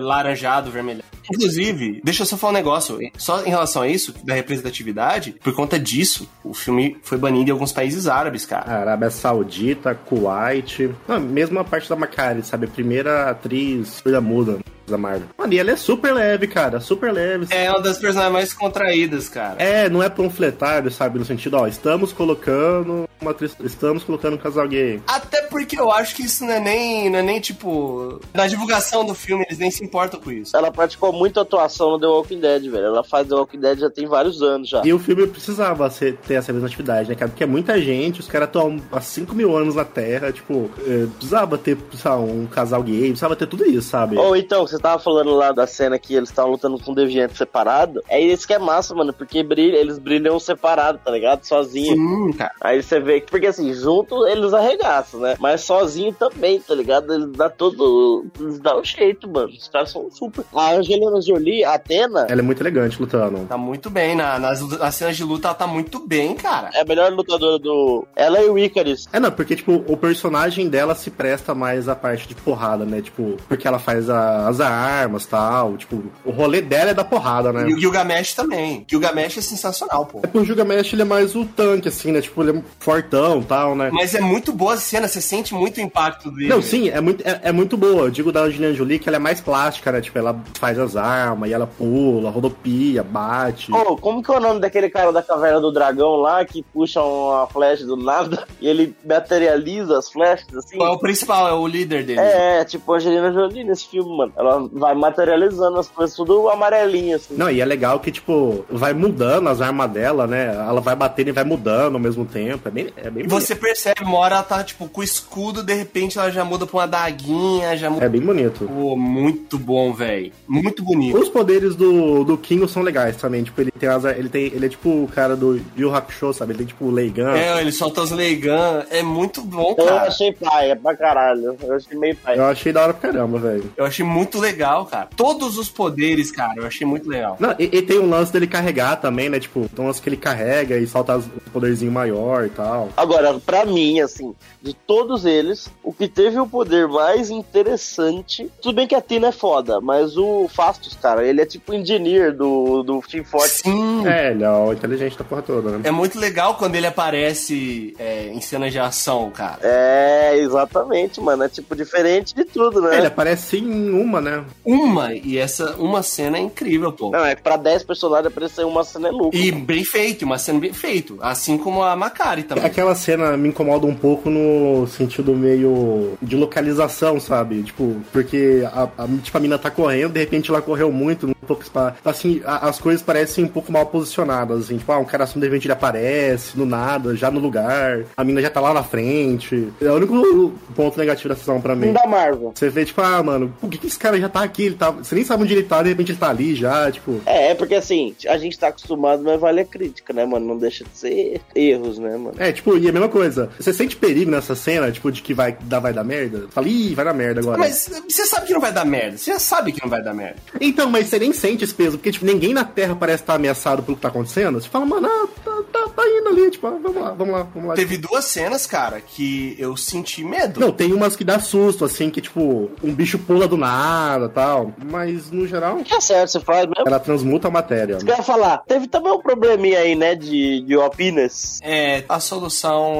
laranjado, 0.00 0.70
vermelho. 0.70 1.02
Inclusive, 1.32 2.00
deixa 2.02 2.22
eu 2.22 2.26
só 2.26 2.36
falar 2.36 2.52
um 2.52 2.56
negócio. 2.56 2.98
Só 3.16 3.44
em 3.44 3.50
relação 3.50 3.82
a 3.82 3.88
isso, 3.88 4.14
da 4.24 4.34
representatividade, 4.34 5.32
por 5.42 5.54
conta 5.54 5.78
disso, 5.78 6.28
o 6.44 6.54
filme 6.54 6.96
foi 7.02 7.18
banido 7.18 7.50
em 7.50 7.52
alguns 7.52 7.72
países 7.72 8.06
árabes, 8.06 8.46
cara. 8.46 8.80
Arábia 8.80 9.10
Saudita, 9.10 9.94
Kuwait. 9.94 10.90
Não, 11.08 11.20
mesmo 11.20 11.58
a 11.58 11.64
parte 11.64 11.88
da 11.88 11.96
Macari, 11.96 12.42
sabe? 12.42 12.66
A 12.66 12.70
primeira 12.70 13.30
atriz 13.30 14.02
da 14.04 14.20
muda 14.20 14.58
da 14.86 14.96
Marvel. 14.96 15.28
Mano, 15.36 15.52
e 15.52 15.58
ela 15.58 15.72
é 15.72 15.76
super 15.76 16.14
leve, 16.14 16.46
cara. 16.46 16.80
Super 16.80 17.12
leve. 17.12 17.46
É 17.50 17.70
uma 17.70 17.80
das 17.80 17.98
personagens 17.98 18.32
mais 18.32 18.52
contraídas, 18.52 19.28
cara. 19.28 19.56
É, 19.58 19.88
não 19.88 20.02
é 20.02 20.08
panfletário, 20.08 20.90
sabe? 20.90 21.18
No 21.18 21.24
sentido, 21.24 21.56
ó, 21.56 21.66
estamos 21.66 22.12
colocando 22.12 23.05
uma 23.20 23.30
atriz, 23.30 23.56
estamos 23.64 24.04
colocando 24.04 24.34
um 24.34 24.38
casal 24.38 24.68
gay. 24.68 25.00
Até 25.06 25.42
porque 25.42 25.78
eu 25.78 25.90
acho 25.90 26.14
que 26.14 26.22
isso 26.22 26.44
não 26.44 26.52
é 26.52 26.60
nem, 26.60 27.10
não 27.10 27.18
é 27.18 27.22
nem 27.22 27.40
tipo. 27.40 28.20
Na 28.34 28.46
divulgação 28.46 29.04
do 29.04 29.14
filme, 29.14 29.44
eles 29.46 29.58
nem 29.58 29.70
se 29.70 29.84
importam 29.84 30.20
com 30.20 30.30
isso. 30.30 30.56
Ela 30.56 30.70
praticou 30.70 31.12
muita 31.12 31.40
atuação 31.40 31.92
no 31.92 32.00
The 32.00 32.06
Walking 32.06 32.40
Dead, 32.40 32.62
velho. 32.70 32.86
Ela 32.86 33.04
faz 33.04 33.26
The 33.26 33.34
Walking 33.34 33.60
Dead 33.60 33.78
já 33.78 33.90
tem 33.90 34.06
vários 34.06 34.42
anos 34.42 34.68
já. 34.68 34.82
E 34.84 34.92
o 34.92 34.98
filme 34.98 35.26
precisava 35.26 35.88
ser, 35.90 36.16
ter 36.18 36.34
essa 36.34 36.48
representatividade, 36.48 37.08
né, 37.08 37.14
cara? 37.14 37.30
Porque 37.30 37.44
é 37.44 37.46
muita 37.46 37.80
gente, 37.80 38.20
os 38.20 38.28
caras 38.28 38.48
estão 38.48 38.80
há 38.92 39.00
5 39.00 39.34
mil 39.34 39.56
anos 39.56 39.74
na 39.74 39.84
Terra, 39.84 40.32
tipo, 40.32 40.70
é, 40.86 41.06
precisava 41.06 41.56
ter, 41.56 41.78
sei 41.94 42.10
lá, 42.10 42.18
um 42.18 42.46
casal 42.46 42.82
gay, 42.82 43.08
precisava 43.08 43.36
ter 43.36 43.46
tudo 43.46 43.64
isso, 43.64 43.88
sabe? 43.88 44.16
Ou 44.16 44.36
então, 44.36 44.66
você 44.66 44.78
tava 44.78 45.02
falando 45.02 45.30
lá 45.34 45.52
da 45.52 45.66
cena 45.66 45.98
que 45.98 46.14
eles 46.14 46.28
estavam 46.28 46.52
lutando 46.52 46.78
com 46.78 46.92
um 46.92 46.94
deviante 46.94 47.36
separado. 47.36 48.02
É 48.08 48.20
isso 48.20 48.46
que 48.46 48.52
é 48.52 48.58
massa, 48.58 48.94
mano, 48.94 49.12
porque 49.12 49.42
brilha, 49.42 49.76
eles 49.76 49.98
brilham 49.98 50.38
separado, 50.38 51.00
tá 51.04 51.10
ligado? 51.10 51.44
Sozinho. 51.44 51.94
Sim, 51.94 52.32
cara. 52.36 52.52
Aí 52.60 52.82
você 52.82 53.00
vê 53.06 53.20
que, 53.20 53.30
porque 53.30 53.46
assim, 53.46 53.72
junto 53.72 54.26
eles 54.26 54.52
arregaçam, 54.52 55.20
né? 55.20 55.36
Mas 55.40 55.62
sozinho 55.62 56.12
também, 56.12 56.60
tá 56.60 56.74
ligado? 56.74 57.12
Eles 57.14 57.30
dá 57.32 57.48
todo. 57.48 58.26
Eles 58.38 58.58
dão 58.58 58.80
um 58.80 58.84
jeito, 58.84 59.28
mano. 59.28 59.48
Os 59.48 59.68
caras 59.68 59.90
são 59.90 60.10
super. 60.10 60.44
A 60.54 60.72
Angelina 60.74 61.20
Jolie, 61.22 61.64
a 61.64 61.74
Atena, 61.74 62.26
Ela 62.28 62.40
é 62.40 62.42
muito 62.44 62.60
elegante 62.62 63.00
lutando. 63.00 63.46
Tá 63.46 63.56
muito 63.56 63.88
bem. 63.88 64.14
Na, 64.16 64.38
nas, 64.38 64.60
nas 64.78 64.94
cenas 64.94 65.16
de 65.16 65.24
luta, 65.24 65.48
ela 65.48 65.54
tá 65.54 65.66
muito 65.66 65.98
bem, 66.06 66.34
cara. 66.34 66.70
é 66.74 66.80
a 66.80 66.84
melhor 66.84 67.12
lutadora 67.12 67.58
do. 67.58 68.06
Ela 68.14 68.40
e 68.42 68.48
o 68.50 68.58
Icarus. 68.58 69.06
É, 69.12 69.20
não, 69.20 69.30
porque, 69.30 69.56
tipo, 69.56 69.84
o 69.86 69.96
personagem 69.96 70.68
dela 70.68 70.94
se 70.94 71.10
presta 71.10 71.54
mais 71.54 71.88
à 71.88 71.94
parte 71.94 72.26
de 72.28 72.34
porrada, 72.34 72.84
né? 72.84 73.00
Tipo, 73.00 73.36
porque 73.48 73.66
ela 73.68 73.78
faz 73.78 74.10
a- 74.10 74.48
as 74.48 74.60
armas 74.60 75.24
e 75.24 75.28
tal. 75.28 75.76
Tipo, 75.76 76.02
o 76.24 76.30
rolê 76.30 76.60
dela 76.60 76.90
é 76.90 76.94
da 76.94 77.04
porrada, 77.04 77.52
né? 77.52 77.68
E 77.68 77.74
o 77.74 77.78
Gilgamesh 77.78 78.34
também. 78.34 78.84
Gilgamesh 78.90 79.38
é 79.38 79.40
sensacional, 79.42 80.06
pô. 80.06 80.18
É 80.18 80.22
porque 80.22 80.38
o 80.38 80.44
Gilgamesh, 80.44 80.92
ele 80.92 81.02
é 81.02 81.04
mais 81.04 81.34
o 81.36 81.44
tanque, 81.44 81.88
assim, 81.88 82.10
né? 82.12 82.20
Tipo, 82.20 82.42
ele 82.42 82.58
é 82.58 82.62
fortão 82.96 83.40
e 83.40 83.44
tal, 83.44 83.74
né? 83.74 83.90
Mas 83.92 84.14
é 84.14 84.20
muito 84.20 84.52
boa 84.52 84.74
a 84.74 84.76
cena, 84.76 85.08
você 85.08 85.20
sente 85.20 85.54
muito 85.54 85.78
o 85.78 85.80
impacto 85.80 86.30
dele. 86.30 86.48
Não, 86.48 86.62
sim, 86.62 86.88
é 86.88 87.00
muito, 87.00 87.26
é, 87.26 87.40
é 87.44 87.52
muito 87.52 87.76
boa. 87.76 88.04
Eu 88.04 88.10
digo 88.10 88.32
da 88.32 88.42
Angelina 88.42 88.72
Jolie 88.72 88.98
que 88.98 89.08
ela 89.08 89.16
é 89.16 89.20
mais 89.20 89.40
plástica, 89.40 89.92
né? 89.92 90.00
Tipo, 90.00 90.18
ela 90.18 90.38
faz 90.54 90.78
as 90.78 90.96
armas 90.96 91.50
e 91.50 91.52
ela 91.52 91.66
pula, 91.66 92.30
rodopia, 92.30 93.02
bate. 93.02 93.72
Ô, 93.72 93.96
como 93.96 94.22
que 94.22 94.30
é 94.30 94.36
o 94.36 94.40
nome 94.40 94.60
daquele 94.60 94.88
cara 94.88 95.12
da 95.12 95.22
caverna 95.22 95.60
do 95.60 95.72
dragão 95.72 96.16
lá 96.16 96.44
que 96.44 96.62
puxa 96.62 97.02
uma 97.02 97.46
flecha 97.46 97.84
do 97.84 97.96
nada 97.96 98.46
e 98.60 98.68
ele 98.68 98.94
materializa 99.04 99.98
as 99.98 100.10
flechas 100.10 100.54
assim? 100.54 100.82
É 100.82 100.88
o 100.88 100.98
principal, 100.98 101.48
é 101.48 101.52
o 101.52 101.66
líder 101.66 102.04
dele. 102.04 102.20
É, 102.20 102.64
tipo 102.64 102.92
a 102.92 102.96
Angelina 102.96 103.32
Jolie 103.32 103.64
nesse 103.64 103.88
filme, 103.88 104.16
mano. 104.16 104.32
Ela 104.36 104.68
vai 104.72 104.94
materializando 104.94 105.78
as 105.78 105.88
coisas 105.88 106.16
tudo 106.16 106.48
amarelinho, 106.48 107.16
assim. 107.16 107.34
Não, 107.36 107.50
e 107.50 107.60
é 107.60 107.64
legal 107.64 108.00
que, 108.00 108.10
tipo, 108.10 108.64
vai 108.70 108.92
mudando 108.92 109.48
as 109.48 109.60
armas 109.60 109.90
dela, 109.90 110.26
né? 110.26 110.54
Ela 110.54 110.80
vai 110.80 110.96
batendo 110.96 111.28
e 111.28 111.32
vai 111.32 111.44
mudando 111.44 111.94
ao 111.94 112.00
mesmo 112.00 112.24
tempo. 112.24 112.68
É 112.68 112.70
bem, 112.70 112.85
é 112.96 113.10
bem 113.10 113.24
E 113.24 113.28
você 113.28 113.54
percebe, 113.54 114.02
uma 114.02 114.18
hora 114.18 114.36
ela 114.36 114.42
tá, 114.42 114.62
tipo, 114.64 114.88
com 114.88 115.00
o 115.00 115.04
escudo, 115.04 115.62
de 115.62 115.74
repente 115.74 116.18
ela 116.18 116.30
já 116.30 116.44
muda 116.44 116.66
pra 116.66 116.78
uma 116.78 116.86
daguinha, 116.86 117.76
já 117.76 117.90
muda. 117.90 118.04
É 118.04 118.08
bem 118.08 118.20
bonito. 118.20 118.66
Pô, 118.66 118.96
muito 118.96 119.58
bom, 119.58 119.92
velho. 119.92 120.32
Muito 120.48 120.82
bonito. 120.82 121.18
Os 121.18 121.28
poderes 121.28 121.74
do, 121.76 122.24
do 122.24 122.36
Kingo 122.38 122.68
são 122.68 122.82
legais 122.82 123.16
também. 123.16 123.42
Tipo, 123.42 123.60
ele 123.60 123.70
tem 123.70 123.88
as, 123.88 124.04
ele 124.04 124.28
tem 124.28 124.46
Ele 124.46 124.66
é 124.66 124.68
tipo 124.68 124.88
o 125.04 125.08
cara 125.08 125.36
do 125.36 125.60
Yu 125.76 125.94
Hakusho, 125.94 126.32
sabe? 126.32 126.52
Ele 126.52 126.58
tem 126.58 126.66
tipo 126.66 126.86
o 126.86 126.90
Leigan. 126.90 127.32
É, 127.36 127.60
ele 127.60 127.72
solta 127.72 128.02
os 128.02 128.10
Leigan. 128.10 128.84
É 128.90 129.02
muito 129.02 129.42
bom, 129.42 129.74
Eu 129.76 129.84
cara. 129.84 130.02
achei 130.08 130.32
paia 130.32 130.74
pra 130.76 130.96
caralho. 130.96 131.56
Eu 131.62 131.74
achei 131.74 131.96
meio 131.98 132.16
paia. 132.16 132.36
Eu 132.36 132.44
achei 132.46 132.72
da 132.72 132.82
hora 132.82 132.94
pra 132.94 133.10
caramba, 133.10 133.38
velho. 133.38 133.72
Eu 133.76 133.84
achei 133.84 134.04
muito 134.04 134.38
legal, 134.38 134.86
cara. 134.86 135.08
Todos 135.14 135.58
os 135.58 135.68
poderes, 135.68 136.30
cara, 136.30 136.54
eu 136.56 136.66
achei 136.66 136.86
muito 136.86 137.08
legal. 137.08 137.36
Não, 137.38 137.54
e, 137.58 137.64
e 137.64 137.82
tem 137.82 137.98
um 137.98 138.08
lance 138.08 138.32
dele 138.32 138.46
carregar 138.46 138.96
também, 138.96 139.28
né? 139.28 139.38
Tipo, 139.38 139.68
tem 139.68 139.84
um 139.84 139.88
lance 139.88 140.00
que 140.00 140.08
ele 140.08 140.16
carrega 140.16 140.76
e 140.78 140.86
solta 140.86 141.16
os 141.16 141.26
os 141.26 141.52
poderzinho 141.52 141.92
maior 141.92 142.46
e 142.46 142.50
tal. 142.50 142.75
Agora, 142.96 143.38
pra 143.40 143.64
mim, 143.64 144.00
assim, 144.00 144.34
de 144.60 144.74
todos 144.74 145.24
eles, 145.24 145.70
o 145.82 145.92
que 145.92 146.08
teve 146.08 146.38
o 146.38 146.46
poder 146.46 146.88
mais 146.88 147.30
interessante. 147.30 148.50
Tudo 148.60 148.76
bem 148.76 148.86
que 148.86 148.94
a 148.94 149.00
Tina 149.00 149.28
é 149.28 149.32
foda, 149.32 149.80
mas 149.80 150.16
o 150.16 150.48
Fastos, 150.48 150.96
cara, 151.00 151.26
ele 151.26 151.40
é 151.40 151.46
tipo 151.46 151.72
o 151.72 151.74
engineer 151.74 152.34
do, 152.34 152.82
do 152.82 153.00
Team 153.02 153.24
Fortress. 153.24 153.62
Sim. 153.62 154.06
É, 154.06 154.32
ele 154.32 154.44
é 154.44 154.50
o 154.50 154.72
inteligente 154.72 155.16
da 155.16 155.24
porra 155.24 155.42
toda, 155.42 155.70
né? 155.70 155.80
É 155.84 155.90
muito 155.90 156.18
legal 156.18 156.56
quando 156.56 156.74
ele 156.74 156.86
aparece 156.86 157.94
é, 157.98 158.28
em 158.28 158.40
cenas 158.40 158.72
de 158.72 158.78
ação, 158.78 159.30
cara. 159.30 159.58
É, 159.62 160.36
exatamente, 160.38 161.20
mano. 161.20 161.44
É 161.44 161.48
tipo 161.48 161.74
diferente 161.76 162.34
de 162.34 162.44
tudo, 162.44 162.80
né? 162.80 162.96
É, 162.96 162.98
ele 162.98 163.06
aparece 163.06 163.58
em 163.58 163.90
uma, 163.90 164.20
né? 164.20 164.44
Uma, 164.64 165.14
e 165.14 165.38
essa 165.38 165.76
uma 165.76 166.02
cena 166.02 166.38
é 166.38 166.40
incrível, 166.40 166.92
pô. 166.92 167.10
Não, 167.10 167.24
é 167.24 167.34
que 167.34 167.42
pra 167.42 167.56
10 167.56 167.84
personagens 167.84 168.26
aparecer 168.26 168.64
uma 168.64 168.84
cena 168.84 169.08
é 169.08 169.10
lucro. 169.10 169.38
E 169.38 169.52
bem 169.52 169.84
feito, 169.84 170.24
uma 170.24 170.38
cena 170.38 170.58
bem 170.58 170.72
feito. 170.72 171.18
Assim 171.20 171.56
como 171.56 171.82
a 171.82 171.94
Macari 171.94 172.42
também. 172.42 172.65
Aquela 172.66 172.94
cena 172.94 173.36
me 173.36 173.48
incomoda 173.48 173.86
um 173.86 173.94
pouco 173.94 174.28
no 174.28 174.86
sentido 174.88 175.34
meio 175.34 176.14
de 176.20 176.34
localização, 176.34 177.20
sabe? 177.20 177.62
Tipo, 177.62 177.96
porque 178.12 178.66
a, 178.72 178.88
a, 178.98 179.08
tipo, 179.22 179.36
a 179.36 179.40
mina 179.40 179.56
tá 179.56 179.70
correndo, 179.70 180.12
de 180.12 180.20
repente 180.20 180.50
ela 180.50 180.60
correu 180.60 180.90
muito, 180.90 181.28
um 181.28 181.46
pouco 181.46 181.64
assim, 182.04 182.42
a, 182.44 182.68
as 182.68 182.80
coisas 182.80 183.02
parecem 183.02 183.44
um 183.44 183.48
pouco 183.48 183.70
mal 183.70 183.86
posicionadas, 183.86 184.64
assim, 184.64 184.78
tipo, 184.78 184.90
ah, 184.90 184.98
um 184.98 185.04
cara 185.04 185.24
assim, 185.24 185.38
de 185.38 185.46
repente 185.46 185.66
ele 185.66 185.72
aparece, 185.72 186.58
no 186.58 186.66
nada, 186.66 187.14
já 187.14 187.30
no 187.30 187.38
lugar, 187.38 188.04
a 188.16 188.24
mina 188.24 188.42
já 188.42 188.50
tá 188.50 188.60
lá 188.60 188.74
na 188.74 188.82
frente. 188.82 189.68
É 189.80 189.88
o 189.88 189.94
único 189.94 190.52
ponto 190.74 190.98
negativo 190.98 191.28
da 191.28 191.36
sessão 191.36 191.60
pra 191.60 191.76
mim. 191.76 191.92
Da 191.92 192.06
Marvel. 192.06 192.52
Você 192.54 192.68
vê, 192.68 192.84
tipo, 192.84 193.00
ah, 193.00 193.22
mano, 193.22 193.54
por 193.60 193.70
que, 193.70 193.78
que 193.78 193.86
esse 193.86 193.98
cara 193.98 194.18
já 194.20 194.28
tá 194.28 194.42
aqui? 194.42 194.64
Ele 194.64 194.74
tá... 194.74 194.90
Você 194.90 195.14
nem 195.14 195.24
sabe 195.24 195.44
onde 195.44 195.54
ele 195.54 195.62
tá, 195.62 195.82
de 195.82 195.90
repente 195.90 196.10
ele 196.10 196.18
tá 196.18 196.30
ali 196.30 196.54
já, 196.56 196.90
tipo. 196.90 197.20
É, 197.24 197.52
é 197.52 197.54
porque 197.54 197.76
assim, 197.76 198.14
a 198.28 198.36
gente 198.38 198.58
tá 198.58 198.68
acostumado, 198.68 199.22
mas 199.22 199.40
vale 199.40 199.60
a 199.60 199.64
crítica, 199.64 200.12
né, 200.12 200.24
mano? 200.24 200.46
Não 200.46 200.58
deixa 200.58 200.84
de 200.84 200.90
ser 200.96 201.40
erros, 201.54 201.98
né, 201.98 202.16
mano? 202.16 202.34
É, 202.38 202.52
tipo, 202.56 202.76
e 202.76 202.88
a 202.88 202.92
mesma 202.92 203.08
coisa. 203.08 203.50
Você 203.58 203.72
sente 203.72 203.96
perigo 203.96 204.30
nessa 204.30 204.54
cena, 204.54 204.90
tipo, 204.90 205.10
de 205.10 205.22
que 205.22 205.32
vai 205.32 205.56
dar, 205.62 205.80
vai 205.80 205.92
dar 205.92 206.04
merda? 206.04 206.46
Fala, 206.50 206.68
ih, 206.68 206.94
vai 206.94 207.04
dar 207.04 207.14
merda 207.14 207.40
agora. 207.40 207.58
Mas 207.58 207.88
você 208.08 208.26
sabe 208.26 208.46
que 208.46 208.52
não 208.52 208.60
vai 208.60 208.72
dar 208.72 208.84
merda. 208.84 209.16
Você 209.16 209.32
já 209.32 209.38
sabe 209.38 209.72
que 209.72 209.82
não 209.82 209.88
vai 209.88 210.02
dar 210.02 210.14
merda. 210.14 210.36
Então, 210.60 210.90
mas 210.90 211.06
você 211.06 211.18
nem 211.18 211.32
sente 211.32 211.64
esse 211.64 211.74
peso, 211.74 211.96
porque, 211.96 212.12
tipo, 212.12 212.24
ninguém 212.24 212.52
na 212.52 212.64
Terra 212.64 212.96
parece 212.96 213.22
estar 213.22 213.34
ameaçado 213.34 213.82
pelo 213.82 213.96
que 213.96 214.02
tá 214.02 214.08
acontecendo. 214.08 214.60
Você 214.60 214.68
fala, 214.68 214.86
mano, 214.86 215.06
ah, 215.06 215.28
tá, 215.44 215.62
tá, 215.72 215.88
tá 215.88 216.02
indo 216.06 216.28
ali, 216.28 216.50
tipo, 216.50 216.66
ah, 216.66 216.78
vamos 216.82 217.02
lá, 217.02 217.10
vamos 217.10 217.34
lá, 217.34 217.42
vamos 217.54 217.68
lá. 217.68 217.74
Teve 217.74 217.98
duas 217.98 218.24
cenas, 218.24 218.66
cara, 218.66 219.00
que 219.00 219.54
eu 219.58 219.76
senti 219.76 220.24
medo. 220.24 220.60
Não, 220.60 220.72
tem 220.72 220.92
umas 220.92 221.16
que 221.16 221.24
dá 221.24 221.38
susto, 221.38 221.84
assim, 221.84 222.10
que, 222.10 222.20
tipo, 222.20 222.70
um 222.82 222.94
bicho 222.94 223.18
pula 223.18 223.46
do 223.46 223.56
nada 223.56 224.28
tal. 224.28 224.72
Mas, 224.90 225.30
no 225.30 225.46
geral. 225.46 225.78
É 225.90 226.00
certo, 226.00 226.30
você 226.30 226.40
faz 226.40 226.66
mesmo. 226.66 226.84
Ela 226.86 226.98
transmuta 226.98 227.48
a 227.48 227.50
matéria. 227.50 227.98
Você 227.98 228.04
né? 228.04 228.22
falar, 228.22 228.58
teve 228.66 228.86
também 228.88 229.12
um 229.12 229.20
probleminha 229.20 229.78
aí, 229.78 229.94
né, 229.94 230.14
de, 230.14 230.62
de 230.62 230.76
opiness. 230.76 231.60
É, 231.62 232.04
a 232.08 232.20
solução 232.20 232.45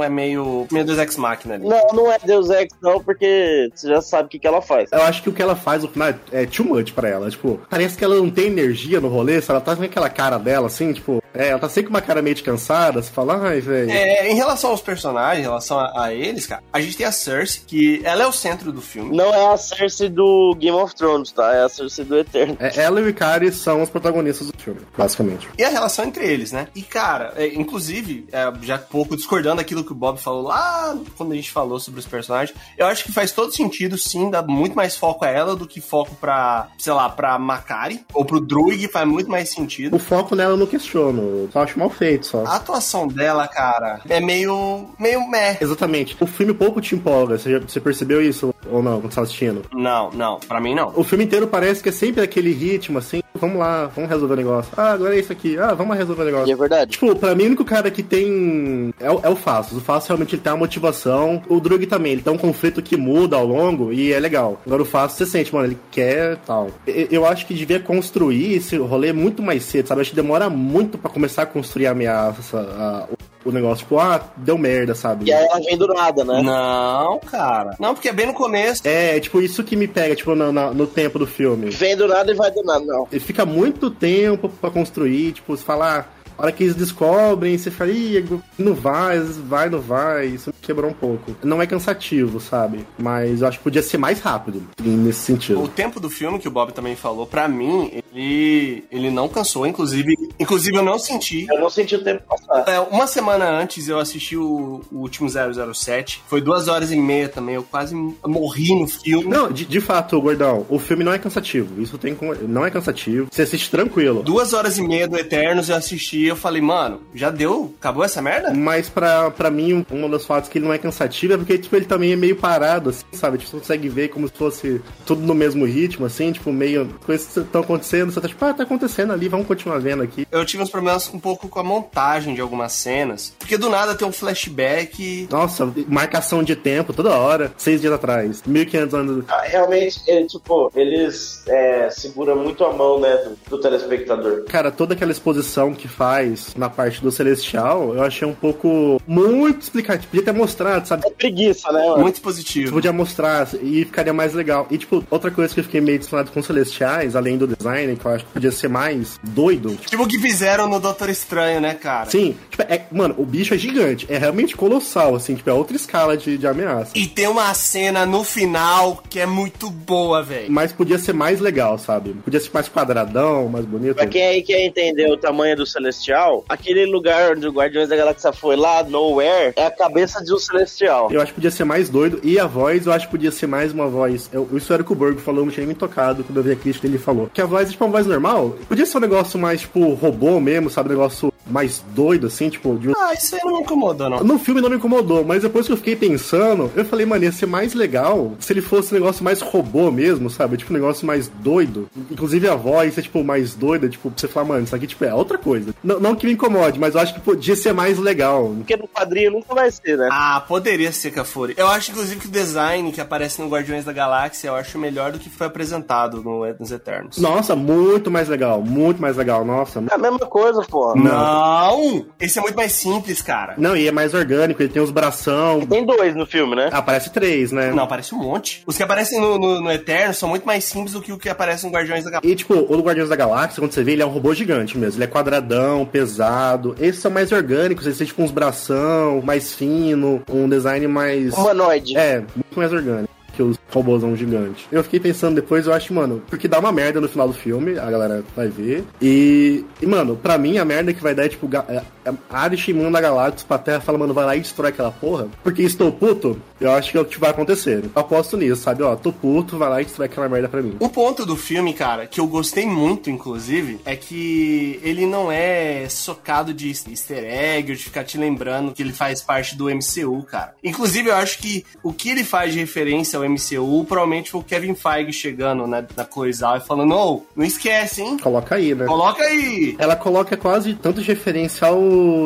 é 0.02 0.08
meio, 0.08 0.66
meio 0.70 0.84
Deus 0.84 0.98
Ex 0.98 1.16
Machina 1.16 1.54
ali. 1.54 1.68
Não, 1.68 1.86
não 1.92 2.12
é 2.12 2.18
Deus 2.18 2.50
Ex, 2.50 2.72
não, 2.80 3.02
porque 3.02 3.70
você 3.74 3.88
já 3.88 4.00
sabe 4.00 4.26
o 4.26 4.28
que, 4.28 4.38
que 4.38 4.46
ela 4.46 4.62
faz. 4.62 4.90
Eu 4.92 5.02
acho 5.02 5.22
que 5.22 5.28
o 5.28 5.32
que 5.32 5.42
ela 5.42 5.56
faz 5.56 5.82
no 5.82 5.88
final 5.88 6.14
é 6.32 6.46
too 6.46 6.66
much 6.66 6.92
pra 6.92 7.08
ela. 7.08 7.30
Tipo, 7.30 7.60
parece 7.68 7.96
que 7.96 8.04
ela 8.04 8.16
não 8.16 8.30
tem 8.30 8.46
energia 8.46 9.00
no 9.00 9.08
rolê, 9.08 9.40
se 9.40 9.50
ela 9.50 9.60
tá 9.60 9.76
com 9.76 9.82
aquela 9.82 10.08
cara 10.08 10.38
dela, 10.38 10.66
assim, 10.66 10.92
tipo, 10.92 11.22
é, 11.38 11.48
ela 11.48 11.58
tá 11.58 11.68
sempre 11.68 11.90
com 11.90 11.94
uma 11.94 12.02
cara 12.02 12.22
meio 12.22 12.34
de 12.34 12.42
cansada, 12.42 13.02
você 13.02 13.10
fala, 13.10 13.48
ai, 13.48 13.60
velho. 13.60 13.90
É, 13.90 14.28
em 14.30 14.34
relação 14.34 14.70
aos 14.70 14.80
personagens, 14.80 15.40
em 15.40 15.48
relação 15.48 15.78
a, 15.78 16.04
a, 16.04 16.14
eles, 16.14 16.46
cara, 16.46 16.62
a 16.72 16.80
gente 16.80 16.96
tem 16.96 17.06
a 17.06 17.12
Cersei, 17.12 17.62
que 17.66 18.00
ela 18.04 18.22
é 18.22 18.26
o 18.26 18.32
centro 18.32 18.72
do 18.72 18.80
filme. 18.80 19.16
Não 19.16 19.32
é 19.34 19.52
a 19.52 19.56
Cersei 19.56 20.08
do 20.08 20.54
Game 20.58 20.76
of 20.76 20.94
Thrones, 20.94 21.32
tá? 21.32 21.54
É 21.54 21.62
a 21.62 21.68
Cersei 21.68 22.04
do 22.04 22.16
Eterno. 22.16 22.56
É, 22.60 22.80
ela 22.80 23.00
e 23.00 23.04
o 23.04 23.08
Ikari 23.08 23.52
são 23.52 23.82
os 23.82 23.90
protagonistas 23.90 24.50
do 24.50 24.58
filme, 24.58 24.80
basicamente. 24.96 25.48
E 25.58 25.64
a 25.64 25.68
relação 25.68 26.04
entre 26.04 26.26
eles, 26.26 26.52
né? 26.52 26.68
E, 26.74 26.82
cara, 26.82 27.32
é, 27.36 27.46
inclusive, 27.54 28.26
é, 28.32 28.52
já 28.62 28.78
pouco 28.78 29.16
discordando 29.16 29.56
daquilo 29.56 29.84
que 29.84 29.92
o 29.92 29.94
Bob 29.94 30.18
falou 30.18 30.42
lá 30.42 30.96
quando 31.16 31.32
a 31.32 31.36
gente 31.36 31.50
falou 31.50 31.78
sobre 31.80 32.00
os 32.00 32.06
personagens, 32.06 32.56
eu 32.76 32.86
acho 32.86 33.04
que 33.04 33.12
faz 33.12 33.32
todo 33.32 33.54
sentido, 33.54 33.96
sim, 33.98 34.30
dar 34.30 34.42
muito 34.42 34.74
mais 34.74 34.96
foco 34.96 35.24
a 35.24 35.28
ela 35.28 35.56
do 35.56 35.66
que 35.66 35.80
foco 35.80 36.14
pra, 36.16 36.68
sei 36.78 36.92
lá, 36.92 37.08
pra 37.08 37.38
Makari 37.38 38.04
ou 38.12 38.24
pro 38.24 38.40
Druig, 38.40 38.88
faz 38.88 39.06
muito 39.06 39.30
mais 39.30 39.48
sentido. 39.50 39.96
O 39.96 39.98
foco 39.98 40.34
nela 40.34 40.52
eu 40.52 40.56
não 40.56 40.66
questiono, 40.66 41.25
só 41.52 41.62
acho 41.62 41.78
mal 41.78 41.90
feito, 41.90 42.26
só. 42.26 42.44
A 42.44 42.56
atuação 42.56 43.06
dela, 43.06 43.46
cara, 43.48 44.00
é 44.08 44.20
meio, 44.20 44.88
meio 44.98 45.28
meh. 45.28 45.58
Exatamente. 45.60 46.16
O 46.20 46.26
filme 46.26 46.54
pouco 46.54 46.80
te 46.80 46.94
empolga, 46.94 47.38
você, 47.38 47.52
já, 47.52 47.58
você 47.58 47.80
percebeu 47.80 48.22
isso 48.22 48.54
ou 48.70 48.82
não, 48.82 49.00
quando 49.00 49.12
você 49.12 49.16
tá 49.16 49.22
assistindo? 49.22 49.62
Não, 49.72 50.10
não, 50.12 50.40
pra 50.40 50.60
mim 50.60 50.74
não. 50.74 50.92
O 50.94 51.04
filme 51.04 51.24
inteiro 51.24 51.46
parece 51.46 51.82
que 51.82 51.88
é 51.88 51.92
sempre 51.92 52.22
aquele 52.22 52.52
ritmo, 52.52 52.98
assim, 52.98 53.22
vamos 53.36 53.58
lá, 53.58 53.86
vamos 53.86 54.10
resolver 54.10 54.34
o 54.34 54.36
negócio. 54.36 54.72
Ah, 54.76 54.92
agora 54.92 55.14
é 55.14 55.20
isso 55.20 55.32
aqui, 55.32 55.58
ah, 55.58 55.74
vamos 55.74 55.96
resolver 55.96 56.22
o 56.22 56.26
negócio. 56.26 56.48
E 56.48 56.52
é 56.52 56.56
verdade. 56.56 56.90
Tipo, 56.90 57.14
pra 57.16 57.34
mim, 57.34 57.44
o 57.44 57.46
único 57.46 57.64
cara 57.64 57.90
que 57.90 58.02
tem. 58.02 58.92
É, 59.00 59.06
é 59.06 59.28
o 59.28 59.36
Fastos. 59.36 59.78
O 59.78 59.80
Fastos 59.80 60.08
realmente 60.08 60.34
ele 60.34 60.42
tem 60.42 60.52
uma 60.52 60.58
motivação. 60.58 61.42
O 61.48 61.60
Drug 61.60 61.86
também, 61.86 62.12
ele 62.12 62.22
tem 62.22 62.32
um 62.32 62.38
conflito 62.38 62.82
que 62.82 62.96
muda 62.96 63.36
ao 63.36 63.46
longo 63.46 63.92
e 63.92 64.12
é 64.12 64.18
legal. 64.18 64.60
Agora 64.66 64.82
o 64.82 64.86
Fastos, 64.86 65.18
você 65.18 65.26
sente, 65.26 65.54
mano, 65.54 65.66
ele 65.66 65.78
quer 65.90 66.36
tal. 66.38 66.70
Eu 66.86 67.26
acho 67.26 67.46
que 67.46 67.54
devia 67.54 67.80
construir 67.80 68.54
esse 68.54 68.76
rolê 68.76 69.12
muito 69.12 69.42
mais 69.42 69.64
cedo, 69.64 69.86
sabe? 69.88 70.00
Eu 70.00 70.02
acho 70.02 70.10
que 70.10 70.16
demora 70.16 70.48
muito 70.48 70.98
para 70.98 71.10
começar 71.10 71.42
a 71.42 71.46
construir 71.46 71.86
a 71.86 71.92
ameaça, 71.92 72.58
a, 72.58 73.06
o 73.46 73.52
negócio, 73.52 73.84
tipo, 73.84 73.98
ah, 73.98 74.20
deu 74.36 74.58
merda, 74.58 74.94
sabe? 74.94 75.26
E 75.26 75.32
aí 75.32 75.44
ela 75.44 75.60
vem 75.60 75.76
do 75.76 75.86
nada, 75.86 76.24
né? 76.24 76.42
Não, 76.42 77.18
cara. 77.20 77.76
Não, 77.78 77.94
porque 77.94 78.08
é 78.08 78.12
bem 78.12 78.26
no 78.26 78.34
começo. 78.34 78.82
É, 78.84 79.18
tipo, 79.20 79.40
isso 79.40 79.62
que 79.64 79.76
me 79.76 79.86
pega, 79.86 80.14
tipo, 80.14 80.34
no, 80.34 80.52
no, 80.52 80.74
no 80.74 80.86
tempo 80.86 81.18
do 81.18 81.26
filme. 81.26 81.70
Vem 81.70 81.96
do 81.96 82.08
nada 82.08 82.30
e 82.30 82.34
vai 82.34 82.50
do 82.50 82.62
nada, 82.62 82.84
não. 82.84 83.06
Ele 83.10 83.20
fica 83.20 83.46
muito 83.46 83.90
tempo 83.90 84.48
para 84.48 84.70
construir, 84.70 85.32
tipo, 85.32 85.56
se 85.56 85.64
falar 85.64 86.16
a 86.38 86.42
hora 86.42 86.52
que 86.52 86.64
eles 86.64 86.74
descobrem, 86.74 87.56
você 87.56 87.70
fala, 87.70 87.90
Ih, 87.90 88.24
não 88.58 88.74
vai, 88.74 89.18
vai, 89.20 89.70
não 89.70 89.80
vai. 89.80 90.26
Isso 90.26 90.50
me 90.50 90.54
quebrou 90.60 90.90
um 90.90 90.94
pouco. 90.94 91.34
Não 91.42 91.62
é 91.62 91.66
cansativo, 91.66 92.40
sabe? 92.40 92.86
Mas 92.98 93.40
eu 93.40 93.48
acho 93.48 93.58
que 93.58 93.64
podia 93.64 93.82
ser 93.82 93.96
mais 93.96 94.20
rápido 94.20 94.62
nesse 94.80 95.20
sentido. 95.20 95.62
O 95.62 95.68
tempo 95.68 95.98
do 95.98 96.10
filme, 96.10 96.38
que 96.38 96.48
o 96.48 96.50
Bob 96.50 96.72
também 96.72 96.94
falou, 96.94 97.26
para 97.26 97.48
mim, 97.48 97.90
ele, 98.14 98.84
ele 98.90 99.10
não 99.10 99.28
cansou. 99.28 99.66
Inclusive, 99.66 100.14
inclusive, 100.38 100.76
eu 100.76 100.82
não 100.82 100.98
senti. 100.98 101.46
Eu 101.48 101.60
não 101.60 101.70
senti 101.70 101.94
o 101.94 102.02
tempo 102.02 102.22
passar. 102.28 102.68
É, 102.68 102.80
uma 102.80 103.06
semana 103.06 103.48
antes 103.48 103.88
eu 103.88 103.98
assisti 103.98 104.36
o, 104.36 104.82
o 104.92 104.98
último 104.98 105.28
007. 105.28 106.22
Foi 106.26 106.40
duas 106.40 106.68
horas 106.68 106.90
e 106.90 106.96
meia 106.96 107.28
também. 107.28 107.54
Eu 107.54 107.62
quase 107.62 107.94
morri 108.26 108.78
no 108.78 108.86
filme. 108.86 109.28
Não, 109.28 109.50
de, 109.50 109.64
de 109.64 109.80
fato, 109.80 110.20
Gordão, 110.20 110.66
o 110.68 110.78
filme 110.78 111.04
não 111.04 111.12
é 111.12 111.18
cansativo. 111.18 111.80
Isso 111.80 111.96
tem 111.98 112.16
não 112.42 112.64
é 112.64 112.70
cansativo. 112.70 113.28
Você 113.30 113.42
assiste 113.42 113.70
tranquilo. 113.70 114.22
Duas 114.22 114.52
horas 114.52 114.78
e 114.78 114.82
meia 114.82 115.08
do 115.08 115.16
Eternos 115.16 115.68
eu 115.68 115.76
assisti 115.76 116.26
eu 116.26 116.36
falei, 116.36 116.60
mano, 116.60 117.00
já 117.14 117.30
deu? 117.30 117.74
Acabou 117.78 118.04
essa 118.04 118.22
merda? 118.22 118.52
Mas 118.52 118.88
pra, 118.88 119.30
pra 119.30 119.50
mim, 119.50 119.84
um 119.90 120.08
dos 120.08 120.24
fatos 120.24 120.48
que 120.48 120.58
ele 120.58 120.66
não 120.66 120.72
é 120.72 120.78
cansativo 120.78 121.34
é 121.34 121.36
porque, 121.36 121.58
tipo, 121.58 121.74
ele 121.76 121.84
também 121.84 122.12
é 122.12 122.16
meio 122.16 122.36
parado, 122.36 122.90
assim, 122.90 123.04
sabe? 123.12 123.38
Tipo, 123.38 123.50
você 123.50 123.58
consegue 123.58 123.88
ver 123.88 124.08
como 124.08 124.28
se 124.28 124.34
fosse 124.34 124.80
tudo 125.04 125.22
no 125.22 125.34
mesmo 125.34 125.64
ritmo, 125.64 126.06
assim, 126.06 126.32
tipo, 126.32 126.52
meio. 126.52 126.88
Coisas 127.04 127.36
estão 127.36 127.60
acontecendo, 127.60 128.12
você 128.12 128.20
tá 128.20 128.28
tipo, 128.28 128.44
ah, 128.44 128.54
tá 128.54 128.62
acontecendo 128.62 129.12
ali, 129.12 129.28
vamos 129.28 129.46
continuar 129.46 129.78
vendo 129.78 130.02
aqui. 130.02 130.25
Eu 130.30 130.44
tive 130.44 130.62
uns 130.62 130.70
problemas 130.70 131.12
um 131.12 131.18
pouco 131.18 131.48
com 131.48 131.60
a 131.60 131.64
montagem 131.64 132.34
de 132.34 132.40
algumas 132.40 132.72
cenas, 132.72 133.34
porque 133.38 133.56
do 133.56 133.68
nada 133.70 133.94
tem 133.94 134.06
um 134.06 134.12
flashback. 134.12 135.28
Nossa, 135.30 135.72
marcação 135.88 136.42
de 136.42 136.56
tempo 136.56 136.92
toda 136.92 137.16
hora, 137.16 137.52
seis 137.56 137.80
dias 137.80 137.92
atrás, 137.92 138.42
1500 138.46 138.94
anos. 138.94 139.24
Ah, 139.28 139.42
realmente, 139.42 140.00
ele, 140.06 140.26
tipo, 140.26 140.70
eles 140.74 141.42
é, 141.46 141.90
seguram 141.90 142.36
muito 142.36 142.64
a 142.64 142.72
mão, 142.72 143.00
né, 143.00 143.16
do, 143.16 143.38
do 143.50 143.60
telespectador. 143.60 144.44
Cara, 144.44 144.70
toda 144.70 144.94
aquela 144.94 145.12
exposição 145.12 145.74
que 145.74 145.88
faz 145.88 146.54
na 146.56 146.68
parte 146.68 147.02
do 147.02 147.10
Celestial, 147.10 147.94
eu 147.94 148.02
achei 148.02 148.26
um 148.26 148.34
pouco 148.34 149.00
muito 149.06 149.62
explicativo. 149.62 150.08
Podia 150.08 150.24
ter 150.24 150.32
mostrado, 150.32 150.86
sabe? 150.86 151.06
É 151.06 151.10
preguiça, 151.10 151.70
né? 151.72 151.86
Mano? 151.86 152.02
Muito 152.02 152.20
positivo. 152.20 152.72
Podia 152.72 152.92
mostrar 152.92 153.48
e 153.62 153.84
ficaria 153.84 154.12
mais 154.12 154.34
legal. 154.34 154.66
E, 154.70 154.78
tipo, 154.78 155.04
outra 155.10 155.30
coisa 155.30 155.52
que 155.52 155.60
eu 155.60 155.64
fiquei 155.64 155.80
meio 155.80 155.98
decepcionado 155.98 156.30
com 156.30 156.42
Celestiais, 156.42 157.16
além 157.16 157.36
do 157.36 157.46
design, 157.46 157.96
que 157.96 158.04
eu 158.04 158.10
acho 158.12 158.24
que 158.24 158.32
podia 158.32 158.50
ser 158.50 158.68
mais 158.68 159.18
doido. 159.22 159.76
Tipo 159.86 160.04
o 160.04 160.06
que 160.16 160.20
fizeram 160.20 160.66
no 160.66 160.80
Doutor 160.80 161.10
Estranho, 161.10 161.60
né, 161.60 161.74
cara? 161.74 162.08
Sim. 162.08 162.34
Tipo, 162.50 162.62
é, 162.62 162.86
mano, 162.90 163.14
o 163.18 163.24
bicho 163.24 163.52
é 163.52 163.58
gigante. 163.58 164.06
É 164.08 164.16
realmente 164.16 164.56
colossal, 164.56 165.14
assim. 165.14 165.34
Tipo, 165.34 165.50
é 165.50 165.52
outra 165.52 165.76
escala 165.76 166.16
de, 166.16 166.38
de 166.38 166.46
ameaça. 166.46 166.92
E 166.94 167.06
tem 167.06 167.28
uma 167.28 167.52
cena 167.52 168.06
no 168.06 168.24
final 168.24 169.02
que 169.10 169.20
é 169.20 169.26
muito 169.26 169.70
boa, 169.70 170.22
velho. 170.22 170.50
Mas 170.50 170.72
podia 170.72 170.98
ser 170.98 171.12
mais 171.12 171.40
legal, 171.40 171.78
sabe? 171.78 172.14
Podia 172.14 172.40
ser 172.40 172.50
mais 172.52 172.68
quadradão, 172.68 173.48
mais 173.48 173.66
bonito. 173.66 173.96
Pra 173.96 174.06
quem 174.06 174.22
aí 174.22 174.42
quer 174.42 174.64
entender 174.64 175.10
o 175.10 175.16
tamanho 175.16 175.56
do 175.56 175.66
Celestial, 175.66 176.44
aquele 176.48 176.86
lugar 176.86 177.32
onde 177.32 177.46
o 177.46 177.52
Guardiões 177.52 177.88
da 177.88 177.96
Galáxia 177.96 178.32
foi 178.32 178.56
lá, 178.56 178.82
Nowhere, 178.82 179.52
é 179.56 179.66
a 179.66 179.70
cabeça 179.70 180.24
de 180.24 180.32
um 180.32 180.38
celestial. 180.38 181.10
Eu 181.10 181.20
acho 181.20 181.32
que 181.32 181.36
podia 181.36 181.50
ser 181.50 181.64
mais 181.64 181.90
doido. 181.90 182.20
E 182.22 182.38
a 182.38 182.46
voz, 182.46 182.86
eu 182.86 182.92
acho 182.92 183.06
que 183.06 183.10
podia 183.10 183.30
ser 183.30 183.46
mais 183.46 183.72
uma 183.72 183.86
voz. 183.86 184.30
Eu, 184.32 184.48
isso 184.54 184.72
era 184.72 184.82
o 184.82 184.84
que 184.84 184.92
o 184.92 184.96
Borgo 184.96 185.20
falou, 185.20 185.40
eu 185.40 185.46
me 185.46 185.52
tinha 185.52 185.66
me 185.66 185.74
tocado 185.74 186.24
quando 186.24 186.38
eu 186.38 186.42
vi 186.42 186.52
a 186.52 186.56
crítica 186.56 186.86
ele 186.86 186.98
falou. 186.98 187.28
Que 187.32 187.42
a 187.42 187.46
voz 187.46 187.68
é 187.68 187.72
tipo 187.72 187.84
uma 187.84 187.90
voz 187.90 188.06
normal. 188.06 188.56
Podia 188.68 188.86
ser 188.86 188.96
um 188.98 189.00
negócio 189.00 189.38
mais, 189.38 189.60
tipo, 189.60 189.94
robô 190.06 190.40
mesmo, 190.40 190.70
sabe? 190.70 190.90
Negócio 190.90 191.32
mais 191.46 191.82
doido, 191.94 192.26
assim, 192.26 192.48
tipo. 192.48 192.76
De... 192.76 192.92
Ah, 192.96 193.12
isso 193.14 193.34
aí 193.34 193.40
não 193.44 193.56
me 193.56 193.60
incomodou, 193.60 194.10
não. 194.10 194.24
No 194.24 194.38
filme 194.38 194.60
não 194.60 194.70
me 194.70 194.76
incomodou, 194.76 195.24
mas 195.24 195.42
depois 195.42 195.66
que 195.66 195.72
eu 195.72 195.76
fiquei 195.76 195.96
pensando, 195.96 196.70
eu 196.74 196.84
falei, 196.84 197.06
mano, 197.06 197.24
ia 197.24 197.32
ser 197.32 197.46
mais 197.46 197.74
legal 197.74 198.32
se 198.38 198.52
ele 198.52 198.62
fosse 198.62 198.92
um 198.94 198.98
negócio 198.98 199.24
mais 199.24 199.40
robô 199.40 199.90
mesmo, 199.90 200.28
sabe? 200.28 200.56
Tipo, 200.56 200.72
um 200.72 200.76
negócio 200.76 201.06
mais 201.06 201.28
doido. 201.28 201.88
Inclusive 202.10 202.48
a 202.48 202.54
voz 202.54 202.98
é, 202.98 203.02
tipo, 203.02 203.22
mais 203.22 203.54
doida, 203.54 203.88
tipo, 203.88 204.10
pra 204.10 204.18
você 204.18 204.28
falar, 204.28 204.46
mano, 204.46 204.64
isso 204.64 204.74
aqui, 204.74 204.86
tipo, 204.86 205.04
é 205.04 205.14
outra 205.14 205.38
coisa. 205.38 205.74
Não, 205.82 206.00
não 206.00 206.14
que 206.14 206.26
me 206.26 206.32
incomode, 206.32 206.78
mas 206.78 206.94
eu 206.94 207.00
acho 207.00 207.14
que 207.14 207.20
podia 207.20 207.56
ser 207.56 207.72
mais 207.72 207.98
legal. 207.98 208.52
Porque 208.56 208.76
no 208.76 208.88
quadrinho 208.88 209.32
nunca 209.32 209.54
vai 209.54 209.70
ser, 209.70 209.96
né? 209.96 210.08
Ah, 210.10 210.42
poderia 210.46 210.92
ser 210.92 211.10
Cafuri. 211.10 211.54
Eu 211.56 211.68
acho, 211.68 211.90
inclusive, 211.90 212.20
que 212.20 212.26
o 212.26 212.30
design 212.30 212.92
que 212.92 213.00
aparece 213.00 213.40
no 213.40 213.48
Guardiões 213.48 213.84
da 213.84 213.92
Galáxia, 213.92 214.48
eu 214.48 214.54
acho 214.54 214.78
melhor 214.78 215.12
do 215.12 215.18
que 215.18 215.30
foi 215.30 215.46
apresentado 215.46 216.22
no, 216.22 216.46
nos 216.58 216.70
Eternos. 216.70 217.18
Nossa, 217.18 217.54
muito 217.54 218.10
mais 218.10 218.28
legal, 218.28 218.60
muito 218.62 219.00
mais 219.00 219.16
legal, 219.16 219.44
nossa. 219.44 219.82
É 219.90 219.94
a 219.94 219.98
mesma 219.98 220.18
coisa, 220.20 220.62
pô. 220.62 220.94
Não, 220.94 221.35
Não! 221.36 222.06
Esse 222.18 222.38
é 222.38 222.42
muito 222.42 222.56
mais 222.56 222.72
simples, 222.72 223.20
cara. 223.20 223.54
Não, 223.58 223.76
e 223.76 223.86
é 223.86 223.92
mais 223.92 224.14
orgânico, 224.14 224.62
ele 224.62 224.72
tem 224.72 224.80
os 224.80 224.90
bração. 224.90 225.66
Tem 225.66 225.84
dois 225.84 226.14
no 226.16 226.24
filme, 226.24 226.56
né? 226.56 226.70
Aparece 226.72 227.10
três, 227.10 227.52
né? 227.52 227.72
Não, 227.72 227.84
aparece 227.84 228.14
um 228.14 228.18
monte. 228.18 228.62
Os 228.66 228.76
que 228.76 228.82
aparecem 228.82 229.20
no, 229.20 229.38
no, 229.38 229.60
no 229.60 229.70
Eterno 229.70 230.14
são 230.14 230.30
muito 230.30 230.46
mais 230.46 230.64
simples 230.64 230.92
do 230.92 231.02
que 231.02 231.12
o 231.12 231.18
que 231.18 231.28
aparece 231.28 231.66
no 231.66 231.72
Guardiões 231.72 232.04
da 232.04 232.10
Galáxia. 232.10 232.32
E, 232.32 232.34
tipo, 232.34 232.54
o 232.54 232.80
Guardiões 232.80 233.10
da 233.10 233.16
Galáxia, 233.16 233.60
quando 233.60 233.72
você 233.72 233.84
vê, 233.84 233.92
ele 233.92 234.02
é 234.02 234.06
um 234.06 234.10
robô 234.10 234.32
gigante 234.32 234.78
mesmo. 234.78 234.98
Ele 234.98 235.04
é 235.04 235.12
quadradão, 235.12 235.84
pesado. 235.84 236.74
Esses 236.80 237.02
são 237.02 237.10
mais 237.10 237.30
orgânicos, 237.30 237.84
eles 237.84 237.98
têm, 237.98 238.06
tipo, 238.06 238.22
uns 238.22 238.30
bração 238.30 239.20
mais 239.22 239.54
fino, 239.54 240.22
um 240.30 240.48
design 240.48 240.86
mais... 240.86 241.34
Humanoide. 241.34 241.96
É, 241.98 242.20
muito 242.20 242.56
mais 242.56 242.72
orgânico 242.72 243.16
que 243.36 243.42
os 243.42 243.58
robôzão 243.70 244.16
gigante. 244.16 244.66
Eu 244.70 244.82
fiquei 244.82 245.00
pensando 245.00 245.34
depois, 245.36 245.66
eu 245.66 245.72
acho, 245.72 245.92
mano, 245.92 246.22
porque 246.28 246.48
dá 246.48 246.58
uma 246.58 246.72
merda 246.72 247.00
no 247.00 247.08
final 247.08 247.28
do 247.28 247.34
filme, 247.34 247.78
a 247.78 247.90
galera 247.90 248.24
vai 248.34 248.48
ver. 248.48 248.84
E, 249.00 249.64
e 249.80 249.86
mano, 249.86 250.16
pra 250.16 250.38
mim 250.38 250.58
a 250.58 250.64
merda 250.64 250.92
que 250.92 251.02
vai 251.02 251.14
dar 251.14 251.26
é 251.26 251.28
tipo, 251.28 251.48
é, 251.68 251.82
é, 252.04 252.12
Arish 252.30 252.72
manda 252.72 253.00
Galactus 253.00 253.44
pra 253.44 253.58
Terra 253.58 253.80
fala, 253.80 253.98
mano, 253.98 254.14
vai 254.14 254.24
lá 254.24 254.36
e 254.36 254.40
destrói 254.40 254.70
aquela 254.70 254.90
porra. 254.90 255.28
Porque 255.42 255.62
estou 255.62 255.90
puto, 255.92 256.40
eu 256.60 256.70
acho 256.72 256.90
que 256.90 256.98
é 256.98 257.00
o 257.00 257.04
que 257.04 257.18
vai 257.18 257.30
acontecer. 257.30 257.84
Eu 257.84 257.90
aposto 257.94 258.36
nisso, 258.36 258.62
sabe? 258.62 258.82
Ó, 258.82 258.94
tô 258.96 259.12
puto, 259.12 259.58
vai 259.58 259.68
lá 259.68 259.82
e 259.82 259.84
destrói 259.84 260.06
aquela 260.06 260.28
merda 260.28 260.48
pra 260.48 260.62
mim. 260.62 260.76
O 260.80 260.88
ponto 260.88 261.26
do 261.26 261.36
filme, 261.36 261.74
cara, 261.74 262.06
que 262.06 262.20
eu 262.20 262.26
gostei 262.26 262.66
muito, 262.66 263.10
inclusive, 263.10 263.80
é 263.84 263.96
que 263.96 264.80
ele 264.82 265.06
não 265.06 265.30
é 265.30 265.88
socado 265.88 266.54
de 266.54 266.68
easter 266.68 267.24
egg, 267.24 267.70
ou 267.70 267.76
de 267.76 267.84
ficar 267.84 268.04
te 268.04 268.16
lembrando 268.18 268.72
que 268.72 268.82
ele 268.82 268.92
faz 268.92 269.20
parte 269.20 269.56
do 269.56 269.66
MCU, 269.66 270.22
cara. 270.22 270.54
Inclusive, 270.62 271.08
eu 271.08 271.14
acho 271.14 271.38
que 271.38 271.64
o 271.82 271.92
que 271.92 272.10
ele 272.10 272.24
faz 272.24 272.52
de 272.52 272.60
referência 272.60 273.18
ao 273.18 273.28
MCU, 273.28 273.55
provavelmente 273.86 274.30
foi 274.30 274.40
o 274.40 274.44
Kevin 274.44 274.74
Feige 274.74 275.12
chegando 275.12 275.66
né, 275.66 275.86
na 275.96 276.04
Cloizal 276.04 276.56
e 276.56 276.60
falando, 276.60 276.94
ô, 276.94 277.22
não 277.34 277.44
esquece, 277.44 278.02
hein? 278.02 278.18
Coloca 278.18 278.54
aí, 278.54 278.74
né? 278.74 278.86
Coloca 278.86 279.22
aí! 279.22 279.76
Ela 279.78 279.96
coloca 279.96 280.36
quase 280.36 280.74
tanto 280.74 281.00
de 281.00 281.06
referência 281.06 281.66
ao 281.66 281.76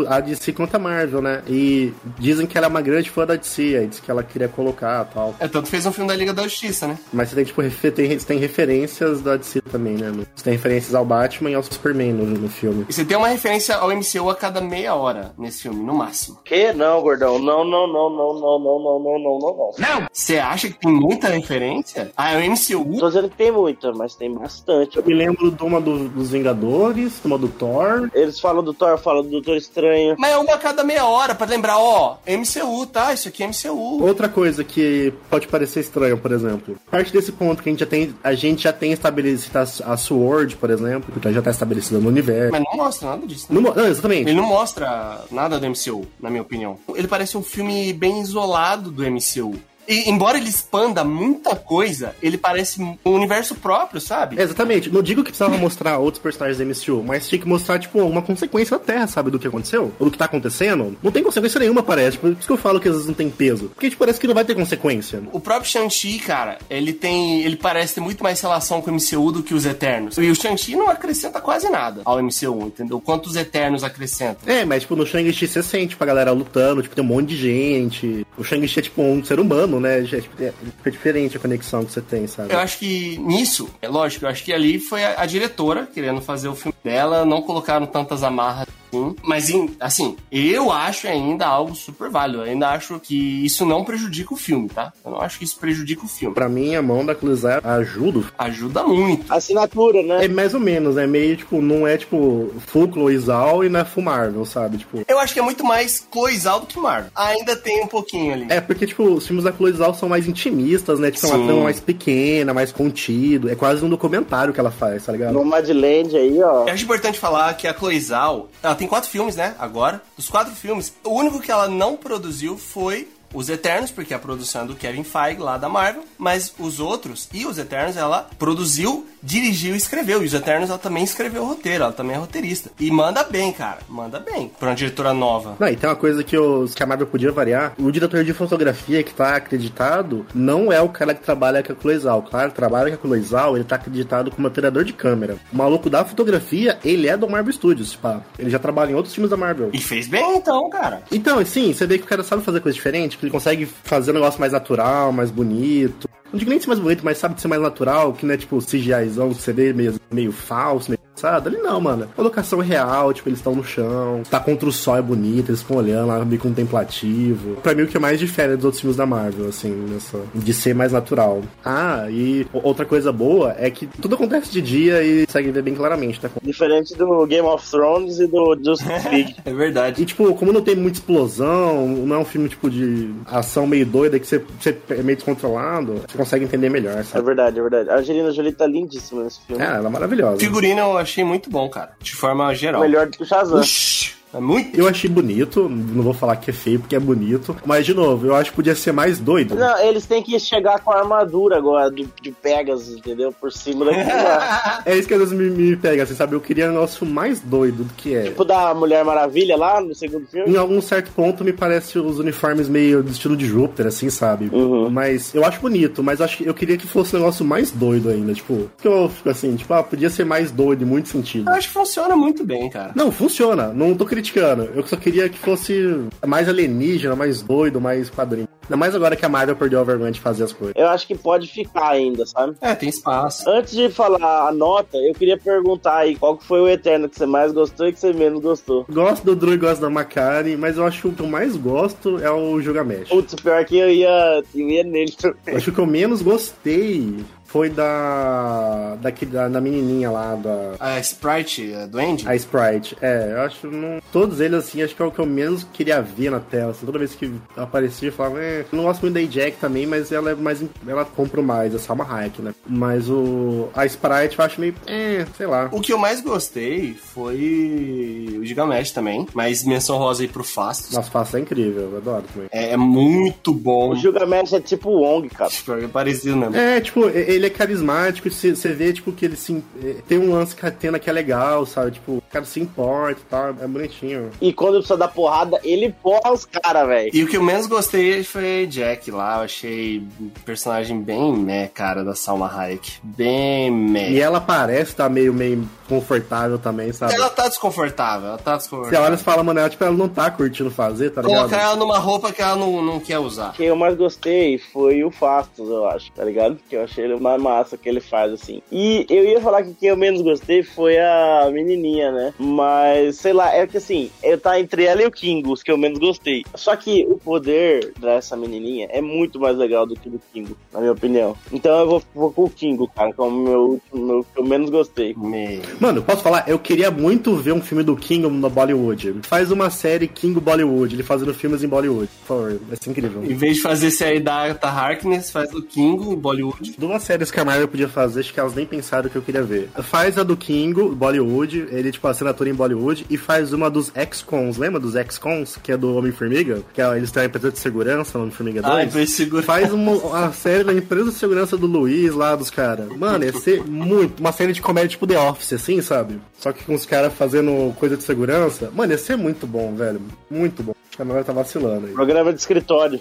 a 0.08 0.20
DC 0.20 0.52
quanto 0.52 0.74
a 0.74 0.78
Marvel, 0.78 1.22
né? 1.22 1.42
E 1.46 1.92
dizem 2.18 2.46
que 2.46 2.56
ela 2.56 2.66
é 2.66 2.70
uma 2.70 2.82
grande 2.82 3.10
fã 3.10 3.26
da 3.26 3.36
DC, 3.36 3.76
aí 3.76 3.86
diz 3.86 4.00
que 4.00 4.10
ela 4.10 4.22
queria 4.22 4.48
colocar 4.48 5.04
tal. 5.06 5.34
É, 5.38 5.48
tanto 5.48 5.68
fez 5.68 5.84
um 5.86 5.92
filme 5.92 6.08
da 6.08 6.16
Liga 6.16 6.32
da 6.32 6.42
Justiça, 6.42 6.86
né? 6.86 6.98
Mas 7.12 7.28
você 7.28 7.36
tem, 7.36 7.44
tipo, 7.44 7.60
refer 7.60 7.92
tem, 7.92 8.18
tem 8.18 8.38
referências 8.38 9.20
da 9.20 9.36
DC 9.36 9.60
também, 9.62 9.94
né? 9.94 10.10
Você 10.34 10.44
tem 10.44 10.52
referências 10.52 10.94
ao 10.94 11.04
Batman 11.04 11.50
e 11.50 11.54
ao 11.54 11.62
Superman 11.62 12.12
no, 12.12 12.24
no 12.24 12.48
filme. 12.48 12.86
E 12.88 12.92
você 12.92 13.04
tem 13.04 13.16
uma 13.16 13.28
referência 13.28 13.76
ao 13.76 13.90
MCU 13.90 14.30
a 14.30 14.34
cada 14.34 14.60
meia 14.60 14.94
hora 14.94 15.32
nesse 15.38 15.62
filme, 15.62 15.82
no 15.82 15.94
máximo. 15.94 16.38
Que 16.44 16.72
não, 16.72 17.00
gordão? 17.02 17.38
Não, 17.38 17.64
não, 17.64 17.86
não, 17.86 18.10
não, 18.10 18.34
não, 18.34 18.58
não, 18.58 18.58
não, 18.58 18.98
não, 18.98 19.18
não, 19.18 19.38
não, 19.38 19.38
não. 19.38 19.70
Não! 19.78 20.06
Você 20.12 20.38
acha 20.38 20.68
que 20.68 20.78
tem 20.78 20.92
muita 21.20 21.28
referência? 21.28 22.10
Ah, 22.16 22.32
é 22.32 22.38
o 22.38 22.50
MCU? 22.50 22.98
Tô 22.98 23.08
dizendo 23.08 23.28
que 23.28 23.36
tem 23.36 23.52
muita, 23.52 23.92
mas 23.92 24.14
tem 24.14 24.32
bastante. 24.32 24.96
Eu 24.96 25.04
me 25.04 25.14
lembro 25.14 25.50
de 25.50 25.62
uma 25.62 25.80
do, 25.80 26.08
dos 26.08 26.30
Vingadores, 26.30 27.20
uma 27.24 27.36
do 27.36 27.48
Thor. 27.48 28.10
Eles 28.14 28.40
falam 28.40 28.64
do 28.64 28.72
Thor, 28.72 28.96
falam 28.98 29.22
do 29.22 29.30
Doutor 29.30 29.56
Estranho. 29.56 30.16
Mas 30.18 30.32
é 30.32 30.38
uma 30.38 30.54
a 30.54 30.58
cada 30.58 30.82
meia 30.82 31.04
hora, 31.04 31.34
pra 31.34 31.46
lembrar, 31.46 31.78
ó, 31.78 32.16
MCU, 32.26 32.86
tá? 32.86 33.12
Isso 33.12 33.28
aqui 33.28 33.42
é 33.42 33.48
MCU. 33.48 34.02
Outra 34.02 34.28
coisa 34.28 34.64
que 34.64 35.12
pode 35.28 35.46
parecer 35.46 35.80
estranho, 35.80 36.16
por 36.16 36.32
exemplo. 36.32 36.76
Parte 36.90 37.12
desse 37.12 37.32
ponto 37.32 37.62
que 37.62 37.68
a 37.68 37.72
gente 37.72 37.80
já 37.80 37.86
tem, 37.86 38.14
a 38.22 38.32
gente 38.32 38.62
já 38.62 38.72
tem 38.72 38.92
estabelecido 38.92 39.58
a, 39.58 39.92
a 39.92 39.96
Sword, 39.96 40.56
por 40.56 40.70
exemplo, 40.70 41.12
porque 41.12 41.28
ela 41.28 41.34
já 41.34 41.42
tá 41.42 41.50
estabelecida 41.50 42.00
no 42.00 42.08
universo. 42.08 42.52
Mas 42.52 42.64
não 42.64 42.84
mostra 42.84 43.10
nada 43.10 43.26
disso. 43.26 43.46
Né? 43.50 43.60
Não, 43.60 43.74
não, 43.74 43.86
exatamente. 43.86 44.30
Ele 44.30 44.40
não 44.40 44.48
mostra 44.48 45.24
nada 45.30 45.58
do 45.58 45.66
MCU, 45.68 46.06
na 46.18 46.30
minha 46.30 46.42
opinião. 46.42 46.78
Ele 46.94 47.08
parece 47.08 47.36
um 47.36 47.42
filme 47.42 47.92
bem 47.92 48.20
isolado 48.20 48.90
do 48.90 49.02
MCU. 49.02 49.58
E, 49.90 50.08
embora 50.08 50.38
ele 50.38 50.48
expanda 50.48 51.02
muita 51.02 51.56
coisa, 51.56 52.14
ele 52.22 52.38
parece 52.38 52.80
um 52.80 52.96
universo 53.04 53.56
próprio, 53.56 54.00
sabe? 54.00 54.40
Exatamente. 54.40 54.88
Não 54.88 55.02
digo 55.02 55.24
que 55.24 55.30
precisava 55.30 55.58
mostrar 55.58 55.98
outros 55.98 56.22
personagens 56.22 56.58
da 56.58 56.64
MCU, 56.64 57.02
mas 57.04 57.28
tinha 57.28 57.40
que 57.40 57.48
mostrar, 57.48 57.78
tipo, 57.80 57.98
uma 57.98 58.22
consequência 58.22 58.78
da 58.78 58.84
Terra, 58.84 59.06
sabe? 59.08 59.32
Do 59.32 59.38
que 59.38 59.48
aconteceu? 59.48 59.92
Ou 59.98 60.06
do 60.06 60.12
que 60.12 60.18
tá 60.18 60.26
acontecendo. 60.26 60.96
Não 61.02 61.10
tem 61.10 61.24
consequência 61.24 61.58
nenhuma, 61.58 61.82
parece. 61.82 62.18
Por 62.18 62.30
isso 62.30 62.46
que 62.46 62.52
eu 62.52 62.56
falo 62.56 62.78
que 62.78 62.88
às 62.88 62.94
vezes 62.94 63.08
não 63.08 63.14
tem 63.14 63.28
peso. 63.28 63.70
Porque, 63.70 63.90
tipo, 63.90 63.98
parece 63.98 64.20
que 64.20 64.28
não 64.28 64.34
vai 64.34 64.44
ter 64.44 64.54
consequência. 64.54 65.20
O 65.32 65.40
próprio 65.40 65.68
Shang-Chi, 65.68 66.20
cara, 66.20 66.58
ele 66.70 66.92
tem. 66.92 67.42
Ele 67.42 67.56
parece 67.56 67.94
ter 67.94 68.00
muito 68.00 68.22
mais 68.22 68.40
relação 68.40 68.80
com 68.80 68.92
o 68.92 68.94
MCU 68.94 69.32
do 69.32 69.42
que 69.42 69.54
os 69.54 69.66
Eternos. 69.66 70.16
E 70.18 70.30
o 70.30 70.36
Shang-Chi 70.36 70.76
não 70.76 70.88
acrescenta 70.88 71.40
quase 71.40 71.68
nada 71.68 72.02
ao 72.04 72.22
MCU, 72.22 72.66
entendeu? 72.66 73.00
Quanto 73.00 73.26
os 73.26 73.34
Eternos 73.34 73.82
acrescentam. 73.82 74.46
É, 74.46 74.64
mas, 74.64 74.82
tipo, 74.82 74.94
no 74.94 75.04
Shang-Chi 75.04 75.48
você 75.48 75.62
sente, 75.62 75.88
tipo, 75.88 76.04
a 76.04 76.06
galera 76.06 76.30
lutando, 76.30 76.80
tipo, 76.80 76.94
tem 76.94 77.04
um 77.04 77.08
monte 77.08 77.30
de 77.30 77.36
gente. 77.36 78.26
O 78.38 78.44
Shang-Chi 78.44 78.78
é, 78.78 78.82
tipo, 78.82 79.02
um 79.02 79.24
ser 79.24 79.40
humano, 79.40 79.79
né? 79.80 80.00
É, 80.00 80.44
é, 80.44 80.52
é 80.84 80.90
diferente 80.90 81.36
a 81.36 81.40
conexão 81.40 81.84
que 81.84 81.92
você 81.92 82.00
tem, 82.00 82.26
sabe? 82.26 82.52
Eu 82.52 82.58
acho 82.58 82.78
que 82.78 83.18
nisso, 83.18 83.68
é 83.80 83.88
lógico, 83.88 84.24
eu 84.24 84.28
acho 84.28 84.44
que 84.44 84.52
ali 84.52 84.78
foi 84.78 85.04
a, 85.04 85.22
a 85.22 85.26
diretora 85.26 85.88
querendo 85.92 86.20
fazer 86.20 86.48
o 86.48 86.54
filme 86.54 86.74
dela, 86.84 87.24
não 87.24 87.42
colocaram 87.42 87.86
tantas 87.86 88.22
amarras 88.22 88.68
assim, 88.90 89.16
mas 89.22 89.50
assim, 89.78 90.16
eu 90.30 90.70
acho 90.70 91.06
ainda 91.06 91.46
algo 91.46 91.74
super 91.74 92.10
válido. 92.10 92.42
Eu 92.42 92.50
ainda 92.50 92.68
acho 92.70 92.98
que 93.00 93.44
isso 93.44 93.64
não 93.64 93.84
prejudica 93.84 94.34
o 94.34 94.36
filme, 94.36 94.68
tá? 94.68 94.92
Eu 95.04 95.12
não 95.12 95.20
acho 95.20 95.38
que 95.38 95.44
isso 95.44 95.58
prejudica 95.58 96.04
o 96.04 96.08
filme. 96.08 96.34
Pra 96.34 96.48
mim, 96.48 96.74
a 96.74 96.82
mão 96.82 97.04
da 97.04 97.14
Cloizar 97.14 97.64
ajuda. 97.64 98.24
Ajuda 98.38 98.82
muito. 98.82 99.32
Assinatura, 99.32 100.02
né? 100.02 100.24
É 100.24 100.28
mais 100.28 100.54
ou 100.54 100.60
menos, 100.60 100.96
é 100.96 101.06
meio 101.06 101.36
tipo, 101.36 101.60
não 101.60 101.86
é 101.86 101.96
tipo 101.96 102.52
full 102.66 102.88
Cloizal 102.88 103.64
e 103.64 103.68
não 103.68 103.80
é 103.80 103.84
full 103.84 104.02
Marvel, 104.02 104.44
sabe? 104.44 104.78
Tipo. 104.78 105.02
Eu 105.06 105.18
acho 105.18 105.32
que 105.32 105.40
é 105.40 105.42
muito 105.42 105.64
mais 105.64 106.00
Cloizal 106.10 106.60
do 106.60 106.66
que 106.66 106.78
Marvel. 106.78 107.10
Ainda 107.14 107.56
tem 107.56 107.82
um 107.82 107.86
pouquinho 107.86 108.34
ali. 108.34 108.46
É, 108.48 108.60
porque, 108.60 108.86
tipo, 108.86 109.04
os 109.04 109.26
filmes 109.26 109.44
da 109.44 109.52
Cloizal 109.60 109.92
são 109.92 110.08
mais 110.08 110.26
intimistas, 110.26 110.98
né? 110.98 111.10
Tipo, 111.10 111.26
é 111.26 111.30
uma 111.34 111.46
trama 111.46 111.62
mais 111.64 111.78
pequena, 111.78 112.54
mais 112.54 112.72
contido. 112.72 113.50
É 113.50 113.54
quase 113.54 113.84
um 113.84 113.90
documentário 113.90 114.54
que 114.54 114.58
ela 114.58 114.70
faz, 114.70 115.04
tá 115.04 115.12
ligado? 115.12 115.34
Nomadland 115.34 116.16
aí, 116.16 116.42
ó. 116.42 116.64
Eu 116.66 116.72
acho 116.72 116.84
importante 116.84 117.18
falar 117.18 117.52
que 117.52 117.68
a 117.68 117.74
Cloizal, 117.74 118.48
ela 118.62 118.74
tem 118.74 118.88
quatro 118.88 119.10
filmes, 119.10 119.36
né? 119.36 119.54
Agora. 119.58 120.00
Dos 120.16 120.30
quatro 120.30 120.54
filmes, 120.54 120.94
o 121.04 121.10
único 121.10 121.40
que 121.40 121.52
ela 121.52 121.68
não 121.68 121.94
produziu 121.94 122.56
foi 122.56 123.06
os 123.32 123.48
Eternos, 123.48 123.90
porque 123.90 124.14
a 124.14 124.18
produção 124.18 124.62
é 124.62 124.66
do 124.66 124.74
Kevin 124.74 125.04
Feige, 125.04 125.40
lá 125.40 125.56
da 125.56 125.68
Marvel, 125.68 126.04
mas 126.18 126.52
os 126.58 126.80
outros 126.80 127.28
e 127.32 127.46
os 127.46 127.58
Eternos 127.58 127.96
ela 127.96 128.28
produziu, 128.38 129.06
dirigiu 129.22 129.74
e 129.74 129.78
escreveu. 129.78 130.22
E 130.22 130.26
os 130.26 130.34
Eternos 130.34 130.68
ela 130.68 130.78
também 130.78 131.04
escreveu 131.04 131.42
o 131.42 131.46
roteiro, 131.46 131.84
ela 131.84 131.92
também 131.92 132.16
é 132.16 132.18
roteirista. 132.18 132.70
E 132.78 132.90
manda 132.90 133.22
bem, 133.24 133.52
cara, 133.52 133.78
manda 133.88 134.18
bem. 134.18 134.50
Pra 134.58 134.70
uma 134.70 134.74
diretora 134.74 135.12
nova. 135.12 135.56
Não, 135.58 135.68
e 135.68 135.76
tem 135.76 135.88
uma 135.88 135.96
coisa 135.96 136.24
que, 136.24 136.36
os, 136.36 136.74
que 136.74 136.82
a 136.82 136.86
Marvel 136.86 137.06
podia 137.06 137.32
variar: 137.32 137.74
o 137.78 137.90
diretor 137.90 138.24
de 138.24 138.32
fotografia 138.32 139.02
que 139.02 139.14
tá 139.14 139.36
acreditado 139.36 140.26
não 140.34 140.72
é 140.72 140.80
o 140.80 140.88
cara 140.88 141.14
que 141.14 141.22
trabalha 141.22 141.62
com 141.62 141.72
a 141.72 141.76
Cloizal. 141.76 142.18
O 142.18 142.30
cara 142.30 142.48
que 142.48 142.56
trabalha 142.56 142.90
com 142.90 142.96
a 142.96 142.98
Cloizal, 142.98 143.56
ele 143.56 143.64
tá 143.64 143.76
acreditado 143.76 144.30
como 144.30 144.48
operador 144.48 144.84
de 144.84 144.92
câmera. 144.92 145.36
O 145.52 145.56
maluco 145.56 145.88
da 145.88 146.04
fotografia, 146.04 146.78
ele 146.84 147.08
é 147.08 147.16
do 147.16 147.28
Marvel 147.28 147.52
Studios, 147.52 147.92
tipo, 147.92 148.22
ele 148.38 148.50
já 148.50 148.58
trabalha 148.58 148.90
em 148.90 148.94
outros 148.94 149.14
filmes 149.14 149.30
da 149.30 149.36
Marvel. 149.36 149.70
E 149.72 149.78
fez 149.78 150.08
bem 150.08 150.36
então, 150.36 150.68
cara. 150.70 151.02
Então, 151.12 151.44
sim, 151.44 151.72
você 151.72 151.86
vê 151.86 151.98
que 151.98 152.04
o 152.04 152.08
cara 152.08 152.22
sabe 152.22 152.42
fazer 152.42 152.60
coisa 152.60 152.74
diferente 152.74 153.19
que 153.20 153.26
ele 153.26 153.32
consegue 153.32 153.66
fazer 153.66 154.10
um 154.10 154.14
negócio 154.14 154.40
mais 154.40 154.52
natural, 154.52 155.12
mais 155.12 155.30
bonito. 155.30 156.08
Não 156.32 156.38
digo 156.38 156.50
nem 156.50 156.60
ser 156.60 156.68
mais 156.68 156.78
bonito, 156.78 157.04
mas 157.04 157.18
sabe 157.18 157.34
de 157.34 157.40
ser 157.40 157.48
mais 157.48 157.60
natural, 157.60 158.12
que 158.12 158.24
não 158.24 158.34
é 158.34 158.36
tipo 158.36 158.58
CGIzão, 158.58 159.30
vê 159.30 159.72
meio, 159.72 159.94
meio 160.10 160.32
falso, 160.32 160.90
meio 160.90 160.99
passado. 161.20 161.48
Ali 161.48 161.58
não, 161.58 161.80
mano. 161.80 162.08
Colocação 162.16 162.60
real, 162.60 163.12
tipo, 163.12 163.28
eles 163.28 163.38
estão 163.38 163.54
no 163.54 163.62
chão. 163.62 164.22
Tá 164.30 164.40
contra 164.40 164.68
o 164.68 164.72
sol 164.72 164.96
é 164.96 165.02
bonito, 165.02 165.50
eles 165.50 165.60
ficam 165.60 165.76
olhando 165.76 166.08
lá, 166.08 166.24
meio 166.24 166.40
contemplativo. 166.40 167.56
Pra 167.56 167.74
mim, 167.74 167.82
o 167.82 167.86
que 167.86 167.98
mais 167.98 168.18
difere 168.18 168.56
dos 168.56 168.64
outros 168.64 168.80
filmes 168.80 168.96
da 168.96 169.04
Marvel, 169.04 169.48
assim, 169.48 169.70
nessa, 169.70 170.18
de 170.34 170.54
ser 170.54 170.74
mais 170.74 170.92
natural. 170.92 171.42
Ah, 171.64 172.06
e 172.08 172.46
outra 172.52 172.86
coisa 172.86 173.12
boa 173.12 173.54
é 173.58 173.70
que 173.70 173.86
tudo 173.86 174.14
acontece 174.14 174.50
de 174.50 174.62
dia 174.62 175.02
e 175.02 175.26
consegue 175.26 175.50
ver 175.50 175.62
bem 175.62 175.74
claramente, 175.74 176.20
né? 176.22 176.30
Diferente 176.42 176.96
do 176.96 177.26
Game 177.26 177.46
of 177.46 177.68
Thrones 177.70 178.18
e 178.18 178.26
do 178.26 178.58
Justice 178.64 178.90
League. 179.08 179.36
é 179.44 179.52
verdade. 179.52 180.02
E, 180.02 180.06
tipo, 180.06 180.34
como 180.34 180.52
não 180.52 180.62
tem 180.62 180.74
muita 180.74 180.98
explosão, 180.98 181.86
não 181.88 182.16
é 182.16 182.18
um 182.18 182.24
filme, 182.24 182.48
tipo, 182.48 182.70
de 182.70 183.10
ação 183.26 183.66
meio 183.66 183.84
doida 183.84 184.18
que 184.18 184.26
você, 184.26 184.42
você 184.58 184.76
é 184.90 185.02
meio 185.02 185.16
descontrolado, 185.16 186.02
você 186.08 186.16
consegue 186.16 186.44
entender 186.44 186.70
melhor, 186.70 187.04
sabe? 187.04 187.22
É 187.22 187.26
verdade, 187.26 187.58
é 187.58 187.62
verdade. 187.62 187.90
A 187.90 187.98
Angelina 187.98 188.30
Jolie 188.30 188.52
tá 188.52 188.66
lindíssima 188.66 189.24
nesse 189.24 189.40
filme. 189.46 189.62
É, 189.62 189.66
ela 189.66 189.88
é 189.88 189.90
maravilhosa. 189.90 190.38
Figurino 190.38 190.80
eu 190.80 190.98
achei 191.10 191.24
muito 191.24 191.50
bom, 191.50 191.68
cara. 191.68 191.92
De 192.00 192.14
forma 192.14 192.54
geral. 192.54 192.80
Melhor 192.80 193.06
do 193.06 193.16
que 193.16 193.22
o 193.22 193.26
Shazam. 193.26 193.60
Ixi, 193.60 194.14
é 194.32 194.40
muito. 194.40 194.78
Eu 194.78 194.88
achei 194.88 195.10
bonito, 195.10 195.68
não 195.68 196.02
vou 196.02 196.14
falar 196.14 196.36
que 196.36 196.50
é 196.50 196.52
feio 196.52 196.80
porque 196.80 196.94
é 196.94 197.00
bonito, 197.00 197.56
mas 197.64 197.84
de 197.84 197.94
novo, 197.94 198.26
eu 198.26 198.34
acho 198.34 198.50
que 198.50 198.56
podia 198.56 198.74
ser 198.74 198.92
mais 198.92 199.18
doido. 199.18 199.54
Não, 199.54 199.78
eles 199.80 200.06
têm 200.06 200.22
que 200.22 200.38
chegar 200.38 200.80
com 200.80 200.92
a 200.92 200.98
armadura 200.98 201.56
agora 201.56 201.90
do, 201.90 202.08
de 202.22 202.30
Pegasus, 202.30 202.96
entendeu? 202.96 203.32
Por 203.32 203.52
cima 203.52 203.84
daquilo 203.84 204.06
lá. 204.06 204.82
é 204.86 204.96
isso 204.96 205.08
que 205.08 205.14
às 205.14 205.20
vezes 205.20 205.34
me, 205.36 205.50
me 205.50 205.76
pega, 205.76 206.04
assim, 206.04 206.14
sabe? 206.14 206.34
Eu 206.34 206.40
queria 206.40 206.68
um 206.68 206.74
negócio 206.74 207.04
mais 207.06 207.40
doido 207.40 207.84
do 207.84 207.94
que 207.94 208.14
é. 208.14 208.24
Tipo 208.24 208.44
da 208.44 208.72
Mulher 208.74 209.04
Maravilha 209.04 209.56
lá 209.56 209.80
no 209.80 209.94
segundo 209.94 210.26
filme. 210.26 210.52
Em 210.52 210.56
algum 210.56 210.80
certo 210.80 211.10
ponto 211.12 211.44
me 211.44 211.52
parece 211.52 211.98
os 211.98 212.18
uniformes 212.18 212.68
meio 212.68 213.02
do 213.02 213.10
estilo 213.10 213.36
de 213.36 213.46
Júpiter, 213.46 213.86
assim, 213.86 214.10
sabe? 214.10 214.48
Uhum. 214.52 214.90
Mas 214.90 215.34
eu 215.34 215.44
acho 215.44 215.60
bonito, 215.60 216.02
mas 216.02 216.20
acho 216.20 216.38
que 216.38 216.46
eu 216.46 216.54
queria 216.54 216.76
que 216.76 216.86
fosse 216.86 217.16
um 217.16 217.18
negócio 217.18 217.44
mais 217.44 217.70
doido 217.70 218.08
ainda, 218.08 218.32
tipo. 218.32 218.70
Que 218.80 218.86
eu 218.86 219.08
fico 219.08 219.28
assim, 219.28 219.56
tipo, 219.56 219.72
ah, 219.74 219.82
podia 219.82 220.10
ser 220.10 220.24
mais 220.24 220.50
doido 220.50 220.82
em 220.82 220.86
muito 220.86 221.08
sentido. 221.08 221.50
Eu 221.50 221.54
acho 221.54 221.68
que 221.68 221.74
funciona 221.74 222.16
muito 222.16 222.44
bem, 222.44 222.70
cara. 222.70 222.92
Não, 222.94 223.10
funciona. 223.10 223.68
Não 223.68 223.94
tô 223.94 224.06
criticando. 224.20 224.70
Eu 224.74 224.86
só 224.86 224.96
queria 224.96 225.28
que 225.28 225.38
fosse 225.38 226.06
mais 226.26 226.48
alienígena, 226.48 227.16
mais 227.16 227.42
doido, 227.42 227.80
mais 227.80 228.10
quadrinho. 228.10 228.48
Ainda 228.64 228.76
mais 228.76 228.94
agora 228.94 229.16
que 229.16 229.26
a 229.26 229.28
Marvel 229.28 229.56
perdeu 229.56 229.80
a 229.80 229.84
vergonha 229.84 230.12
de 230.12 230.20
fazer 230.20 230.44
as 230.44 230.52
coisas. 230.52 230.76
Eu 230.76 230.86
acho 230.88 231.04
que 231.04 231.16
pode 231.16 231.48
ficar 231.48 231.88
ainda, 231.88 232.24
sabe? 232.24 232.54
É, 232.60 232.72
tem 232.72 232.88
espaço. 232.88 233.50
Antes 233.50 233.74
de 233.74 233.88
falar 233.88 234.46
a 234.46 234.52
nota, 234.52 234.96
eu 234.96 235.12
queria 235.12 235.36
perguntar 235.36 235.96
aí 235.96 236.14
qual 236.14 236.36
que 236.36 236.44
foi 236.44 236.60
o 236.60 236.68
Eterno 236.68 237.08
que 237.08 237.16
você 237.16 237.26
mais 237.26 237.50
gostou 237.50 237.88
e 237.88 237.92
que 237.92 237.98
você 237.98 238.12
menos 238.12 238.40
gostou. 238.40 238.86
Gosto 238.88 239.24
do 239.24 239.34
Drew 239.34 239.54
e 239.54 239.56
gosto 239.56 239.80
da 239.80 239.88
McCartney, 239.88 240.56
mas 240.56 240.76
eu 240.76 240.86
acho 240.86 241.00
que 241.00 241.08
o 241.08 241.12
que 241.12 241.20
eu 241.20 241.26
mais 241.26 241.56
gosto 241.56 242.18
é 242.18 242.30
o 242.30 242.60
Gilgamesh. 242.60 243.08
Putz, 243.08 243.34
pior 243.34 243.64
que 243.64 243.76
eu 243.76 243.90
ia, 243.90 244.44
eu 244.54 244.68
ia 244.68 244.84
nele 244.84 245.12
também. 245.12 245.36
Eu 245.48 245.56
acho 245.56 245.64
que 245.64 245.70
o 245.70 245.74
que 245.74 245.80
eu 245.80 245.86
menos 245.86 246.22
gostei 246.22 247.16
foi 247.50 247.68
da. 247.68 248.96
daquele, 249.00 249.32
da, 249.32 249.48
da 249.48 249.60
menininha 249.60 250.10
lá, 250.10 250.36
da. 250.36 250.74
A 250.78 251.00
Sprite, 251.00 251.74
a 251.74 251.86
Duende? 251.86 252.28
A 252.28 252.36
Sprite, 252.36 252.96
é, 253.00 253.32
eu 253.32 253.40
acho 253.42 253.66
não. 253.66 254.00
Todos 254.12 254.40
eles, 254.40 254.58
assim, 254.58 254.82
acho 254.82 254.94
que 254.94 255.02
é 255.02 255.04
o 255.04 255.10
que 255.10 255.18
eu 255.18 255.26
menos 255.26 255.64
queria 255.72 256.00
ver 256.00 256.30
na 256.30 256.38
tela. 256.38 256.70
Assim, 256.70 256.86
toda 256.86 256.98
vez 256.98 257.14
que 257.14 257.32
aparecia, 257.56 258.08
eu 258.08 258.12
falava, 258.12 258.40
é, 258.40 258.64
eu 258.72 258.76
não 258.76 258.84
gosto 258.84 259.02
muito 259.02 259.14
da 259.14 259.22
Jack 259.22 259.56
também, 259.58 259.84
mas 259.84 260.12
ela 260.12 260.30
é 260.30 260.34
mais. 260.34 260.62
Ela 260.86 261.04
compra 261.04 261.42
mais, 261.42 261.74
a 261.74 261.78
Salma 261.78 262.06
Hayek, 262.08 262.40
né? 262.40 262.54
Mas 262.66 263.10
o. 263.10 263.68
A 263.74 263.84
Sprite 263.84 264.38
eu 264.38 264.44
acho 264.44 264.60
meio. 264.60 264.74
É, 264.86 265.26
sei 265.36 265.46
lá. 265.46 265.68
O 265.72 265.80
que 265.80 265.92
eu 265.92 265.98
mais 265.98 266.20
gostei 266.20 266.94
foi 266.94 268.38
o 268.38 268.44
Gigamesh 268.44 268.92
também, 268.92 269.26
mas 269.34 269.64
menção 269.64 269.98
rosa 269.98 270.22
aí 270.22 270.28
pro 270.28 270.44
Fastos. 270.44 270.94
Nossa, 270.94 271.10
Fastos 271.10 271.34
é 271.34 271.40
incrível, 271.40 271.90
eu 271.90 271.96
adoro 271.96 272.24
também. 272.32 272.48
É, 272.52 272.70
é 272.70 272.76
muito 272.76 273.52
bom. 273.52 273.90
O 273.90 273.96
Gilgamesh 273.96 274.52
é 274.52 274.60
tipo 274.60 274.90
o 274.90 275.00
Wong, 275.00 275.28
cara. 275.28 275.50
Tipo, 275.50 275.72
é 275.72 275.88
parecido 275.88 276.36
mesmo. 276.36 276.56
É, 276.56 276.80
tipo, 276.80 277.08
ele 277.08 277.39
é 277.46 277.50
carismático, 277.50 278.30
você 278.30 278.72
vê, 278.72 278.92
tipo, 278.92 279.12
que 279.12 279.24
ele 279.24 279.36
se, 279.36 279.62
tem 280.06 280.18
um 280.18 280.32
lance 280.32 280.54
catena 280.54 280.98
que 280.98 281.08
é 281.08 281.12
legal, 281.12 281.66
sabe? 281.66 281.92
Tipo, 281.92 282.19
cara 282.30 282.44
se 282.44 282.60
importa 282.60 283.20
e 283.20 283.24
tal, 283.28 283.48
é 283.48 283.66
bonitinho. 283.66 284.30
E 284.40 284.52
quando 284.52 284.74
precisa 284.74 284.96
dar 284.96 285.08
porrada, 285.08 285.60
ele 285.64 285.92
porra 286.02 286.32
os 286.32 286.44
caras, 286.44 286.86
velho. 286.86 287.10
E 287.12 287.24
o 287.24 287.28
que 287.28 287.36
eu 287.36 287.42
menos 287.42 287.66
gostei 287.66 288.22
foi 288.22 288.66
Jack 288.66 289.10
lá, 289.10 289.38
eu 289.38 289.42
achei 289.42 290.02
um 290.20 290.30
personagem 290.44 291.00
bem 291.00 291.32
meh, 291.36 291.68
cara, 291.68 292.04
da 292.04 292.14
Salma 292.14 292.46
Hayek. 292.46 292.98
Bem 293.02 293.70
meh. 293.70 294.12
E 294.12 294.20
ela 294.20 294.40
parece 294.40 294.94
tá 294.94 295.08
meio, 295.08 295.34
meio 295.34 295.68
confortável 295.88 296.58
também, 296.58 296.92
sabe? 296.92 297.14
Ela 297.14 297.28
tá 297.28 297.48
desconfortável, 297.48 298.28
ela 298.28 298.38
tá 298.38 298.56
desconfortável. 298.56 298.98
Você 298.98 299.04
olha 299.04 299.14
e 299.14 299.18
fala, 299.18 299.42
mano, 299.42 299.58
ela, 299.58 299.68
tipo, 299.68 299.82
ela 299.82 299.96
não 299.96 300.08
tá 300.08 300.30
curtindo 300.30 300.70
fazer, 300.70 301.10
tá 301.10 301.22
ligado? 301.22 301.38
Colocar 301.38 301.60
ela 301.60 301.76
numa 301.76 301.98
roupa 301.98 302.32
que 302.32 302.40
ela 302.40 302.54
não, 302.54 302.80
não 302.80 303.00
quer 303.00 303.18
usar. 303.18 303.50
O 303.50 303.52
que 303.54 303.64
eu 303.64 303.74
mais 303.74 303.96
gostei 303.96 304.58
foi 304.58 305.02
o 305.02 305.10
Fastos, 305.10 305.68
eu 305.68 305.86
acho, 305.88 306.12
tá 306.12 306.24
ligado? 306.24 306.58
Que 306.68 306.76
eu 306.76 306.84
achei 306.84 307.04
ele 307.04 307.14
uma 307.14 307.36
massa 307.36 307.76
que 307.76 307.88
ele 307.88 308.00
faz, 308.00 308.32
assim. 308.32 308.62
E 308.70 309.04
eu 309.10 309.24
ia 309.24 309.40
falar 309.40 309.64
que 309.64 309.74
quem 309.74 309.88
eu 309.88 309.96
menos 309.96 310.22
gostei 310.22 310.62
foi 310.62 310.96
a 310.96 311.50
menininha, 311.52 312.12
né? 312.12 312.19
Mas, 312.38 313.16
sei 313.16 313.32
lá, 313.32 313.54
é 313.54 313.66
que 313.66 313.76
assim, 313.76 314.10
eu 314.22 314.38
tá 314.38 314.58
entre 314.60 314.84
ela 314.84 315.02
e 315.02 315.06
o 315.06 315.10
King, 315.10 315.48
os 315.48 315.62
que 315.62 315.70
eu 315.70 315.78
menos 315.78 315.98
gostei. 315.98 316.44
Só 316.54 316.74
que 316.76 317.06
o 317.08 317.18
poder 317.18 317.92
dessa 317.98 318.36
menininha 318.36 318.88
é 318.90 319.00
muito 319.00 319.38
mais 319.38 319.56
legal 319.56 319.86
do 319.86 319.94
que 319.94 320.08
o 320.08 320.12
do 320.12 320.20
King, 320.32 320.54
na 320.72 320.80
minha 320.80 320.92
opinião. 320.92 321.36
Então 321.52 321.78
eu 321.78 321.86
vou, 321.86 322.02
vou 322.14 322.32
com 322.32 322.44
o 322.44 322.50
King, 322.50 322.86
cara, 322.94 323.12
como 323.12 323.42
meu, 323.42 323.80
meu 323.92 324.24
que 324.24 324.40
eu 324.40 324.44
menos 324.44 324.70
gostei. 324.70 325.14
Meio. 325.16 325.62
Mano, 325.78 326.02
posso 326.02 326.22
falar? 326.22 326.48
Eu 326.48 326.58
queria 326.58 326.90
muito 326.90 327.34
ver 327.36 327.52
um 327.52 327.60
filme 327.60 327.82
do 327.82 327.96
King 327.96 328.28
no 328.28 328.50
Bollywood. 328.50 329.16
Faz 329.22 329.50
uma 329.50 329.70
série 329.70 330.08
King 330.08 330.38
Bollywood, 330.40 330.94
ele 330.94 331.02
fazendo 331.02 331.34
filmes 331.34 331.62
em 331.62 331.68
Bollywood. 331.68 332.08
Por 332.26 332.26
favor, 332.26 332.60
vai 332.68 332.76
ser 332.76 332.90
incrível. 332.90 333.22
Em 333.24 333.34
vez 333.34 333.56
de 333.56 333.62
fazer 333.62 333.90
série 333.90 334.20
da 334.20 334.34
Agatha 334.34 334.68
Harkness, 334.68 335.30
faz 335.30 335.52
o 335.52 335.62
King 335.62 336.10
em 336.10 336.16
Bollywood. 336.16 336.74
Duas 336.78 337.02
séries 337.02 337.30
que 337.30 337.40
a 337.40 337.44
Marvel 337.44 337.68
podia 337.68 337.88
fazer, 337.88 338.20
acho 338.20 338.32
que 338.32 338.40
elas 338.40 338.54
nem 338.54 338.66
pensaram 338.66 339.08
o 339.08 339.10
que 339.10 339.16
eu 339.16 339.22
queria 339.22 339.42
ver. 339.42 339.68
Faz 339.82 340.18
a 340.18 340.22
do 340.22 340.36
King, 340.36 340.74
Bollywood, 340.94 341.68
ele, 341.70 341.92
tipo, 341.92 342.06
assinatura 342.10 342.50
em 342.50 342.54
Bollywood, 342.54 343.06
e 343.08 343.16
faz 343.16 343.52
uma 343.52 343.70
dos 343.70 343.90
X-Cons, 343.94 344.56
lembra 344.56 344.80
dos 344.80 344.96
X-Cons? 344.96 345.58
Que 345.62 345.72
é 345.72 345.76
do 345.76 345.96
Homem-Formiga? 345.96 346.62
Que 346.72 346.82
é, 346.82 346.96
eles 346.96 347.10
têm 347.10 347.22
a 347.22 347.26
empresa 347.26 347.50
de 347.50 347.58
segurança 347.58 348.18
Homem-Formiga 348.18 348.62
2. 348.62 348.74
Ah, 348.74 348.84
empresa 348.84 349.06
de 349.06 349.12
segurança. 349.12 349.46
Faz 349.46 349.72
uma, 349.72 349.92
uma 349.92 350.32
série 350.32 350.64
da 350.64 350.72
empresa 350.72 351.10
de 351.10 351.16
segurança 351.16 351.56
do 351.56 351.66
Luiz 351.66 352.14
lá, 352.14 352.34
dos 352.36 352.50
caras. 352.50 352.88
Mano, 352.96 353.24
ia 353.24 353.32
ser 353.32 353.64
muito. 353.64 354.20
Uma 354.20 354.32
série 354.32 354.52
de 354.52 354.60
comédia 354.60 354.90
tipo 354.90 355.06
The 355.06 355.18
Office, 355.18 355.52
assim, 355.52 355.80
sabe? 355.80 356.20
Só 356.38 356.52
que 356.52 356.64
com 356.64 356.74
os 356.74 356.86
caras 356.86 357.12
fazendo 357.12 357.74
coisa 357.78 357.96
de 357.96 358.02
segurança. 358.02 358.70
Mano, 358.74 358.92
ia 358.92 358.98
ser 358.98 359.16
muito 359.16 359.46
bom, 359.46 359.74
velho. 359.74 360.00
Muito 360.30 360.62
bom. 360.62 360.74
A 360.98 361.04
galera 361.04 361.24
tá 361.24 361.32
vacilando 361.32 361.86
aí. 361.86 361.92
Programa 361.92 362.32
de 362.32 362.40
escritório. 362.40 363.00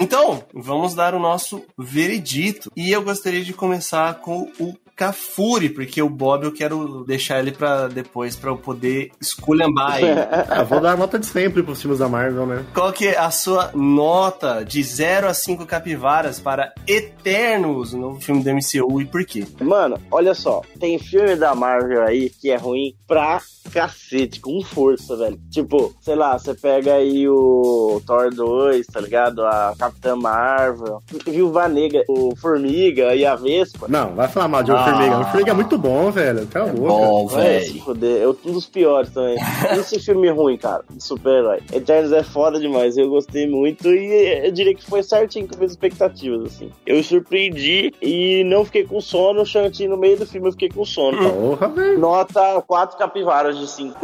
Então, 0.00 0.42
vamos 0.54 0.94
dar 0.94 1.14
o 1.14 1.18
nosso 1.18 1.62
veredito. 1.78 2.70
E 2.74 2.90
eu 2.90 3.02
gostaria 3.02 3.44
de 3.44 3.52
começar 3.52 4.14
com 4.20 4.50
o 4.58 4.74
Cafuri, 5.00 5.70
porque 5.70 6.02
o 6.02 6.10
Bob 6.10 6.44
eu 6.44 6.52
quero 6.52 7.04
deixar 7.04 7.38
ele 7.38 7.52
pra 7.52 7.88
depois, 7.88 8.36
pra 8.36 8.50
eu 8.50 8.58
poder 8.58 9.10
esculhambar 9.18 9.98
ele. 9.98 10.20
Ah, 10.50 10.62
vou 10.62 10.80
dar 10.80 10.92
a 10.92 10.96
nota 10.96 11.18
de 11.18 11.26
sempre 11.26 11.62
pros 11.62 11.80
filmes 11.80 12.00
da 12.00 12.08
Marvel, 12.08 12.46
né? 12.46 12.64
Qual 12.74 12.92
que 12.92 13.08
é 13.08 13.18
a 13.18 13.30
sua 13.30 13.70
nota 13.72 14.64
de 14.64 14.82
0 14.82 15.28
a 15.28 15.34
5 15.34 15.64
capivaras 15.64 16.40
para 16.40 16.74
Eternos, 16.86 17.94
o 17.94 17.98
novo 17.98 18.20
filme 18.20 18.42
do 18.42 18.50
MCU, 18.50 19.00
e 19.00 19.06
por 19.06 19.24
quê? 19.24 19.46
Mano, 19.60 19.98
olha 20.10 20.34
só, 20.34 20.62
tem 20.78 20.98
filme 20.98 21.36
da 21.36 21.54
Marvel 21.54 22.02
aí 22.02 22.30
que 22.30 22.50
é 22.50 22.56
ruim 22.56 22.94
pra 23.06 23.40
cacete, 23.72 24.40
com 24.40 24.62
força, 24.62 25.16
velho. 25.16 25.38
Tipo, 25.50 25.94
sei 26.00 26.16
lá, 26.16 26.38
você 26.38 26.54
pega 26.54 26.94
aí 26.94 27.28
o 27.28 28.02
Thor 28.06 28.34
2, 28.34 28.86
tá 28.86 29.00
ligado? 29.00 29.44
A 29.44 29.74
Capitã 29.90 30.16
Marvel, 30.16 31.02
Viúva 31.26 31.68
Negra, 31.68 32.04
o 32.08 32.34
Formiga 32.36 33.14
e 33.14 33.26
a 33.26 33.34
Vespa. 33.34 33.86
Não, 33.88 34.14
vai 34.14 34.28
falar 34.28 34.48
mal 34.48 34.62
de 34.62 34.70
Homem-Formiga. 34.70 35.14
Homem-Formiga 35.16 35.50
é 35.50 35.54
muito 35.54 35.78
bom, 35.78 36.10
velho. 36.10 36.46
Tá 36.46 36.64
louco. 36.64 36.80
Bom, 36.80 37.26
velho. 37.26 37.82
fuder, 37.82 38.22
é 38.22 38.28
um 38.28 38.52
dos 38.52 38.66
piores 38.66 39.10
também. 39.10 39.36
Esse 39.78 39.98
filme 39.98 40.30
ruim, 40.30 40.56
cara, 40.56 40.84
de 40.88 41.02
super-herói. 41.02 41.60
Eternos 41.72 42.12
é 42.12 42.22
foda 42.22 42.60
demais, 42.60 42.96
eu 42.96 43.08
gostei 43.08 43.48
muito 43.48 43.88
e 43.88 44.46
eu 44.46 44.52
diria 44.52 44.74
que 44.74 44.84
foi 44.84 45.02
certinho 45.02 45.48
com 45.48 45.56
minhas 45.56 45.72
expectativas, 45.72 46.44
assim. 46.44 46.70
Eu 46.86 46.96
me 46.96 47.02
surpreendi 47.02 47.92
e 48.00 48.44
não 48.44 48.64
fiquei 48.64 48.84
com 48.84 49.00
sono, 49.00 49.44
Shanti 49.44 49.88
no 49.88 49.96
meio 49.96 50.18
do 50.18 50.26
filme 50.26 50.48
eu 50.48 50.52
fiquei 50.52 50.68
com 50.68 50.84
sono. 50.84 51.18
Porra, 51.18 51.68
velho. 51.68 51.98
Nota 51.98 52.62
4 52.66 52.96
capivaras 52.96 53.58
de 53.58 53.68
5. 53.68 53.98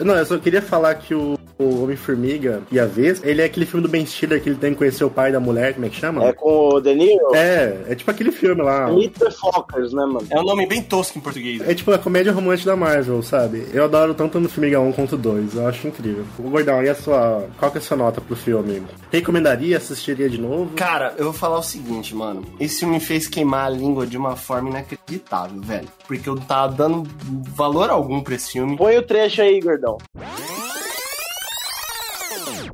Não, 0.00 0.16
eu 0.16 0.26
só 0.26 0.38
queria 0.38 0.60
falar 0.60 0.94
que 0.96 1.14
o, 1.14 1.38
o 1.58 1.82
Homem-Formiga 1.82 2.62
e 2.70 2.78
a 2.78 2.86
Vespa, 2.86 3.26
ele 3.28 3.40
é 3.40 3.44
aquele 3.44 3.66
filme 3.66 3.82
do 3.82 3.88
Ben 3.88 4.04
Stiller 4.04 4.42
que 4.42 4.48
ele 4.48 4.58
tem 4.58 4.72
que 4.72 4.78
conhecer 4.96 5.04
o 5.04 5.10
pai 5.10 5.30
da 5.30 5.38
mulher, 5.38 5.74
como 5.74 5.86
é 5.86 5.88
que 5.88 5.96
chama? 5.96 6.24
É 6.24 6.32
com 6.32 6.74
o 6.74 6.80
De 6.80 6.94
Niro? 6.94 7.34
É, 7.34 7.82
é 7.88 7.94
tipo 7.94 8.10
aquele 8.10 8.32
filme 8.32 8.62
lá. 8.62 8.90
Meet 8.90 9.18
the 9.18 9.30
Fockers, 9.30 9.92
né, 9.92 10.04
mano? 10.04 10.26
É 10.30 10.40
um 10.40 10.44
nome 10.44 10.66
bem 10.66 10.82
tosco 10.82 11.18
em 11.18 11.20
português. 11.20 11.60
É 11.68 11.74
tipo 11.74 11.92
a 11.92 11.98
comédia 11.98 12.32
romântica 12.32 12.70
da 12.70 12.76
Marvel, 12.76 13.22
sabe? 13.22 13.66
Eu 13.72 13.84
adoro 13.84 14.14
tanto 14.14 14.40
no 14.40 14.48
Formiga 14.48 14.80
1 14.80 14.92
quanto 14.92 15.16
2, 15.16 15.54
eu 15.54 15.66
acho 15.66 15.86
incrível. 15.86 16.24
O 16.38 16.50
Gordão, 16.50 16.82
e 16.82 16.88
a 16.88 16.94
sua. 16.94 17.46
Qual 17.58 17.70
que 17.70 17.78
é 17.78 17.80
a 17.80 17.84
sua 17.84 17.96
nota 17.96 18.20
pro 18.20 18.34
filme? 18.36 18.82
Recomendaria, 19.10 19.76
assistiria 19.76 20.28
de 20.28 20.40
novo? 20.40 20.72
Cara, 20.74 21.14
eu 21.18 21.24
vou 21.24 21.32
falar 21.32 21.58
o 21.58 21.62
seguinte, 21.62 22.14
mano. 22.14 22.42
Esse 22.58 22.80
filme 22.80 22.94
me 22.94 23.00
fez 23.00 23.28
queimar 23.28 23.66
a 23.66 23.70
língua 23.70 24.06
de 24.06 24.16
uma 24.16 24.36
forma 24.36 24.70
inacreditável, 24.70 25.60
velho. 25.60 25.88
Porque 26.06 26.28
eu 26.28 26.34
não 26.34 26.42
tava 26.42 26.72
dando 26.72 27.08
valor 27.54 27.90
algum 27.90 28.22
pra 28.22 28.34
esse 28.34 28.52
filme. 28.52 28.76
Põe 28.76 28.96
o 28.96 29.02
trecho 29.02 29.42
aí, 29.42 29.60
gordão. 29.60 29.98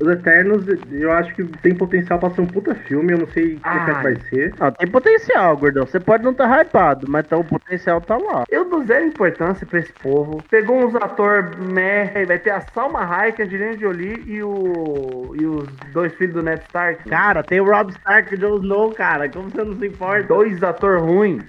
Os 0.03 0.09
Eternos, 0.09 0.65
eu 0.91 1.13
acho 1.13 1.33
que 1.33 1.45
tem 1.59 1.73
potencial 1.73 2.19
pra 2.19 2.29
ser 2.31 2.41
um 2.41 2.45
puta 2.45 2.75
filme, 2.75 3.13
eu 3.13 3.19
não 3.19 3.27
sei 3.27 3.53
o 3.55 3.59
que, 3.61 3.69
é 3.69 3.85
que 3.85 4.03
vai 4.03 4.15
ser. 4.29 4.53
Ah, 4.59 4.69
tem 4.69 4.89
potencial, 4.89 5.55
gordão. 5.55 5.85
Você 5.85 5.97
pode 5.97 6.25
não 6.25 6.31
estar 6.31 6.49
tá 6.49 6.61
hypado, 6.61 7.07
mas 7.09 7.25
tá, 7.25 7.37
o 7.37 7.43
potencial 7.45 8.01
tá 8.01 8.17
lá. 8.17 8.43
Eu 8.49 8.69
dou 8.69 8.83
zero 8.83 9.05
importância 9.05 9.65
pra 9.65 9.79
esse 9.79 9.93
povo. 9.93 10.43
Pegou 10.49 10.85
uns 10.85 10.93
atores 10.95 11.55
meh, 11.55 12.25
vai 12.25 12.37
ter 12.37 12.49
a 12.49 12.59
Salma 12.73 12.99
Hayek, 12.99 13.41
a 13.41 13.45
Angelina 13.45 13.77
Jolie 13.77 14.21
e, 14.27 14.43
o, 14.43 15.33
e 15.39 15.45
os 15.45 15.69
dois 15.93 16.13
filhos 16.15 16.33
do 16.33 16.43
Ned 16.43 16.61
Stark. 16.63 17.07
Cara, 17.09 17.41
tem 17.41 17.61
o 17.61 17.65
Rob 17.65 17.89
Stark 17.91 18.33
e 18.33 18.35
o 18.35 18.39
Jon 18.39 18.57
Snow, 18.57 18.93
cara. 18.93 19.29
Como 19.29 19.49
você 19.49 19.63
não 19.63 19.77
se 19.77 19.87
importa? 19.87 20.23
Dois 20.23 20.61
atores 20.61 21.01
ruins. 21.01 21.43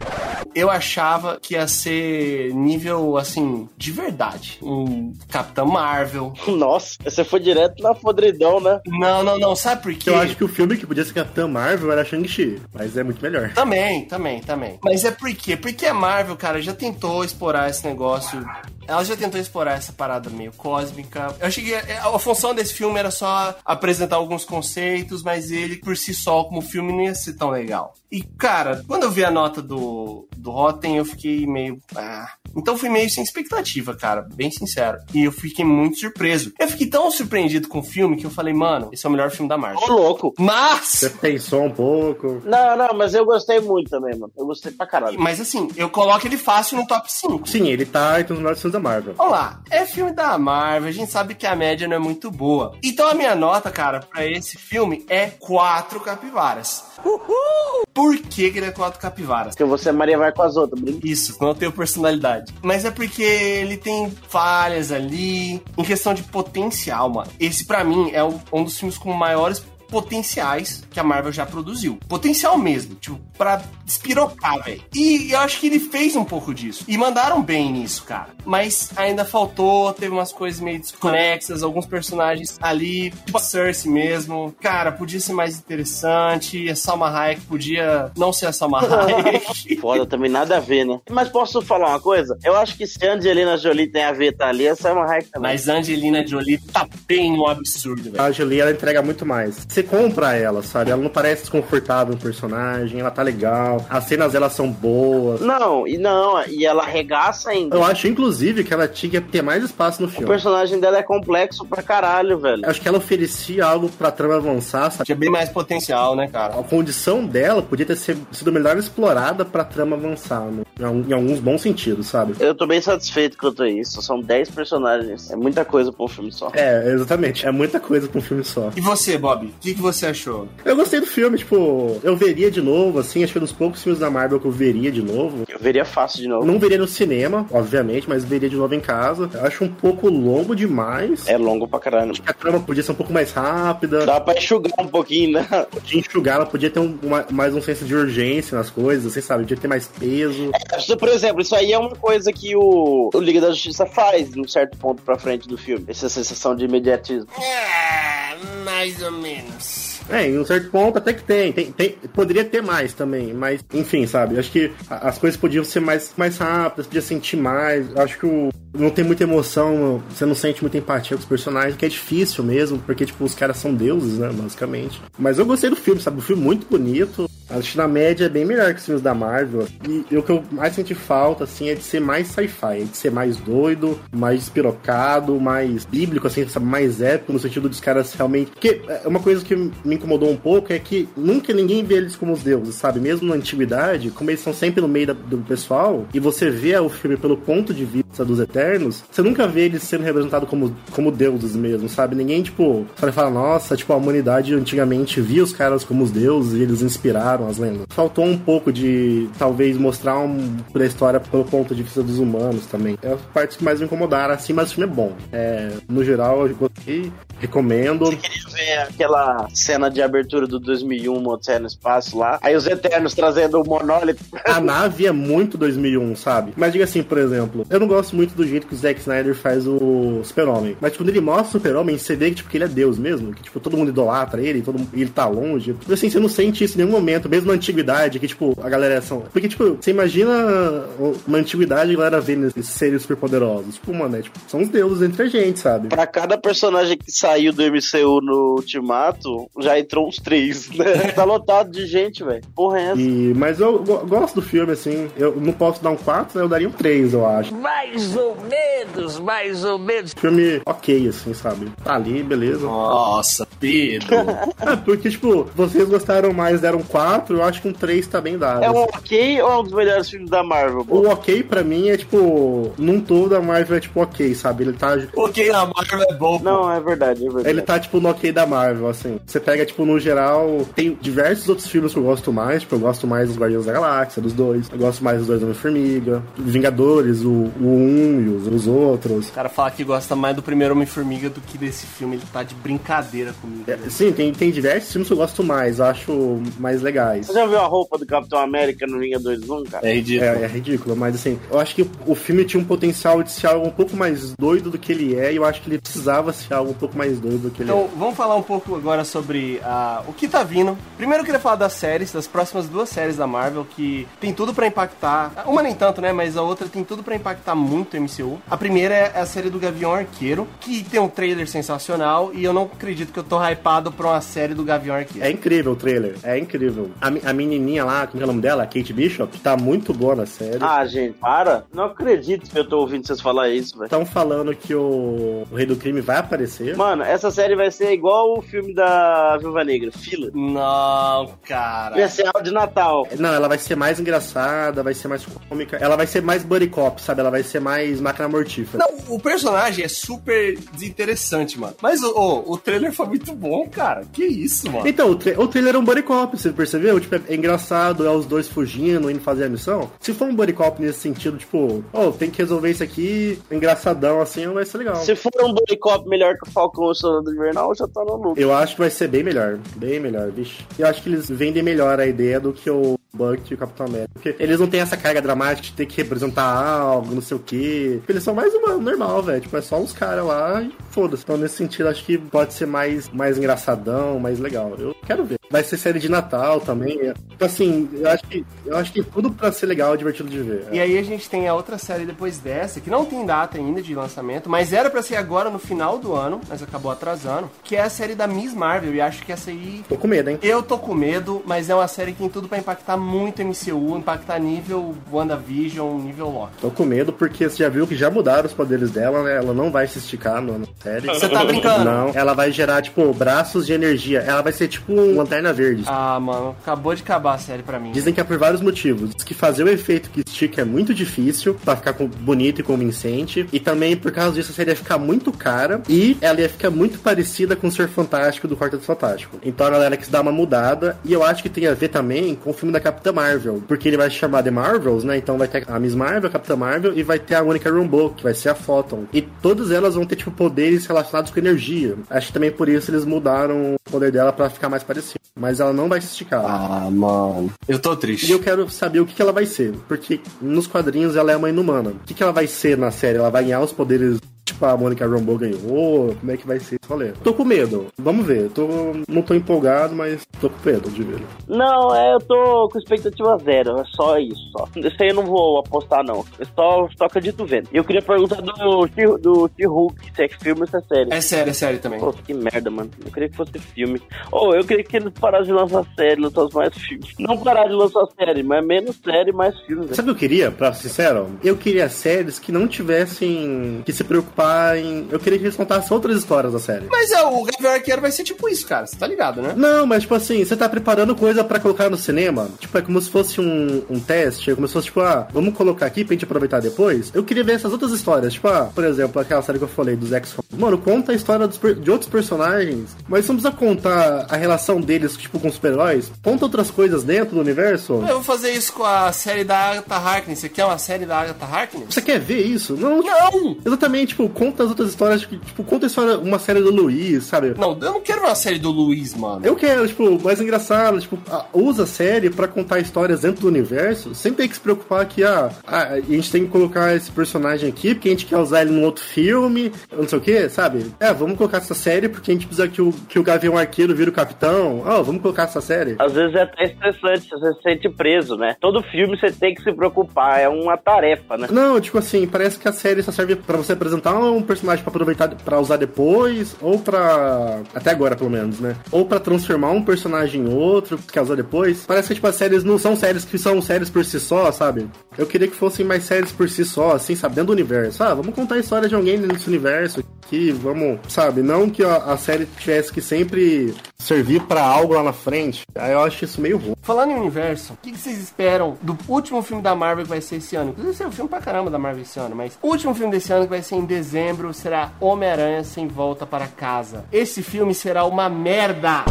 Eu 0.54 0.70
achava 0.70 1.38
que 1.40 1.54
ia 1.54 1.66
ser 1.66 2.54
nível, 2.54 3.16
assim, 3.16 3.68
de 3.76 3.90
verdade. 3.90 4.58
Um 4.62 5.12
Capitão 5.28 5.66
Marvel. 5.66 6.32
Nossa, 6.46 6.96
você 7.02 7.24
foi 7.24 7.40
direto 7.40 7.82
na 7.82 7.94
podridão, 7.94 8.60
né? 8.60 8.80
Não, 8.86 9.22
não, 9.22 9.38
não. 9.38 9.56
Sabe 9.56 9.82
por 9.82 9.94
quê? 9.94 10.10
Eu 10.10 10.16
acho 10.16 10.36
que 10.36 10.44
o 10.44 10.48
filme 10.48 10.76
que 10.76 10.86
podia 10.86 11.04
ser 11.04 11.12
Capitã 11.12 11.46
Marvel 11.46 11.90
era 11.92 12.04
Shang-Chi, 12.04 12.60
mas 12.72 12.96
é 12.96 13.02
muito 13.02 13.22
melhor. 13.22 13.52
Também, 13.52 14.04
também, 14.04 14.40
também. 14.40 14.78
Mas 14.82 15.04
é 15.04 15.10
por 15.10 15.32
quê? 15.34 15.56
Porque 15.56 15.86
a 15.86 15.94
Marvel, 15.94 16.36
cara, 16.36 16.60
já 16.60 16.72
tentou 16.72 17.24
explorar 17.24 17.68
esse 17.70 17.84
negócio. 17.84 18.44
Ela 18.86 19.04
já 19.04 19.16
tentou 19.16 19.40
explorar 19.40 19.74
essa 19.74 19.92
parada 19.92 20.30
meio 20.30 20.52
cósmica. 20.52 21.34
Eu 21.40 21.46
achei 21.46 21.64
que 21.64 21.74
a 21.74 22.14
a 22.14 22.18
função 22.18 22.54
desse 22.54 22.72
filme 22.72 22.98
era 22.98 23.10
só 23.10 23.56
apresentar 23.64 24.16
alguns 24.16 24.44
conceitos, 24.44 25.22
mas 25.22 25.50
ele 25.50 25.76
por 25.76 25.96
si 25.96 26.14
só, 26.14 26.44
como 26.44 26.62
filme, 26.62 26.92
não 26.92 27.02
ia 27.02 27.14
ser 27.14 27.34
tão 27.34 27.50
legal. 27.50 27.94
E, 28.10 28.22
cara, 28.22 28.84
quando 28.86 29.02
eu 29.02 29.10
vi 29.10 29.24
a 29.24 29.30
nota 29.30 29.60
do, 29.60 30.28
do 30.36 30.50
Rotten, 30.50 30.96
eu 30.96 31.04
fiquei 31.04 31.46
meio. 31.46 31.80
Ah, 31.96 32.32
Então 32.56 32.76
fui 32.76 32.88
meio 32.88 33.08
sem 33.10 33.22
expectativa, 33.22 33.94
cara, 33.94 34.26
bem 34.34 34.50
sincero. 34.50 34.98
E 35.12 35.24
eu 35.24 35.32
fiquei 35.32 35.64
muito 35.64 35.98
surpreso. 35.98 36.52
Eu 36.58 36.68
fiquei 36.68 36.86
tão 36.86 37.10
surpreendido 37.10 37.68
com 37.68 37.78
o 37.80 37.82
filme 37.82 38.16
que 38.16 38.26
eu 38.26 38.30
falei, 38.30 38.54
mano, 38.54 38.88
esse 38.92 39.04
é 39.06 39.08
o 39.08 39.12
melhor 39.12 39.30
filme 39.30 39.48
da 39.48 39.56
Marvel. 39.58 39.80
Ô, 39.82 39.92
louco. 39.92 40.34
Mas 40.38 40.88
Você 40.88 41.10
pensou 41.10 41.64
um 41.64 41.70
pouco. 41.70 42.42
Não, 42.44 42.76
não, 42.76 42.94
mas 42.94 43.14
eu 43.14 43.24
gostei 43.24 43.60
muito 43.60 43.90
também, 43.90 44.18
mano. 44.18 44.32
Eu 44.36 44.46
gostei 44.46 44.72
pra 44.72 44.86
caralho. 44.86 45.18
Mas 45.18 45.40
assim, 45.40 45.68
eu 45.76 45.88
coloco 45.88 46.26
ele 46.26 46.36
fácil 46.36 46.76
no 46.76 46.86
top 46.86 47.10
5. 47.10 47.48
Sim, 47.48 47.68
ele 47.68 47.84
tá 47.84 48.20
entre 48.20 48.32
os 48.32 48.38
melhores 48.38 48.60
filmes 48.60 48.72
da 48.72 48.80
Marvel. 48.80 49.14
Vamos 49.14 49.32
lá, 49.32 49.60
é 49.70 49.84
filme 49.86 50.12
da 50.12 50.36
Marvel, 50.38 50.88
a 50.88 50.92
gente 50.92 51.10
sabe 51.10 51.34
que 51.34 51.46
a 51.46 51.54
média 51.56 51.86
não 51.88 51.96
é 51.96 51.98
muito 51.98 52.30
boa. 52.30 52.76
Então 52.82 53.08
a 53.08 53.14
minha 53.14 53.34
nota, 53.34 53.70
cara, 53.70 54.00
pra 54.00 54.26
esse 54.26 54.56
filme 54.58 55.04
é 55.08 55.26
4 55.26 56.00
capivaras. 56.00 56.84
Uhul! 57.04 57.83
Por 57.94 58.18
que, 58.18 58.50
que 58.50 58.58
ele 58.58 58.66
é 58.66 58.72
4 58.72 59.00
capivaras? 59.00 59.54
Porque 59.54 59.64
você, 59.64 59.92
Maria, 59.92 60.18
vai 60.18 60.32
com 60.32 60.42
as 60.42 60.56
outras, 60.56 60.80
brinca. 60.80 61.06
Isso, 61.06 61.36
não 61.40 61.54
tenho 61.54 61.70
personalidade. 61.70 62.52
Mas 62.60 62.84
é 62.84 62.90
porque 62.90 63.22
ele 63.22 63.76
tem 63.76 64.10
falhas 64.28 64.90
ali, 64.90 65.62
em 65.78 65.84
questão 65.84 66.12
de 66.12 66.24
potencial, 66.24 67.08
mano. 67.08 67.30
Esse, 67.38 67.64
pra 67.64 67.84
mim, 67.84 68.10
é 68.12 68.22
um 68.22 68.34
um 68.52 68.64
dos 68.64 68.78
filmes 68.78 68.98
com 68.98 69.12
maiores 69.12 69.64
potenciais 69.88 70.82
que 70.90 71.00
a 71.00 71.04
Marvel 71.04 71.32
já 71.32 71.46
produziu. 71.46 71.98
Potencial 72.08 72.58
mesmo, 72.58 72.94
tipo, 72.96 73.20
pra 73.36 73.62
despirocar, 73.84 74.62
velho. 74.62 74.82
E 74.94 75.32
eu 75.32 75.38
acho 75.40 75.60
que 75.60 75.66
ele 75.66 75.78
fez 75.78 76.16
um 76.16 76.24
pouco 76.24 76.54
disso. 76.54 76.84
E 76.88 76.96
mandaram 76.96 77.42
bem 77.42 77.72
nisso, 77.72 78.04
cara. 78.04 78.28
Mas 78.44 78.90
ainda 78.96 79.24
faltou, 79.24 79.92
teve 79.92 80.12
umas 80.12 80.32
coisas 80.32 80.60
meio 80.60 80.78
desconexas, 80.80 81.62
alguns 81.62 81.86
personagens 81.86 82.58
ali, 82.60 83.10
tipo 83.10 83.38
a 83.38 83.40
Cersei 83.40 83.90
mesmo. 83.90 84.54
Cara, 84.60 84.92
podia 84.92 85.20
ser 85.20 85.32
mais 85.32 85.58
interessante. 85.58 86.68
A 86.68 86.76
Salma 86.76 87.08
Hayek 87.08 87.42
podia 87.42 88.10
não 88.16 88.32
ser 88.32 88.46
a 88.46 88.52
Salma 88.52 88.80
Hayek. 88.84 89.76
Foda 89.76 90.06
também, 90.06 90.30
nada 90.30 90.56
a 90.56 90.60
ver, 90.60 90.84
né? 90.84 91.00
Mas 91.10 91.28
posso 91.28 91.62
falar 91.62 91.88
uma 91.90 92.00
coisa? 92.00 92.36
Eu 92.44 92.56
acho 92.56 92.76
que 92.76 92.86
se 92.86 93.04
a 93.06 93.14
Angelina 93.14 93.56
Jolie 93.56 93.86
tem 93.86 94.04
a 94.04 94.12
ver 94.12 94.32
tá 94.36 94.48
ali, 94.48 94.66
essa 94.66 94.88
é 94.88 94.92
uma 94.92 95.04
Hayek 95.04 95.30
também. 95.30 95.52
Mas 95.52 95.68
a 95.68 95.74
Angelina 95.76 96.26
Jolie 96.26 96.58
tá 96.58 96.86
bem 97.06 97.32
um 97.32 97.46
absurdo, 97.46 98.10
velho. 98.10 98.20
A 98.20 98.30
Jolie, 98.30 98.60
ela 98.60 98.70
entrega 98.72 99.02
muito 99.02 99.24
mais. 99.24 99.64
Você 99.68 99.82
compra 99.84 100.34
ela, 100.34 100.62
sabe? 100.62 100.90
Ela 100.90 101.00
não 101.02 101.10
parece 101.10 101.42
desconfortável 101.42 102.14
no 102.14 102.20
personagem, 102.20 103.00
ela 103.00 103.10
tá 103.10 103.22
legal. 103.22 103.84
As 103.88 104.04
cenas 104.04 104.32
dela 104.32 104.50
são 104.50 104.70
boas. 104.70 105.40
Não, 105.40 105.86
e 105.86 105.96
não, 105.98 106.42
e 106.46 106.64
ela 106.64 106.82
arregaça 106.82 107.50
ainda. 107.50 107.76
Eu 107.76 107.84
acho, 107.84 108.08
inclusive, 108.08 108.64
que 108.64 108.72
ela 108.74 108.88
tinha 108.88 109.20
que 109.20 109.20
ter 109.30 109.42
mais 109.42 109.62
espaço 109.64 110.02
no 110.02 110.08
O 110.08 110.10
filme. 110.10 110.26
personagem 110.26 110.80
dela 110.80 110.98
é 110.98 111.02
complexo 111.02 111.64
pra 111.64 111.82
caralho, 111.82 112.38
velho. 112.38 112.62
Acho 112.68 112.80
que 112.80 112.88
ela 112.88 112.98
oferecia 112.98 113.64
algo 113.64 113.88
pra 113.88 114.10
trama 114.10 114.36
avançar, 114.36 114.90
sabe? 114.90 115.04
Tinha 115.04 115.16
bem 115.16 115.30
mais 115.30 115.48
potencial, 115.48 116.16
né, 116.16 116.28
cara? 116.28 116.58
A 116.58 116.62
condição 116.62 117.24
dela 117.24 117.62
podia 117.62 117.86
ter 117.86 117.96
sido 117.96 118.52
melhor 118.52 118.76
explorada 118.76 119.44
pra 119.44 119.64
trama 119.64 119.96
avançar, 119.96 120.40
né? 120.46 120.62
em 121.08 121.12
alguns 121.12 121.38
bons 121.38 121.62
sentidos, 121.62 122.08
sabe? 122.08 122.34
Eu 122.40 122.54
tô 122.54 122.66
bem 122.66 122.80
satisfeito 122.80 123.38
quanto 123.38 123.62
a 123.62 123.68
isso. 123.70 124.02
São 124.02 124.20
10 124.20 124.50
personagens. 124.50 125.30
É 125.30 125.36
muita 125.36 125.64
coisa 125.64 125.92
pra 125.92 126.04
um 126.04 126.08
filme 126.08 126.32
só. 126.32 126.50
É, 126.52 126.90
exatamente. 126.92 127.46
É 127.46 127.52
muita 127.52 127.78
coisa 127.78 128.08
pra 128.08 128.18
um 128.18 128.22
filme 128.22 128.42
só. 128.42 128.70
E 128.76 128.80
você, 128.80 129.16
Bob? 129.16 129.52
O 129.64 129.66
que, 129.66 129.74
que 129.74 129.80
você 129.80 130.08
achou? 130.08 130.46
Eu 130.62 130.76
gostei 130.76 131.00
do 131.00 131.06
filme, 131.06 131.38
tipo, 131.38 131.98
eu 132.02 132.14
veria 132.14 132.50
de 132.50 132.60
novo, 132.60 132.98
assim, 132.98 133.24
acho 133.24 133.32
que 133.32 133.38
é 133.38 133.40
um 133.40 133.44
dos 133.44 133.52
poucos 133.52 133.82
filmes 133.82 133.98
da 133.98 134.10
Marvel 134.10 134.38
que 134.38 134.46
eu 134.46 134.50
veria 134.50 134.92
de 134.92 135.00
novo. 135.00 135.44
Eu 135.48 135.58
veria 135.58 135.86
fácil 135.86 136.18
de 136.20 136.28
novo. 136.28 136.44
Não 136.46 136.58
veria 136.58 136.76
no 136.76 136.86
cinema, 136.86 137.46
obviamente, 137.50 138.06
mas 138.06 138.24
veria 138.26 138.50
de 138.50 138.56
novo 138.56 138.74
em 138.74 138.80
casa. 138.80 139.30
Eu 139.32 139.46
acho 139.46 139.64
um 139.64 139.68
pouco 139.72 140.10
longo 140.10 140.54
demais. 140.54 141.26
É 141.26 141.38
longo 141.38 141.66
pra 141.66 141.80
caralho. 141.80 142.12
A 142.26 142.32
trama 142.34 142.60
podia 142.60 142.82
ser 142.82 142.92
um 142.92 142.94
pouco 142.94 143.10
mais 143.10 143.32
rápida. 143.32 144.04
Dá 144.04 144.20
pra 144.20 144.34
enxugar 144.36 144.74
um 144.78 144.86
pouquinho, 144.88 145.32
né? 145.32 145.46
De 145.82 145.98
enxugar, 145.98 146.36
ela 146.36 146.46
podia 146.46 146.68
ter 146.68 146.80
um- 146.80 146.98
uma- 147.02 147.24
mais 147.30 147.54
um 147.54 147.62
senso 147.62 147.86
de 147.86 147.94
urgência 147.94 148.58
nas 148.58 148.68
coisas, 148.68 149.06
assim, 149.12 149.22
sabe? 149.22 149.44
Podia 149.44 149.56
ter 149.56 149.68
mais 149.68 149.86
peso. 149.86 150.50
Por 150.98 151.08
exemplo, 151.08 151.40
isso 151.40 151.54
aí 151.56 151.72
é 151.72 151.78
uma 151.78 151.96
coisa 151.96 152.30
que 152.30 152.54
o, 152.54 153.08
o 153.14 153.18
Liga 153.18 153.40
da 153.40 153.48
Justiça 153.48 153.86
faz 153.86 154.34
num 154.34 154.46
certo 154.46 154.76
ponto 154.76 155.00
pra 155.02 155.16
frente 155.18 155.48
do 155.48 155.56
filme. 155.56 155.86
Essa 155.88 156.10
sensação 156.10 156.54
de 156.54 156.66
imediatismo. 156.66 157.28
É, 157.40 158.36
mais 158.64 159.00
ou 159.02 159.10
menos. 159.12 159.53
Games. 159.54 159.93
É, 160.08 160.28
em 160.28 160.38
um 160.38 160.44
certo 160.44 160.70
ponto 160.70 160.98
até 160.98 161.12
que 161.12 161.22
tem. 161.22 161.52
tem, 161.52 161.72
tem- 161.72 161.96
poderia 162.12 162.44
ter 162.44 162.62
mais 162.62 162.92
também, 162.92 163.32
mas 163.32 163.60
enfim, 163.72 164.06
sabe? 164.06 164.38
Acho 164.38 164.50
que 164.50 164.70
as 164.90 165.18
coisas 165.18 165.38
podiam 165.38 165.64
ser 165.64 165.80
mais, 165.80 166.12
mais 166.16 166.36
rápidas, 166.38 166.86
podia 166.86 167.02
sentir 167.02 167.36
mais. 167.36 167.86
Acho 167.96 168.18
que 168.18 168.26
o, 168.26 168.50
não 168.76 168.90
tem 168.90 169.04
muita 169.04 169.22
emoção, 169.22 170.02
você 170.10 170.26
não 170.26 170.34
sente 170.34 170.62
muita 170.62 170.76
empatia 170.78 171.16
com 171.16 171.22
os 171.22 171.28
personagens, 171.28 171.76
que 171.76 171.86
é 171.86 171.88
difícil 171.88 172.44
mesmo, 172.44 172.78
porque, 172.78 173.06
tipo, 173.06 173.24
os 173.24 173.34
caras 173.34 173.56
são 173.56 173.72
deuses, 173.74 174.18
né, 174.18 174.30
basicamente. 174.32 175.00
Mas 175.18 175.38
eu 175.38 175.46
gostei 175.46 175.70
do 175.70 175.76
filme, 175.76 176.00
sabe? 176.00 176.18
O 176.18 176.22
filme 176.22 176.42
muito 176.42 176.66
bonito. 176.68 177.28
Acho 177.50 177.72
que 177.72 177.76
na 177.76 177.86
média 177.86 178.24
é 178.24 178.28
bem 178.28 178.44
melhor 178.44 178.72
que 178.72 178.80
os 178.80 178.86
filmes 178.86 179.02
da 179.02 179.14
Marvel. 179.14 179.66
E, 179.86 180.04
e 180.10 180.16
o 180.16 180.22
que 180.22 180.30
eu 180.32 180.42
mais 180.50 180.74
senti 180.74 180.94
falta, 180.94 181.44
assim, 181.44 181.68
é 181.68 181.74
de 181.74 181.82
ser 181.84 182.00
mais 182.00 182.28
sci-fi, 182.28 182.80
é 182.80 182.84
de 182.84 182.96
ser 182.96 183.10
mais 183.12 183.36
doido, 183.36 184.00
mais 184.10 184.40
despirocado, 184.40 185.38
mais 185.38 185.84
bíblico, 185.84 186.26
assim, 186.26 186.48
sabe? 186.48 186.64
Mais 186.66 187.00
épico, 187.02 187.32
no 187.32 187.38
sentido 187.38 187.68
dos 187.68 187.80
caras 187.80 188.12
realmente. 188.14 188.50
Porque 188.50 188.80
é 188.88 189.06
uma 189.06 189.20
coisa 189.20 189.44
que 189.44 189.54
me 189.54 189.93
incomodou 189.94 190.30
um 190.30 190.36
pouco 190.36 190.72
é 190.72 190.78
que 190.78 191.08
nunca 191.16 191.52
ninguém 191.52 191.84
vê 191.84 191.96
eles 191.96 192.16
como 192.16 192.32
os 192.32 192.42
deuses, 192.42 192.74
sabe? 192.74 193.00
Mesmo 193.00 193.28
na 193.28 193.34
antiguidade, 193.34 194.10
como 194.10 194.30
eles 194.30 194.40
estão 194.40 194.52
sempre 194.52 194.80
no 194.80 194.88
meio 194.88 195.08
da- 195.08 195.12
do 195.12 195.38
pessoal, 195.38 196.06
e 196.12 196.20
você 196.20 196.50
vê 196.50 196.76
o 196.78 196.88
filme 196.88 197.16
pelo 197.16 197.36
ponto 197.36 197.72
de 197.72 197.84
vista 197.84 198.24
dos 198.24 198.38
Eternos, 198.40 199.02
você 199.10 199.22
nunca 199.22 199.46
vê 199.46 199.62
eles 199.62 199.82
sendo 199.82 200.02
representados 200.04 200.48
como, 200.48 200.74
como 200.92 201.10
deuses 201.10 201.54
mesmo, 201.56 201.88
sabe? 201.88 202.14
Ninguém, 202.14 202.42
tipo, 202.42 202.86
só 202.96 203.10
fala, 203.12 203.30
nossa, 203.30 203.76
tipo, 203.76 203.92
a 203.92 203.96
humanidade 203.96 204.54
antigamente 204.54 205.20
via 205.20 205.42
os 205.42 205.52
caras 205.52 205.84
como 205.84 206.04
os 206.04 206.10
deuses 206.10 206.54
e 206.58 206.62
eles 206.62 206.82
inspiraram 206.82 207.46
as 207.48 207.58
lendas. 207.58 207.86
Faltou 207.90 208.24
um 208.24 208.36
pouco 208.38 208.72
de, 208.72 209.28
talvez, 209.38 209.76
mostrar 209.76 210.18
um, 210.18 210.56
a 210.74 210.84
história 210.84 211.20
pelo 211.20 211.44
ponto 211.44 211.74
de 211.74 211.82
vista 211.82 212.02
dos 212.02 212.18
humanos 212.18 212.66
também. 212.66 212.96
É 213.02 213.12
as 213.12 213.20
partes 213.32 213.56
que 213.56 213.64
mais 213.64 213.78
me 213.80 213.86
incomodaram, 213.86 214.34
assim, 214.34 214.52
mas 214.52 214.70
o 214.70 214.74
filme 214.74 214.90
é 214.90 214.94
bom. 214.94 215.12
É, 215.32 215.70
no 215.88 216.04
geral, 216.04 216.46
eu 216.46 216.54
gostei, 216.54 217.12
recomendo. 217.46 218.06
Você 218.06 218.16
queria 218.16 218.48
ver 218.48 218.78
aquela 218.88 219.48
cena 219.54 219.88
de 219.90 220.02
abertura 220.02 220.46
do 220.46 220.58
2001, 220.58 221.26
Odisseia 221.28 221.58
no 221.58 221.66
Espaço 221.66 222.18
lá? 222.18 222.38
Aí 222.42 222.54
os 222.56 222.66
Eternos 222.66 223.14
trazendo 223.14 223.60
o 223.60 223.66
monólito. 223.66 224.22
A 224.44 224.60
nave 224.60 225.06
é 225.06 225.12
muito 225.12 225.56
2001, 225.58 226.16
sabe? 226.16 226.52
Mas 226.56 226.72
diga 226.72 226.84
assim, 226.84 227.02
por 227.02 227.18
exemplo, 227.18 227.66
eu 227.68 227.80
não 227.80 227.86
gosto 227.86 228.14
muito 228.16 228.34
do 228.34 228.46
jeito 228.46 228.66
que 228.66 228.74
o 228.74 228.76
Zack 228.76 229.00
Snyder 229.00 229.34
faz 229.34 229.66
o 229.66 230.20
Super-Homem. 230.24 230.76
Mas 230.80 230.96
quando 230.96 231.08
ele 231.08 231.20
mostra 231.20 231.48
o 231.48 231.52
Super-Homem, 231.52 231.98
você 231.98 232.16
vê 232.16 232.30
que, 232.30 232.36
tipo, 232.36 232.48
que 232.50 232.56
ele 232.56 232.64
é 232.64 232.68
Deus 232.68 232.98
mesmo. 232.98 233.32
Que, 233.34 233.42
tipo, 233.42 233.60
todo 233.60 233.76
mundo 233.76 233.88
idolatra 233.90 234.40
ele, 234.42 234.62
todo 234.62 234.78
mundo- 234.78 234.90
ele 234.94 235.10
tá 235.10 235.26
longe. 235.26 235.72
Tipo 235.74 235.92
assim, 235.92 236.10
você 236.10 236.18
não 236.20 236.28
sente 236.28 236.64
isso 236.64 236.74
em 236.74 236.78
nenhum 236.82 236.92
momento, 236.92 237.28
mesmo 237.28 237.48
na 237.48 237.54
antiguidade, 237.54 238.18
que, 238.18 238.26
tipo, 238.28 238.56
a 238.62 238.68
galera 238.68 239.00
são... 239.02 239.20
Porque, 239.32 239.48
tipo, 239.48 239.76
você 239.80 239.90
imagina 239.90 240.84
uma 241.26 241.38
antiguidade 241.38 241.90
e 241.90 241.94
a 241.94 241.98
galera 241.98 242.20
vendo 242.20 242.46
esses 242.46 242.66
seres 242.68 243.02
superpoderosos. 243.02 243.74
Tipo, 243.74 243.94
mano, 243.94 244.16
é, 244.16 244.22
tipo, 244.22 244.38
são 244.48 244.62
os 244.62 244.68
deuses 244.68 245.02
entre 245.02 245.22
a 245.22 245.26
gente, 245.26 245.58
sabe? 245.60 245.88
Pra 245.88 246.06
cada 246.06 246.38
personagem 246.38 246.96
que 246.96 247.10
saiu 247.34 247.52
do 247.52 247.62
MCU 247.62 248.20
no 248.20 248.54
Ultimato, 248.56 249.48
já 249.58 249.78
entrou 249.78 250.06
uns 250.06 250.16
três, 250.16 250.68
né? 250.70 250.84
Tá 251.14 251.24
lotado 251.24 251.70
de 251.70 251.86
gente, 251.86 252.22
velho. 252.24 252.42
Porra 252.54 252.78
é 252.80 252.82
essa? 252.90 253.00
E, 253.00 253.32
mas 253.34 253.60
eu 253.60 253.78
go- 253.82 254.06
gosto 254.06 254.36
do 254.36 254.42
filme, 254.42 254.72
assim. 254.72 255.08
Eu 255.16 255.34
não 255.36 255.52
posso 255.52 255.82
dar 255.82 255.90
um 255.90 255.96
4, 255.96 256.38
né? 256.38 256.44
Eu 256.44 256.48
daria 256.48 256.68
um 256.68 256.72
3, 256.72 257.12
eu 257.12 257.26
acho. 257.26 257.54
Mais 257.54 258.16
ou 258.16 258.36
menos, 258.48 259.18
mais 259.18 259.64
ou 259.64 259.78
menos. 259.78 260.12
Filme 260.16 260.60
ok, 260.66 261.08
assim, 261.08 261.34
sabe? 261.34 261.70
Tá 261.82 261.94
ali, 261.94 262.22
beleza. 262.22 262.66
Nossa, 262.66 263.46
Pedro. 263.58 264.14
É, 264.64 264.76
porque, 264.76 265.10
tipo, 265.10 265.44
vocês 265.54 265.86
gostaram 265.88 266.32
mais, 266.32 266.60
deram 266.60 266.82
4, 266.82 267.36
eu 267.36 267.42
acho 267.42 267.60
que 267.60 267.68
um 267.68 267.72
3 267.72 268.06
tá 268.06 268.20
bem 268.20 268.38
dado. 268.38 268.62
É 268.64 268.70
um 268.70 268.82
ok 268.84 269.42
ou 269.42 269.50
é 269.50 269.58
um 269.58 269.62
dos 269.62 269.72
melhores 269.72 270.08
filmes 270.08 270.30
da 270.30 270.42
Marvel? 270.42 270.84
pô? 270.84 270.96
O 270.96 271.08
ok 271.10 271.42
pra 271.42 271.62
mim 271.62 271.88
é, 271.88 271.96
tipo, 271.96 272.72
num 272.78 273.00
todo 273.00 273.36
a 273.36 273.40
Marvel 273.42 273.76
é, 273.76 273.80
tipo, 273.80 274.00
ok, 274.00 274.34
sabe? 274.34 274.64
Ele 274.64 274.72
tá... 274.72 274.96
ok, 275.16 275.48
na 275.50 275.66
Marvel 275.66 276.02
é 276.08 276.14
bom. 276.14 276.38
pô. 276.38 276.44
Não, 276.44 276.70
é 276.72 276.80
verdade, 276.80 277.23
é 277.26 277.30
verdade. 277.30 277.48
Ele 277.48 277.62
tá, 277.62 277.78
tipo, 277.78 278.00
no 278.00 278.08
ok 278.08 278.32
da 278.32 278.46
Marvel, 278.46 278.88
assim. 278.88 279.18
Você 279.26 279.40
pega, 279.40 279.64
tipo, 279.64 279.84
no 279.84 279.98
geral, 279.98 280.66
tem 280.74 280.96
diversos 281.00 281.48
outros 281.48 281.68
filmes 281.68 281.92
que 281.92 281.98
eu 281.98 282.02
gosto 282.02 282.32
mais. 282.32 282.62
Tipo, 282.62 282.76
eu 282.76 282.80
gosto 282.80 283.06
mais 283.06 283.28
dos 283.28 283.38
Guardiões 283.38 283.66
da 283.66 283.72
Galáxia, 283.72 284.22
dos 284.22 284.32
dois. 284.32 284.70
Eu 284.70 284.78
gosto 284.78 285.02
mais 285.02 285.18
dos 285.18 285.26
dois 285.26 285.42
Homem-Formiga. 285.42 286.22
Vingadores, 286.36 287.22
o, 287.22 287.30
o 287.30 287.54
um 287.60 288.20
e 288.20 288.28
os, 288.28 288.46
os 288.46 288.66
outros. 288.66 289.28
O 289.28 289.32
cara 289.32 289.48
fala 289.48 289.70
que 289.70 289.84
gosta 289.84 290.14
mais 290.16 290.36
do 290.36 290.42
primeiro 290.42 290.74
Homem-Formiga 290.74 291.30
do 291.30 291.40
que 291.40 291.58
desse 291.58 291.86
filme. 291.86 292.16
Ele 292.16 292.24
tá 292.32 292.42
de 292.42 292.54
brincadeira 292.54 293.32
comigo. 293.40 293.64
É, 293.66 293.76
sim, 293.88 294.12
tem, 294.12 294.32
tem 294.32 294.50
diversos 294.50 294.92
filmes 294.92 295.08
que 295.08 295.12
eu 295.12 295.18
gosto 295.18 295.42
mais, 295.42 295.78
eu 295.78 295.84
acho 295.86 296.42
mais 296.58 296.82
legais. 296.82 297.26
Você 297.26 297.34
já 297.34 297.46
viu 297.46 297.58
a 297.58 297.66
roupa 297.66 297.98
do 297.98 298.06
Capitão 298.06 298.38
América 298.38 298.86
no 298.86 298.98
Vingadores 298.98 299.48
1, 299.48 299.64
cara? 299.64 299.88
É 299.88 299.94
ridículo. 299.94 300.30
É, 300.30 300.42
é 300.42 300.46
ridículo, 300.46 300.96
mas 300.96 301.14
assim, 301.14 301.38
eu 301.50 301.58
acho 301.58 301.74
que 301.74 301.86
o 302.06 302.14
filme 302.14 302.44
tinha 302.44 302.60
um 302.60 302.64
potencial 302.64 303.22
de 303.22 303.30
ser 303.32 303.48
algo 303.48 303.66
um 303.66 303.70
pouco 303.70 303.96
mais 303.96 304.34
doido 304.38 304.70
do 304.70 304.78
que 304.78 304.92
ele 304.92 305.14
é, 305.14 305.32
e 305.32 305.36
eu 305.36 305.44
acho 305.44 305.60
que 305.60 305.68
ele 305.68 305.78
precisava 305.78 306.32
ser 306.32 306.54
algo 306.54 306.70
um 306.70 306.74
pouco 306.74 306.96
mais 306.96 307.03
doido 307.12 307.42
do 307.42 307.50
que 307.50 307.62
ele 307.62 307.70
Então, 307.70 307.88
vamos 307.96 308.14
falar 308.14 308.36
um 308.36 308.42
pouco 308.42 308.74
agora 308.74 309.04
sobre 309.04 309.60
ah, 309.62 310.02
o 310.06 310.12
que 310.12 310.28
tá 310.28 310.42
vindo. 310.42 310.76
Primeiro 310.96 311.22
eu 311.22 311.24
queria 311.24 311.40
falar 311.40 311.56
das 311.56 311.72
séries, 311.72 312.12
das 312.12 312.26
próximas 312.26 312.68
duas 312.68 312.88
séries 312.88 313.16
da 313.16 313.26
Marvel, 313.26 313.64
que 313.64 314.06
tem 314.20 314.32
tudo 314.32 314.54
pra 314.54 314.66
impactar. 314.66 315.44
Uma 315.46 315.62
nem 315.62 315.74
tanto, 315.74 316.00
né? 316.00 316.12
Mas 316.12 316.36
a 316.36 316.42
outra 316.42 316.68
tem 316.68 316.84
tudo 316.84 317.02
pra 317.02 317.16
impactar 317.16 317.54
muito 317.54 317.96
o 317.96 318.00
MCU. 318.00 318.38
A 318.50 318.56
primeira 318.56 318.94
é 318.94 319.20
a 319.20 319.26
série 319.26 319.50
do 319.50 319.58
Gavião 319.58 319.92
Arqueiro, 319.94 320.46
que 320.60 320.82
tem 320.84 321.00
um 321.00 321.08
trailer 321.08 321.48
sensacional 321.48 322.30
e 322.32 322.44
eu 322.44 322.52
não 322.52 322.64
acredito 322.64 323.12
que 323.12 323.18
eu 323.18 323.24
tô 323.24 323.38
hypado 323.42 323.92
pra 323.92 324.08
uma 324.08 324.20
série 324.20 324.54
do 324.54 324.64
Gavião 324.64 324.96
Arqueiro. 324.96 325.26
É 325.26 325.30
incrível 325.30 325.72
o 325.72 325.76
trailer, 325.76 326.16
é 326.22 326.38
incrível. 326.38 326.90
A, 327.00 327.08
a 327.30 327.32
menininha 327.32 327.84
lá, 327.84 328.06
como 328.06 328.22
é 328.22 328.24
o 328.24 328.26
nome 328.26 328.40
dela? 328.40 328.66
Kate 328.66 328.92
Bishop, 328.92 329.38
tá 329.40 329.56
muito 329.56 329.92
boa 329.92 330.14
na 330.14 330.26
série. 330.26 330.58
Ah, 330.60 330.84
gente, 330.86 331.14
para. 331.18 331.64
Não 331.72 331.84
acredito 331.84 332.50
que 332.50 332.58
eu 332.58 332.66
tô 332.66 332.78
ouvindo 332.78 333.06
vocês 333.06 333.20
falar 333.20 333.48
isso, 333.48 333.74
velho. 333.74 333.86
Estão 333.86 334.06
falando 334.06 334.54
que 334.54 334.74
o, 334.74 335.46
o 335.50 335.54
Rei 335.54 335.66
do 335.66 335.76
Crime 335.76 336.00
vai 336.00 336.18
aparecer. 336.18 336.76
Mano, 336.76 336.93
essa 337.02 337.30
série 337.30 337.56
vai 337.56 337.70
ser 337.70 337.92
igual 337.92 338.38
o 338.38 338.42
filme 338.42 338.74
da 338.74 339.36
Viúva 339.38 339.64
Negra, 339.64 339.90
Fila. 339.90 340.30
Não, 340.34 341.34
cara. 341.46 342.00
Especial 342.00 342.42
de 342.42 342.50
Natal. 342.50 343.06
Não, 343.18 343.32
ela 343.32 343.48
vai 343.48 343.58
ser 343.58 343.76
mais 343.76 343.98
engraçada, 343.98 344.82
vai 344.82 344.94
ser 344.94 345.08
mais 345.08 345.26
cômica. 345.48 345.76
Ela 345.76 345.96
vai 345.96 346.06
ser 346.06 346.22
mais 346.22 346.44
buddy 346.44 346.68
cop, 346.68 347.00
sabe? 347.00 347.20
Ela 347.20 347.30
vai 347.30 347.42
ser 347.42 347.60
mais 347.60 348.00
máquina 348.00 348.28
mortífera. 348.28 348.84
Não, 348.84 349.14
o 349.14 349.18
personagem 349.18 349.84
é 349.84 349.88
super 349.88 350.58
desinteressante, 350.72 351.58
mano. 351.58 351.74
Mas 351.80 352.02
o, 352.02 352.10
o, 352.10 352.52
o 352.52 352.58
trailer 352.58 352.92
foi 352.92 353.06
muito 353.06 353.34
bom, 353.34 353.68
cara. 353.68 354.02
Que 354.12 354.24
isso, 354.24 354.70
mano. 354.70 354.86
Então, 354.86 355.10
o, 355.10 355.16
tra 355.16 355.40
o 355.40 355.48
trailer 355.48 355.74
é 355.74 355.78
um 355.78 355.84
buddy 355.84 356.02
cop, 356.02 356.36
você 356.36 356.50
percebeu? 356.50 357.00
Tipo, 357.00 357.16
é 357.16 357.34
engraçado, 357.34 358.06
é 358.06 358.10
os 358.10 358.26
dois 358.26 358.48
fugindo, 358.48 359.10
indo 359.10 359.20
fazer 359.20 359.44
a 359.44 359.48
missão. 359.48 359.90
Se 360.00 360.12
for 360.12 360.28
um 360.28 360.34
buddy 360.34 360.52
cop 360.52 360.80
nesse 360.80 361.00
sentido, 361.00 361.36
tipo, 361.36 361.84
oh, 361.92 362.10
tem 362.12 362.30
que 362.30 362.38
resolver 362.38 362.70
isso 362.70 362.82
aqui, 362.82 363.38
engraçadão 363.50 364.20
assim, 364.20 364.46
vai 364.48 364.64
ser 364.64 364.78
legal. 364.78 364.96
Se 364.96 365.14
for 365.16 365.32
um 365.42 365.52
buddy 365.52 365.76
cop 365.76 366.08
melhor 366.08 366.36
que 366.36 366.48
o 366.48 366.52
Falcão 366.52 366.83
o 366.90 366.94
Soldado 366.94 367.34
Invernal, 367.34 367.70
eu 367.70 367.74
já 367.74 367.88
tô 367.88 368.04
no 368.04 368.16
lucro. 368.16 368.40
Eu 368.40 368.52
acho 368.54 368.74
que 368.74 368.80
vai 368.80 368.90
ser 368.90 369.08
bem 369.08 369.22
melhor, 369.22 369.58
bem 369.76 370.00
melhor, 370.00 370.30
vixe. 370.30 370.64
Eu 370.78 370.86
acho 370.86 371.02
que 371.02 371.08
eles 371.08 371.28
vendem 371.28 371.62
melhor 371.62 372.00
a 372.00 372.06
ideia 372.06 372.40
do 372.40 372.52
que 372.52 372.70
o 372.70 372.98
Buck 373.14 373.42
e 373.50 373.54
o 373.54 373.58
Capitão 373.58 373.86
América. 373.86 374.10
Porque 374.14 374.34
eles 374.38 374.58
não 374.58 374.66
têm 374.66 374.80
essa 374.80 374.96
carga 374.96 375.22
dramática 375.22 375.62
de 375.68 375.72
ter 375.72 375.86
que 375.86 375.96
representar 375.96 376.44
algo, 376.44 377.14
não 377.14 377.22
sei 377.22 377.36
o 377.36 377.40
quê. 377.40 378.00
Eles 378.08 378.22
são 378.22 378.34
mais 378.34 378.52
humano, 378.54 378.80
normal, 378.80 379.22
velho. 379.22 379.40
Tipo, 379.40 379.56
é 379.56 379.60
só 379.62 379.78
uns 379.78 379.92
caras 379.92 380.24
lá 380.24 380.62
e 380.62 380.72
foda-se. 380.90 381.22
Então, 381.22 381.36
nesse 381.36 381.56
sentido, 381.56 381.88
acho 381.88 382.04
que 382.04 382.18
pode 382.18 382.54
ser 382.54 382.66
mais, 382.66 383.08
mais 383.10 383.38
engraçadão, 383.38 384.18
mais 384.18 384.38
legal. 384.38 384.74
Eu 384.78 384.94
quero 385.06 385.24
ver. 385.24 385.38
Vai 385.50 385.62
ser 385.62 385.76
série 385.76 385.98
de 385.98 386.08
Natal 386.08 386.60
também. 386.60 387.12
Então, 387.34 387.46
assim, 387.46 387.88
eu 387.92 388.08
acho 388.10 388.24
que, 388.24 388.44
eu 388.66 388.76
acho 388.76 388.92
que 388.92 389.02
tudo 389.02 389.30
pra 389.30 389.52
ser 389.52 389.66
legal, 389.66 389.96
divertido 389.96 390.28
de 390.28 390.40
ver. 390.40 390.66
E 390.72 390.80
aí 390.80 390.98
a 390.98 391.02
gente 391.02 391.28
tem 391.28 391.46
a 391.48 391.54
outra 391.54 391.78
série 391.78 392.04
depois 392.04 392.38
dessa, 392.38 392.80
que 392.80 392.90
não 392.90 393.04
tem 393.04 393.24
data 393.24 393.58
ainda 393.58 393.80
de 393.82 393.94
lançamento, 393.94 394.48
mas 394.48 394.72
era 394.72 394.90
pra 394.90 395.02
ser 395.02 395.16
agora 395.16 395.50
no 395.50 395.58
final 395.58 395.98
do 395.98 396.14
ano, 396.14 396.40
mas 396.48 396.62
acabou 396.62 396.90
atrasando, 396.90 397.50
que 397.62 397.76
é 397.76 397.82
a 397.82 397.90
série 397.90 398.14
da 398.14 398.26
Miss 398.26 398.52
Marvel. 398.54 398.94
E 398.94 399.00
acho 399.00 399.24
que 399.24 399.32
essa 399.32 399.50
aí 399.50 399.84
Tô 399.88 399.96
com 399.96 400.08
medo, 400.08 400.30
hein? 400.30 400.38
eu 400.42 400.62
tô 400.62 400.78
com 400.78 400.94
medo, 400.94 401.42
mas 401.46 401.68
é 401.70 401.74
uma 401.74 401.88
série 401.88 402.12
que 402.12 402.18
tem 402.18 402.28
tudo 402.28 402.48
pra 402.48 402.58
impactar 402.58 402.96
muito 403.04 403.42
MCU, 403.42 403.96
impactar 403.98 404.38
nível 404.38 404.94
WandaVision, 405.12 405.98
nível 406.00 406.30
Loki. 406.30 406.52
Tô 406.60 406.70
com 406.70 406.84
medo 406.84 407.12
porque 407.12 407.48
você 407.48 407.62
já 407.62 407.68
viu 407.68 407.86
que 407.86 407.94
já 407.96 408.10
mudaram 408.10 408.46
os 408.46 408.52
poderes 408.52 408.90
dela, 408.90 409.22
né? 409.22 409.36
Ela 409.36 409.52
não 409.52 409.70
vai 409.70 409.86
se 409.86 409.98
esticar 409.98 410.40
no- 410.40 410.58
na 410.58 410.66
série. 410.82 411.06
Você 411.06 411.28
tá 411.28 411.44
brincando? 411.44 411.84
Não, 411.84 412.10
ela 412.14 412.34
vai 412.34 412.50
gerar, 412.50 412.82
tipo, 412.82 413.12
braços 413.12 413.66
de 413.66 413.72
energia. 413.72 414.20
Ela 414.20 414.42
vai 414.42 414.52
ser 414.52 414.68
tipo 414.68 414.92
um 414.92 415.16
lanterna 415.16 415.52
verde. 415.52 415.84
Ah, 415.86 416.18
mano, 416.20 416.56
acabou 416.62 416.94
de 416.94 417.02
acabar 417.02 417.34
a 417.34 417.38
série 417.38 417.62
pra 417.62 417.78
mim. 417.78 417.92
Dizem 417.92 418.12
que 418.14 418.20
é 418.20 418.24
por 418.24 418.38
vários 418.38 418.60
motivos. 418.60 419.10
Diz 419.14 419.24
que 419.24 419.34
fazer 419.34 419.64
o 419.64 419.68
efeito 419.68 420.10
que 420.10 420.20
estica 420.26 420.62
é 420.62 420.64
muito 420.64 420.94
difícil 420.94 421.54
pra 421.64 421.76
ficar 421.76 421.92
bonito 421.92 422.60
e 422.60 422.64
convincente. 422.64 423.46
E 423.52 423.60
também 423.60 423.96
por 423.96 424.12
causa 424.12 424.32
disso 424.34 424.52
a 424.52 424.54
série 424.54 424.70
ia 424.70 424.76
ficar 424.76 424.98
muito 424.98 425.32
cara. 425.32 425.82
E 425.88 426.16
ela 426.20 426.40
ia 426.40 426.48
ficar 426.48 426.70
muito 426.70 426.98
parecida 426.98 427.54
com 427.56 427.66
o 427.68 427.70
Ser 427.70 427.88
Fantástico 427.88 428.46
do 428.48 428.56
Quarteto 428.56 428.82
Fantástico. 428.82 429.38
Então 429.42 429.66
a 429.66 429.70
galera 429.70 429.96
quis 429.96 430.08
dar 430.08 430.20
uma 430.20 430.32
mudada. 430.32 430.98
E 431.04 431.12
eu 431.12 431.22
acho 431.22 431.42
que 431.42 431.48
tem 431.48 431.66
a 431.66 431.74
ver 431.74 431.88
também 431.88 432.34
com 432.34 432.50
o 432.50 432.52
filme 432.52 432.72
da 432.72 432.80
Capitã 432.80 432.93
Marvel. 433.12 433.62
Porque 433.66 433.88
ele 433.88 433.96
vai 433.96 434.10
se 434.10 434.16
chamar 434.16 434.42
The 434.42 434.50
Marvels, 434.50 435.04
né? 435.04 435.16
Então 435.16 435.38
vai 435.38 435.48
ter 435.48 435.64
a 435.68 435.78
Miss 435.78 435.94
Marvel, 435.94 436.28
a 436.28 436.32
Capitã 436.32 436.56
Marvel 436.56 436.92
e 436.96 437.02
vai 437.02 437.18
ter 437.18 437.34
a 437.34 437.44
Monica 437.44 437.70
Rambeau, 437.70 438.10
que 438.10 438.22
vai 438.22 438.34
ser 438.34 438.48
a 438.50 438.54
Photon. 438.54 439.04
E 439.12 439.22
todas 439.22 439.70
elas 439.70 439.94
vão 439.94 440.04
ter, 440.06 440.16
tipo, 440.16 440.30
poderes 440.30 440.86
relacionados 440.86 441.30
com 441.30 441.38
energia. 441.38 441.96
Acho 442.10 442.28
que 442.28 442.32
também 442.32 442.50
por 442.50 442.68
isso 442.68 442.90
eles 442.90 443.04
mudaram 443.04 443.74
o 443.74 443.90
poder 443.90 444.10
dela 444.12 444.32
pra 444.32 444.50
ficar 444.50 444.68
mais 444.68 444.82
parecido. 444.82 445.18
Mas 445.36 445.58
ela 445.58 445.72
não 445.72 445.88
vai 445.88 446.00
se 446.00 446.06
esticar. 446.08 446.44
Ah, 446.44 446.88
mano. 446.90 447.52
Eu 447.66 447.78
tô 447.80 447.92
E 447.94 447.96
triste. 447.96 448.30
eu 448.30 448.38
quero 448.38 448.68
saber 448.70 449.00
o 449.00 449.06
que, 449.06 449.14
que 449.14 449.20
ela 449.22 449.32
vai 449.32 449.46
ser. 449.46 449.72
Porque 449.88 450.20
nos 450.40 450.66
quadrinhos 450.68 451.16
ela 451.16 451.32
é 451.32 451.36
uma 451.36 451.48
inumana. 451.50 451.90
O 451.90 451.94
que, 452.06 452.14
que 452.14 452.22
ela 452.22 452.32
vai 452.32 452.46
ser 452.46 452.78
na 452.78 452.90
série? 452.92 453.18
Ela 453.18 453.30
vai 453.30 453.42
ganhar 453.42 453.60
os 453.60 453.72
poderes. 453.72 454.18
Tipo, 454.44 454.66
a 454.66 454.76
Monica 454.76 455.06
Rambeau 455.06 455.38
ganhou. 455.38 456.14
Como 456.20 456.30
é 456.32 456.36
que 456.36 456.46
vai 456.46 456.58
ser 456.60 456.76
esse 456.76 456.88
rolê? 456.88 457.12
Tô 457.22 457.32
com 457.32 457.44
medo. 457.44 457.86
Vamos 457.98 458.26
ver. 458.26 458.50
Tô, 458.50 458.66
não 459.08 459.22
tô 459.22 459.34
empolgado, 459.34 459.94
mas 459.94 460.26
tô 460.40 460.50
com 460.50 460.56
medo 460.64 460.90
de 460.90 461.02
ver. 461.02 461.22
Não, 461.48 461.94
é, 461.94 462.14
eu 462.14 462.18
tô 462.20 462.68
com 462.70 462.78
expectativa 462.78 463.36
zero, 463.38 463.78
é 463.80 463.84
só 463.94 464.18
isso, 464.18 464.40
só. 464.52 464.68
Isso 464.84 464.96
aí 465.02 465.08
eu 465.08 465.14
não 465.14 465.24
vou 465.24 465.58
apostar, 465.60 466.04
não. 466.04 466.24
Eu 466.38 466.46
só, 466.54 466.88
só 466.96 467.04
acredito 467.06 467.44
vendo. 467.46 467.68
E 467.72 467.76
eu 467.76 467.84
queria 467.84 468.02
perguntar 468.02 468.40
do, 468.42 468.86
do 469.18 469.50
She-Hulk, 469.56 470.12
se 470.14 470.24
é 470.24 470.28
filme 470.28 470.60
ou 470.60 470.66
se 470.66 470.76
é 470.76 470.80
série. 470.82 471.12
É 471.12 471.20
sério, 471.20 471.50
é 471.50 471.54
sério 471.54 471.78
também. 471.80 471.98
Pô, 471.98 472.12
que 472.12 472.34
merda, 472.34 472.70
mano. 472.70 472.90
Eu 473.04 473.10
queria 473.10 473.28
que 473.28 473.36
fosse 473.36 473.58
filme. 473.58 474.00
Ou 474.30 474.54
eu 474.54 474.64
queria 474.64 474.84
que 474.84 474.96
eles 474.96 475.12
parassem 475.18 475.46
de 475.46 475.52
lançar 475.52 475.84
série, 475.96 476.20
lançassem 476.20 476.54
mais 476.54 476.74
filmes. 476.76 477.08
Não 477.18 477.38
parar 477.38 477.66
de 477.66 477.72
lançar 477.74 478.06
série, 478.18 478.42
mas 478.42 478.64
menos 478.64 478.96
série, 479.02 479.32
mais 479.32 479.58
filmes. 479.62 479.88
né? 479.88 479.94
Sabe 479.94 480.10
o 480.10 480.14
que 480.14 480.24
eu 480.24 480.28
queria, 480.28 480.50
pra 480.50 480.72
ser 480.72 480.88
sincero? 480.88 481.28
Eu 481.42 481.56
queria 481.56 481.88
séries 481.88 482.38
que 482.38 482.52
não 482.52 482.68
tivessem 482.68 483.82
que 483.84 483.92
se 483.92 484.04
preocupar 484.34 484.76
em. 484.76 485.06
Eu 485.10 485.18
queria 485.18 485.38
que 485.38 485.44
eles 485.44 485.56
contassem 485.56 485.92
outras 485.92 486.18
histórias 486.18 486.52
da 486.52 486.58
série. 486.58 486.86
Mas 486.90 487.10
é, 487.10 487.22
o 487.22 487.44
Gavião 487.44 487.72
Arqueiro 487.72 488.00
vai 488.02 488.10
ser 488.10 488.24
tipo 488.24 488.48
isso, 488.48 488.66
cara. 488.66 488.86
Você 488.86 488.96
tá 488.96 489.06
ligado, 489.06 489.40
né? 489.40 489.54
Não, 489.56 489.86
mas 489.86 490.02
tipo 490.02 490.14
assim, 490.14 490.44
você 490.44 490.56
tá 490.56 490.68
preparando 490.68 491.14
coisa 491.14 491.44
pra 491.44 491.60
colocar 491.60 491.88
no 491.88 491.96
cinema? 491.96 492.48
Tipo, 492.58 492.76
é 492.78 492.82
como 492.82 493.00
se 493.00 493.08
fosse 493.08 493.40
um, 493.40 493.82
um 493.88 494.00
teste, 494.00 494.50
é 494.50 494.54
como 494.54 494.66
se 494.66 494.74
fosse 494.74 494.86
tipo, 494.86 495.00
ah, 495.00 495.28
vamos 495.32 495.54
colocar 495.54 495.86
aqui 495.86 496.04
pra 496.04 496.14
gente 496.14 496.24
aproveitar 496.24 496.60
depois. 496.60 497.10
Eu 497.14 497.24
queria 497.24 497.44
ver 497.44 497.52
essas 497.52 497.72
outras 497.72 497.92
histórias, 497.92 498.32
tipo, 498.32 498.48
ah, 498.48 498.70
por 498.74 498.84
exemplo, 498.84 499.20
aquela 499.20 499.42
série 499.42 499.58
que 499.58 499.64
eu 499.64 499.68
falei 499.68 499.96
dos 499.96 500.12
x 500.12 500.34
Mano, 500.56 500.78
conta 500.78 501.12
a 501.12 501.14
história 501.14 501.46
dos 501.46 501.60
de 501.80 501.90
outros 501.90 502.10
personagens, 502.10 502.96
mas 503.08 503.26
não 503.28 503.36
precisa 503.36 503.54
contar 503.54 504.26
a 504.28 504.36
relação 504.36 504.80
deles, 504.80 505.16
tipo, 505.16 505.38
com 505.38 505.48
os 505.48 505.54
super-heróis. 505.54 506.10
Conta 506.22 506.44
outras 506.44 506.70
coisas 506.70 507.02
dentro 507.02 507.34
do 507.34 507.40
universo. 507.40 507.94
Eu 507.94 508.14
vou 508.16 508.22
fazer 508.22 508.50
isso 508.52 508.72
com 508.72 508.84
a 508.84 509.12
série 509.12 509.44
da 509.44 509.56
Agatha 509.56 509.96
Harkness. 509.96 510.38
Você 510.40 510.48
quer 510.48 510.64
uma 510.64 510.78
série 510.78 511.06
da 511.06 511.20
Agatha 511.20 511.44
Harkness? 511.46 511.86
Você 511.94 512.02
quer 512.02 512.18
ver 512.18 512.42
isso? 512.42 512.76
Não, 512.76 513.02
Não! 513.02 513.56
Exatamente, 513.64 514.08
tipo, 514.08 514.23
conta 514.28 514.62
as 514.64 514.70
outras 514.70 514.90
histórias, 514.90 515.22
tipo, 515.22 515.36
tipo, 515.36 515.64
conta 515.64 515.86
a 515.86 515.88
história, 515.88 516.18
uma 516.18 516.38
série 516.38 516.60
do 516.60 516.70
Luiz, 516.70 517.24
sabe? 517.24 517.54
Não, 517.58 517.72
eu 517.72 517.92
não 517.92 518.00
quero 518.00 518.20
uma 518.20 518.34
série 518.34 518.58
do 518.58 518.70
Luiz, 518.70 519.14
mano. 519.14 519.44
Eu 519.44 519.56
quero, 519.56 519.86
tipo, 519.86 520.22
mais 520.22 520.40
engraçado, 520.40 521.00
tipo, 521.00 521.18
usa 521.52 521.84
a 521.84 521.86
série 521.86 522.30
pra 522.30 522.48
contar 522.48 522.80
histórias 522.80 523.20
dentro 523.20 523.42
do 523.42 523.48
universo, 523.48 524.14
sem 524.14 524.32
ter 524.32 524.48
que 524.48 524.54
se 524.54 524.60
preocupar 524.60 525.06
que, 525.06 525.24
ah, 525.24 525.50
ah, 525.66 525.94
a 525.94 526.00
gente 526.00 526.30
tem 526.30 526.44
que 526.44 526.50
colocar 526.50 526.94
esse 526.94 527.10
personagem 527.10 527.68
aqui 527.68 527.94
porque 527.94 528.08
a 528.08 528.12
gente 528.12 528.26
quer 528.26 528.38
usar 528.38 528.62
ele 528.62 528.70
num 528.70 528.84
outro 528.84 529.04
filme, 529.04 529.72
não 529.92 530.08
sei 530.08 530.18
o 530.18 530.20
que, 530.20 530.48
sabe? 530.48 530.86
É, 531.00 531.12
vamos 531.12 531.36
colocar 531.36 531.58
essa 531.58 531.74
série 531.74 532.08
porque 532.08 532.30
a 532.30 532.34
gente 532.34 532.46
precisa 532.46 532.68
que 532.68 532.82
o, 532.82 532.92
que 533.08 533.18
o 533.18 533.22
Gavião 533.22 533.56
Arqueiro 533.56 533.94
vira 533.94 534.10
o 534.10 534.12
capitão. 534.12 534.82
Ah, 534.84 535.00
vamos 535.00 535.22
colocar 535.22 535.44
essa 535.44 535.60
série. 535.60 535.96
Às 535.98 536.12
vezes 536.12 536.34
é 536.34 536.42
até 536.42 536.64
estressante, 536.64 537.30
você 537.30 537.52
se 537.54 537.62
sente 537.62 537.88
preso, 537.88 538.36
né? 538.36 538.56
Todo 538.60 538.82
filme 538.82 539.18
você 539.18 539.30
tem 539.30 539.54
que 539.54 539.62
se 539.62 539.72
preocupar, 539.72 540.40
é 540.40 540.48
uma 540.48 540.76
tarefa, 540.76 541.36
né? 541.36 541.48
Não, 541.50 541.80
tipo 541.80 541.98
assim, 541.98 542.26
parece 542.26 542.58
que 542.58 542.68
a 542.68 542.72
série 542.72 543.02
só 543.02 543.12
serve 543.12 543.36
pra 543.36 543.56
você 543.56 543.72
apresentar 543.72 544.13
um 544.18 544.42
personagem 544.42 544.82
pra 544.82 544.90
aproveitar 544.90 545.28
pra 545.28 545.60
usar 545.60 545.76
depois, 545.76 546.54
ou 546.60 546.78
pra. 546.78 547.60
Até 547.74 547.90
agora, 547.90 548.16
pelo 548.16 548.30
menos, 548.30 548.60
né? 548.60 548.76
Ou 548.90 549.06
pra 549.06 549.20
transformar 549.20 549.70
um 549.70 549.82
personagem 549.82 550.42
em 550.42 550.52
outro, 550.52 550.98
que 550.98 551.18
usar 551.20 551.34
depois. 551.34 551.84
Parece 551.86 552.08
que, 552.08 552.14
tipo, 552.14 552.26
as 552.26 552.36
séries 552.36 552.64
não 552.64 552.78
são 552.78 552.96
séries 552.96 553.24
que 553.24 553.38
são 553.38 553.60
séries 553.60 553.90
por 553.90 554.04
si 554.04 554.20
só, 554.20 554.50
sabe? 554.52 554.88
Eu 555.16 555.26
queria 555.26 555.48
que 555.48 555.56
fossem 555.56 555.84
mais 555.84 556.04
séries 556.04 556.32
por 556.32 556.48
si 556.48 556.64
só, 556.64 556.92
assim, 556.92 557.14
sabe? 557.14 557.34
Dentro 557.34 557.48
do 557.48 557.52
universo. 557.52 558.02
Ah, 558.02 558.14
vamos 558.14 558.34
contar 558.34 558.56
a 558.56 558.58
história 558.58 558.88
de 558.88 558.94
alguém 558.94 559.18
nesse 559.18 559.48
universo 559.48 560.04
aqui, 560.24 560.50
vamos, 560.50 560.98
sabe? 561.08 561.42
Não 561.42 561.68
que 561.68 561.84
a 561.84 562.16
série 562.16 562.46
tivesse 562.58 562.92
que 562.92 563.00
sempre 563.00 563.74
servir 564.04 564.42
pra 564.42 564.62
algo 564.62 564.94
lá 564.94 565.02
na 565.02 565.12
frente. 565.12 565.62
Aí 565.74 565.92
eu 565.92 566.00
acho 566.00 566.24
isso 566.24 566.40
meio 566.40 566.58
ruim. 566.58 566.74
Falando 566.82 567.12
em 567.12 567.14
universo, 567.14 567.72
o 567.72 567.76
que, 567.76 567.92
que 567.92 567.98
vocês 567.98 568.18
esperam 568.18 568.76
do 568.82 568.96
último 569.08 569.42
filme 569.42 569.62
da 569.62 569.74
Marvel 569.74 570.04
que 570.04 570.10
vai 570.10 570.20
ser 570.20 570.36
esse 570.36 570.54
ano? 570.56 570.70
Inclusive, 570.70 571.04
é 571.04 571.06
um 571.06 571.12
filme 571.12 571.28
pra 571.28 571.40
caramba 571.40 571.70
da 571.70 571.78
Marvel 571.78 572.02
esse 572.02 572.18
ano, 572.18 572.36
mas 572.36 572.58
o 572.62 572.68
último 572.68 572.94
filme 572.94 573.10
desse 573.10 573.32
ano 573.32 573.44
que 573.44 573.50
vai 573.50 573.62
ser 573.62 573.76
em 573.76 573.84
dezembro 573.84 574.52
será 574.52 574.92
Homem-Aranha 575.00 575.64
Sem 575.64 575.88
Volta 575.88 576.26
para 576.26 576.46
Casa. 576.46 577.04
Esse 577.10 577.42
filme 577.42 577.74
será 577.74 578.04
uma 578.04 578.28
merda! 578.28 579.04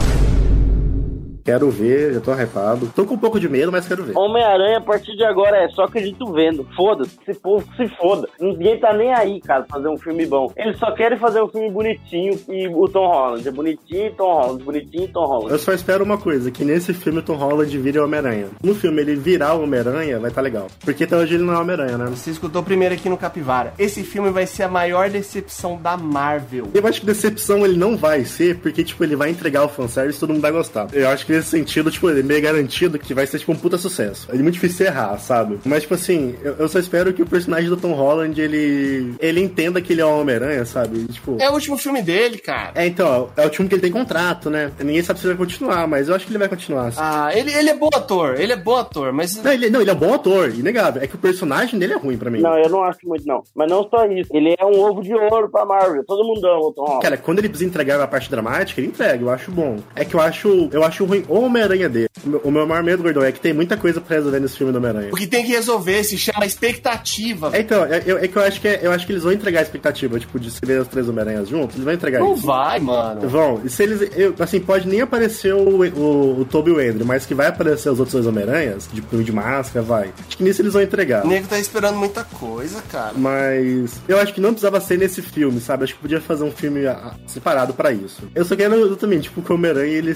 Quero 1.43 1.69
ver, 1.69 2.13
já 2.13 2.21
tô 2.21 2.33
hypado. 2.33 2.91
Tô 2.95 3.05
com 3.05 3.15
um 3.15 3.17
pouco 3.17 3.39
de 3.39 3.49
medo, 3.49 3.71
mas 3.71 3.87
quero 3.87 4.03
ver. 4.03 4.17
Homem-Aranha, 4.17 4.77
a 4.77 4.81
partir 4.81 5.15
de 5.15 5.25
agora, 5.25 5.57
é 5.57 5.67
só 5.69 5.83
acredito 5.83 6.31
vendo. 6.31 6.65
Foda-se, 6.75 7.17
esse 7.27 7.39
povo 7.39 7.67
se 7.75 7.87
foda. 7.97 8.29
Ninguém 8.39 8.79
tá 8.79 8.93
nem 8.93 9.13
aí, 9.13 9.41
cara, 9.41 9.65
fazer 9.69 9.89
um 9.89 9.97
filme 9.97 10.25
bom. 10.25 10.51
Eles 10.55 10.77
só 10.79 10.91
querem 10.91 11.17
fazer 11.17 11.41
um 11.41 11.47
filme 11.49 11.69
bonitinho 11.69 12.39
e 12.47 12.67
o 12.67 12.87
Tom 12.87 13.07
Holland. 13.07 13.47
É 13.47 13.51
bonitinho 13.51 14.07
e 14.07 14.11
Tom 14.11 14.33
Holland, 14.33 14.63
bonitinho 14.63 15.03
e 15.03 15.07
Tom 15.09 15.25
Holland. 15.25 15.51
Eu 15.51 15.59
só 15.59 15.73
espero 15.73 16.03
uma 16.03 16.17
coisa, 16.17 16.49
que 16.49 16.63
nesse 16.63 16.93
filme 16.93 17.19
o 17.19 17.23
Tom 17.23 17.35
Holland 17.35 17.77
vire 17.77 17.99
o 17.99 18.05
Homem-Aranha. 18.05 18.47
No 18.63 18.73
filme 18.73 19.01
ele 19.01 19.15
virar 19.15 19.55
o 19.55 19.63
Homem-Aranha, 19.63 20.19
vai 20.19 20.31
tá 20.31 20.39
legal. 20.39 20.67
Porque 20.83 21.03
até 21.03 21.17
hoje 21.17 21.35
ele 21.35 21.43
não 21.43 21.53
é 21.53 21.57
Homem-Aranha, 21.57 21.97
né? 21.97 22.05
Você 22.05 22.31
escutou 22.31 22.63
primeiro 22.63 22.95
aqui 22.95 23.09
no 23.09 23.17
Capivara. 23.17 23.73
Esse 23.77 24.03
filme 24.03 24.29
vai 24.29 24.47
ser 24.47 24.63
a 24.63 24.69
maior 24.69 25.09
decepção 25.09 25.77
da 25.77 25.97
Marvel. 25.97 26.69
Eu 26.73 26.87
acho 26.87 27.01
que 27.01 27.05
decepção 27.05 27.65
ele 27.65 27.77
não 27.77 27.97
vai 27.97 28.23
ser, 28.23 28.59
porque, 28.59 28.83
tipo, 28.83 29.03
ele 29.03 29.15
vai 29.15 29.29
entregar 29.29 29.65
o 29.65 29.69
fanservice 29.69 30.17
e 30.17 30.19
todo 30.21 30.31
mundo 30.31 30.41
vai 30.41 30.51
gostar. 30.51 30.87
Eu 30.93 31.09
acho 31.09 31.25
que 31.25 31.32
nesse 31.33 31.49
sentido, 31.49 31.91
tipo, 31.91 32.09
ele 32.09 32.21
é 32.21 32.23
meio 32.23 32.41
garantido 32.41 32.99
que 32.99 33.13
vai 33.13 33.25
ser, 33.25 33.39
tipo, 33.39 33.51
um 33.51 33.55
puta 33.55 33.77
sucesso. 33.77 34.27
É 34.29 34.35
muito 34.35 34.53
difícil 34.53 34.85
errar, 34.85 35.17
sabe? 35.17 35.59
Mas, 35.65 35.83
tipo 35.83 35.93
assim, 35.93 36.35
eu, 36.43 36.55
eu 36.59 36.69
só 36.69 36.79
espero 36.79 37.13
que 37.13 37.21
o 37.21 37.25
personagem 37.25 37.69
do 37.69 37.77
Tom 37.77 37.93
Holland, 37.93 38.39
ele... 38.39 39.13
Ele 39.19 39.41
entenda 39.41 39.81
que 39.81 39.93
ele 39.93 40.01
é 40.01 40.05
o 40.05 40.19
Homem-Aranha, 40.19 40.65
sabe? 40.65 41.05
Tipo... 41.05 41.37
É 41.39 41.49
o 41.49 41.53
último 41.53 41.77
filme 41.77 42.01
dele, 42.01 42.37
cara. 42.37 42.71
É, 42.75 42.85
então, 42.85 43.29
é 43.35 43.45
o 43.45 43.49
time 43.49 43.67
que 43.67 43.75
ele 43.75 43.81
tem 43.81 43.91
contrato, 43.91 44.49
né? 44.49 44.71
Ninguém 44.79 45.01
sabe 45.01 45.19
se 45.19 45.25
ele 45.25 45.35
vai 45.35 45.45
continuar, 45.45 45.87
mas 45.87 46.09
eu 46.09 46.15
acho 46.15 46.25
que 46.25 46.31
ele 46.31 46.39
vai 46.39 46.49
continuar. 46.49 46.87
assim. 46.87 46.99
Ah, 47.01 47.29
ele, 47.33 47.51
ele 47.53 47.69
é 47.69 47.75
bom 47.75 47.89
ator, 47.93 48.39
ele 48.39 48.53
é 48.53 48.55
bom 48.55 48.75
ator, 48.75 49.11
mas. 49.13 49.41
Não, 49.41 49.51
ele, 49.51 49.69
não, 49.69 49.81
ele 49.81 49.89
é 49.89 49.93
um 49.93 49.97
bom 49.97 50.13
ator, 50.13 50.49
inegável. 50.49 51.01
É 51.01 51.07
que 51.07 51.15
o 51.15 51.19
personagem 51.19 51.79
dele 51.79 51.93
é 51.93 51.97
ruim 51.97 52.17
pra 52.17 52.29
mim. 52.29 52.41
Não, 52.41 52.57
eu 52.57 52.69
não 52.69 52.83
acho 52.83 52.99
muito, 53.03 53.25
não. 53.25 53.43
Mas 53.55 53.69
não 53.69 53.87
só 53.89 54.05
isso. 54.05 54.29
Ele 54.33 54.55
é 54.57 54.65
um 54.65 54.79
ovo 54.79 55.01
de 55.01 55.13
ouro 55.13 55.49
pra 55.49 55.65
Marvel. 55.65 56.03
Todo 56.05 56.25
mundo 56.27 56.45
ama 56.45 56.59
o 56.59 56.73
Tom 56.73 56.83
Holland. 56.83 57.03
Cara, 57.03 57.17
quando 57.17 57.39
ele 57.39 57.49
precisa 57.49 57.69
entregar 57.69 57.99
a 58.01 58.07
parte 58.07 58.29
dramática, 58.29 58.79
ele 58.79 58.87
entrega, 58.87 59.23
eu 59.23 59.29
acho 59.29 59.51
bom. 59.51 59.77
É 59.95 60.05
que 60.05 60.15
eu 60.15 60.21
acho, 60.21 60.69
eu 60.71 60.83
acho 60.83 61.05
ruim 61.05 61.22
o 61.27 61.41
Homem-Aranha 61.41 61.89
dele. 61.89 62.09
O 62.43 62.51
meu, 62.51 62.65
maior 62.65 62.83
medo, 62.83 63.03
Gordão, 63.03 63.23
é 63.23 63.31
que 63.31 63.39
tem 63.39 63.53
muita 63.53 63.75
coisa 63.77 63.99
pra 63.99 64.15
resolver 64.15 64.39
nesse 64.39 64.57
filme 64.57 64.71
do 64.71 64.77
Homem-Aranha. 64.77 65.09
O 65.11 65.15
que 65.15 65.27
tem 65.27 65.43
que 65.45 65.51
resolver 65.51 66.03
se 66.03 66.17
chama 66.17 66.45
expectativa. 66.45 67.49
É, 67.53 67.59
então, 67.61 67.83
é, 67.85 67.97
é 67.97 68.27
que 68.27 68.35
eu 68.37 68.41
acho 68.41 68.61
que 68.61 68.67
é- 68.67 68.79
eu 68.83 68.91
acho 68.91 69.05
que 69.05 69.11
eles 69.13 69.23
vão 69.23 69.31
entregar 69.31 69.59
a 69.59 69.63
expectativa, 69.63 70.19
tipo, 70.19 70.39
de 70.39 70.49
se 70.51 70.59
ver 70.65 70.81
os 70.81 70.87
três 70.87 71.07
Homem-Aranhas 71.07 71.47
juntos, 71.49 71.75
eles 71.75 71.85
vão 71.85 71.93
entregar 71.93 72.19
Não 72.19 72.33
isso. 72.33 72.45
vai, 72.45 72.79
mano. 72.79 73.27
Vão, 73.27 73.61
e 73.63 73.69
se 73.69 73.83
eles. 73.83 74.09
eu- 74.17 74.33
assim, 74.39 74.59
pode 74.59 74.87
nem 74.87 75.01
aparecer 75.01 75.53
o, 75.53 75.83
o, 75.83 76.41
o 76.41 76.45
Toby 76.45 76.71
e 76.71 76.73
o 76.73 76.79
Andrew, 76.79 77.05
mas 77.05 77.25
que 77.25 77.33
vai 77.33 77.47
aparecer 77.47 77.89
os 77.89 77.99
outros 77.99 78.13
dois 78.13 78.27
Homem-Aranhas, 78.27 78.89
de, 78.91 79.01
de 79.01 79.31
máscara, 79.31 79.83
vai. 79.85 80.11
Acho 80.27 80.37
que 80.37 80.43
nisso 80.43 80.61
eles 80.61 80.73
vão 80.73 80.81
entregar. 80.81 81.25
O 81.25 81.27
nego 81.27 81.47
tá 81.47 81.59
esperando 81.59 81.97
muita 81.97 82.23
coisa, 82.23 82.81
cara. 82.91 83.13
Mas 83.15 83.93
eu 84.07 84.19
acho 84.19 84.33
que 84.33 84.41
não 84.41 84.49
precisava 84.51 84.79
ser 84.81 84.97
nesse 84.97 85.21
filme, 85.21 85.59
sabe? 85.59 85.83
Acho 85.83 85.95
que 85.95 86.01
podia 86.01 86.21
fazer 86.21 86.43
um 86.43 86.51
filme 86.51 86.85
ah, 86.87 87.15
separado 87.27 87.73
pra 87.73 87.91
isso. 87.91 88.23
Eu 88.35 88.45
só 88.45 88.55
quero 88.55 88.75
exatamente, 88.75 89.23
tipo, 89.23 89.41
que 89.41 89.51
o 89.51 89.55
Homem-Aranha 89.55 89.91
ele, 89.93 90.15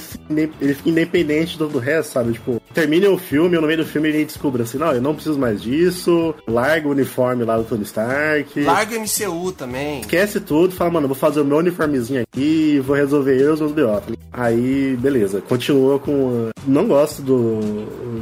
ele 0.62 0.74
fique 0.74 0.92
independente 0.98 1.58
do, 1.58 1.68
do 1.68 1.80
resto, 1.80 2.14
sabe? 2.14 2.34
Tipo, 2.34 2.62
termine 2.74 3.08
o 3.08 3.18
filme, 3.18 3.56
no 3.56 3.68
meio 3.68 3.80
do 3.80 3.86
filme 3.86 4.10
ele 4.10 4.26
descubra 4.26 4.64
assim, 4.64 4.78
não, 4.78 4.92
eu 4.92 5.02
não 5.02 5.14
preciso 5.14 5.38
mais 5.38 5.62
disso, 5.62 6.34
larga 6.48 6.88
o 6.88 6.92
uniforme 6.92 7.44
lá 7.44 7.58
do 7.58 7.64
Tony 7.64 7.84
Stark. 7.84 8.60
Larga 8.62 8.98
o 8.98 9.02
MCU 9.02 9.52
também. 9.52 10.02
Esquece 10.02 10.40
tudo, 10.40 10.74
fala, 10.74 10.92
mano, 10.92 11.08
vou 11.08 11.16
fazer 11.16 11.42
o 11.42 11.46
meu 11.46 11.58
uniformezinho 11.58 12.22
aqui 12.22 12.76
e 12.76 12.80
vou 12.80 12.96
resolver 12.96 13.40
eu 13.40 13.54
os 13.54 13.60
meus 13.60 13.72
B.O. 13.72 13.88
Aí, 14.32 14.96
beleza, 15.00 15.42
continua 15.42 15.98
com. 15.98 16.50
Não 16.68 16.88
gosto 16.88 17.22
do, 17.22 17.60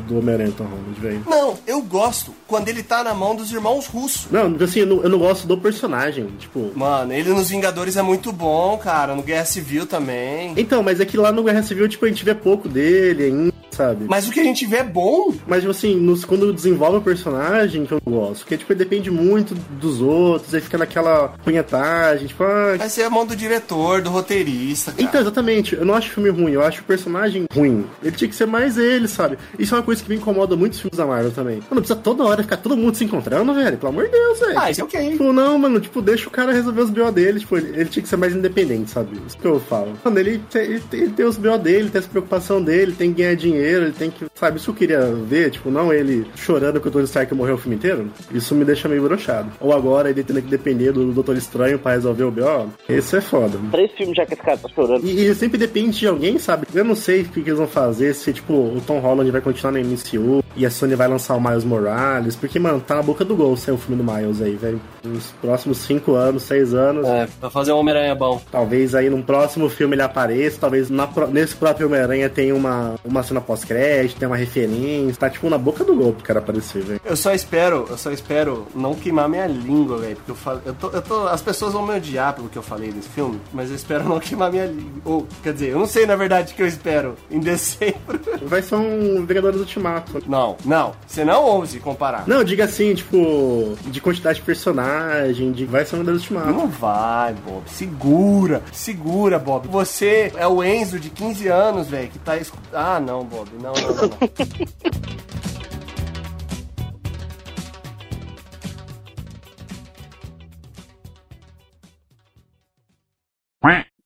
do 0.08 0.20
Homem-Aranha 0.20 0.54
Tom 0.56 0.64
Holland, 0.64 1.00
velho. 1.02 1.24
Não, 1.28 1.58
eu 1.68 1.82
gosto 1.82 2.34
quando 2.48 2.70
ele 2.70 2.84
tá 2.84 3.04
na 3.04 3.14
mão 3.14 3.36
dos 3.36 3.52
irmãos 3.52 3.88
russos. 3.88 4.28
Não, 4.32 4.56
assim, 4.64 4.82
eu 4.82 4.88
não, 4.88 5.04
eu 5.04 5.10
não 5.10 5.18
gosto 5.18 5.48
do 5.48 5.58
personagem, 5.58 6.28
tipo. 6.40 6.72
Mano, 6.76 7.12
ele 7.12 7.30
nos 7.32 7.50
Vingadores 7.50 7.98
é 7.98 8.02
muito 8.02 8.32
bom, 8.32 8.78
cara. 8.78 9.14
No 9.14 9.24
Guerra 9.24 9.46
Civil 9.46 9.86
também. 9.86 10.54
Então, 10.56 10.82
mas 10.82 11.02
é 11.02 11.06
que 11.06 11.18
lá 11.18 11.32
no 11.32 11.44
Guerra 11.44 11.64
Civil, 11.64 11.90
tipo, 11.90 12.06
a 12.06 12.08
gente 12.08 12.24
vê 12.24 12.34
pouco 12.34 12.65
dele 12.70 13.24
ainda, 13.26 13.54
sabe? 13.72 14.06
Mas 14.08 14.28
o 14.28 14.32
que 14.32 14.40
a 14.40 14.44
gente 14.44 14.66
vê 14.66 14.78
é 14.78 14.84
bom. 14.84 15.34
Mas, 15.48 15.66
assim, 15.66 15.96
nos, 15.96 16.24
quando 16.26 16.54
desenvolve 16.54 16.98
o 16.98 17.02
personagem, 17.02 17.86
que 17.86 17.92
eu 17.94 18.02
não 18.06 18.14
gosto, 18.14 18.42
porque, 18.42 18.58
tipo, 18.58 18.72
ele 18.72 18.80
depende 18.80 19.12
muito 19.12 19.54
dos 19.80 20.02
outros, 20.02 20.54
aí 20.54 20.62
fica 20.62 20.78
naquela 20.78 21.30
punhetagem, 21.44 22.28
tipo, 22.28 22.44
ah... 22.44 22.76
Vai 22.78 22.90
ser 22.90 23.04
a 23.04 23.10
mão 23.10 23.26
do 23.26 23.36
diretor, 23.36 24.02
do 24.02 24.10
roteirista, 24.10 24.92
cara. 24.92 25.04
Então, 25.04 25.22
exatamente, 25.22 25.76
eu 25.76 25.86
não 25.86 25.94
acho 25.94 26.10
o 26.10 26.12
filme 26.14 26.30
ruim, 26.30 26.52
eu 26.52 26.64
acho 26.64 26.82
o 26.82 26.86
personagem 26.86 27.46
ruim. 27.54 27.86
Ele 28.02 28.16
tinha 28.16 28.28
que 28.30 28.36
ser 28.36 28.46
mais 28.46 28.78
ele, 28.78 29.08
sabe? 29.08 29.38
Isso 29.60 29.74
é 29.76 29.78
uma 29.78 29.84
coisa 29.84 30.02
que 30.04 30.10
me 30.10 30.16
incomoda 30.16 30.56
muito 30.56 30.74
os 30.74 30.80
filmes 30.80 30.98
da 30.98 31.06
Marvel 31.06 31.32
também. 31.32 31.56
Mano, 31.70 31.82
precisa 31.82 31.96
toda 32.00 32.24
hora 32.24 32.44
ficar 32.44 32.58
todo 32.58 32.78
mundo 32.78 32.96
se 32.96 33.04
encontrando, 33.04 33.54
velho, 33.54 33.78
pelo 33.78 33.90
amor 33.92 34.06
de 34.06 34.12
Deus, 34.12 34.40
velho. 34.40 34.60
Ah, 34.60 34.72
isso 34.72 34.82
é 34.82 34.84
ok. 34.84 35.12
Tipo, 35.12 35.34
não, 35.34 35.58
mano, 35.58 35.80
tipo, 35.80 36.02
deixa 36.02 36.28
o 36.28 36.32
cara 36.32 36.54
resolver 36.54 36.82
os 36.82 36.90
BO 36.90 37.12
dele, 37.12 37.40
tipo, 37.40 37.58
ele, 37.58 37.70
ele 37.80 37.90
tinha 37.90 38.04
que 38.04 38.10
ser 38.10 38.18
mais 38.18 38.34
independente, 38.36 38.92
sabe? 38.92 39.18
Isso 39.28 39.38
que 39.38 39.46
eu 39.46 39.60
falo. 39.60 39.94
Mano, 40.04 40.20
ele, 40.20 40.40
tem- 40.50 40.62
ele, 40.64 40.84
ele 40.94 41.10
tem 41.12 41.26
os 41.26 41.38
BO 41.38 41.58
dele, 41.58 41.78
ele 41.80 41.90
tem 41.90 42.00
essa 42.00 42.10
preocupação 42.10 42.55
dele, 42.62 42.94
tem 42.94 43.14
que 43.14 43.22
ganhar 43.22 43.36
dinheiro, 43.36 43.86
ele 43.86 43.94
tem 43.94 44.10
que, 44.10 44.26
sabe? 44.34 44.58
Isso 44.58 44.70
eu 44.70 44.76
queria 44.76 45.02
ver, 45.02 45.52
tipo, 45.52 45.70
não 45.70 45.94
ele 45.94 46.26
chorando 46.36 46.80
que 46.80 46.88
o 46.88 46.92
Tony 46.92 47.06
Stark 47.06 47.34
morreu 47.34 47.56
o 47.56 47.58
filme 47.58 47.76
inteiro. 47.76 48.10
Isso 48.32 48.56
me 48.56 48.66
deixa 48.66 48.88
meio 48.88 49.04
broxado. 49.04 49.52
Ou 49.60 49.74
agora 49.74 50.10
ele 50.10 50.24
tendo 50.24 50.42
que 50.42 50.50
depender 50.50 50.92
do 50.92 51.12
Doutor 51.12 51.38
Estranho 51.38 51.80
pra 51.80 51.94
resolver 51.94 52.24
o 52.24 52.32
BO. 52.32 52.70
Esse 52.88 53.18
é 53.18 53.22
foda. 53.22 53.58
Três 53.72 53.92
filmes 53.92 54.16
já 54.16 54.26
que 54.26 54.34
esse 54.34 54.44
cara 54.44 54.58
tá 54.58 54.70
chorando. 54.70 55.06
E, 55.06 55.26
e 55.26 55.36
sempre 55.36 55.58
depende 55.58 56.00
de 56.00 56.08
alguém, 56.08 56.38
sabe? 56.38 56.68
Eu 56.74 56.84
não 56.84 56.96
sei 56.96 57.22
o 57.22 57.26
que, 57.26 57.42
que 57.42 57.50
eles 57.50 57.60
vão 57.60 57.68
fazer, 57.68 58.14
se, 58.14 58.34
tipo, 58.34 58.54
o 58.54 58.82
Tom 58.86 59.00
Holland 59.00 59.30
vai 59.32 59.42
continuar 59.42 59.72
na 59.72 59.80
MCU 59.80 60.44
e 60.56 60.66
a 60.66 60.72
Sony 60.72 60.96
vai 60.96 61.08
lançar 61.08 61.36
o 61.36 61.42
Miles 61.42 61.64
Morales, 61.64 62.36
porque, 62.36 62.58
mano, 62.60 62.80
tá 62.80 62.96
na 62.96 63.04
boca 63.04 63.26
do 63.26 63.36
gol 63.36 63.58
sair 63.58 63.74
o 63.74 63.78
filme 63.78 64.02
do 64.02 64.10
Miles 64.12 64.42
aí, 64.42 64.56
velho. 64.56 64.80
Nos 65.04 65.32
próximos 65.42 65.78
5 65.80 66.14
anos, 66.14 66.44
6 66.44 66.74
anos. 66.74 67.08
É, 67.08 67.28
pra 67.40 67.50
fazer 67.50 67.72
um 67.74 67.78
Homem-Aranha 67.78 68.16
bom. 68.16 68.42
Talvez 68.52 68.96
aí 68.96 69.10
num 69.10 69.22
próximo 69.22 69.70
filme 69.70 69.96
ele 69.96 70.02
apareça, 70.02 70.58
talvez 70.60 70.90
na 70.90 71.08
nesse 71.32 71.56
próprio 71.56 71.88
Homem-Aranha 71.88 72.30
tenha 72.36 72.54
uma, 72.54 72.96
uma 73.04 73.24
cena 73.24 73.40
pós-crédito, 73.40 74.20
tenha 74.20 74.30
uma 74.30 74.36
referência. 74.36 75.16
Tá, 75.16 75.30
tipo, 75.30 75.50
na 75.50 75.58
boca 75.58 75.84
do 75.84 75.96
pro 75.96 76.24
cara 76.24 76.40
aparecer, 76.40 76.84
velho. 76.84 77.02
Eu 77.04 77.16
só 77.16 77.34
espero, 77.34 77.86
eu 77.90 77.98
só 77.98 78.12
espero 78.12 78.68
não 78.76 78.94
queimar 78.94 79.30
minha 79.30 79.48
língua, 79.48 79.98
velho. 79.98 80.18
Porque 80.18 80.32
eu 80.32 80.36
falo. 80.36 80.62
Eu 80.66 80.74
tô, 80.74 80.90
eu 80.90 81.02
tô, 81.02 81.28
as 81.28 81.42
pessoas 81.42 81.74
vão 81.74 81.88
me 81.88 81.96
odiar 81.96 82.34
pelo 82.34 82.50
que 82.50 82.58
eu 82.58 82.62
falei 82.62 82.92
desse 82.92 83.08
filme, 83.10 83.40
mas 83.54 83.70
eu 83.70 83.76
espero 83.76 84.04
não 84.04 84.20
queimar 84.20 84.52
minha 84.52 84.66
língua. 84.66 85.02
Ou, 85.06 85.28
quer 85.42 85.54
dizer, 85.54 85.70
eu 85.70 85.80
não 85.80 85.88
sei 85.88 86.06
na 86.06 86.16
verdade 86.16 86.52
o 86.52 86.56
que 86.56 86.62
eu 86.62 86.68
espero 86.68 87.16
em 87.32 87.40
dezembro. 87.40 88.20
Vai 88.44 88.62
ser 88.62 88.76
um 88.76 89.26
Vingadores 89.26 89.60
Ultimato. 89.60 90.22
Não, 90.28 90.58
não. 90.66 90.94
Você 91.08 91.24
não 91.24 91.44
ouse 91.44 91.80
comparar. 91.80 92.28
Não, 92.28 92.44
diga 92.44 92.66
assim, 92.66 92.94
tipo, 92.94 93.78
de 93.86 94.02
quantidade 94.02 94.40
de 94.40 94.46
personagem, 94.46 95.52
de 95.52 95.66
vai 95.66 95.86
ser 95.86 95.96
um 95.96 96.00
Vingadores 96.00 96.22
Ultimato. 96.22 96.52
Não 96.52 96.68
vai, 96.68 97.34
Bob. 97.34 97.64
Segura, 97.68 98.62
segura, 98.72 99.40
Bob. 99.40 99.68
Você 99.70 100.32
é 100.36 100.48
o 100.48 100.64
Enzo 100.64 101.00
de 101.00 101.10
15 101.10 101.48
anos, 101.48 101.88
velho, 101.88 102.10
que 102.10 102.20
tá. 102.26 102.38
escu- 102.38 102.58
Ah, 102.74 103.00
não, 103.00 103.24
Bob. 103.24 103.50
Não, 103.54 103.72
não, 103.74 103.96
não. 103.96 103.96
não. 104.10 104.18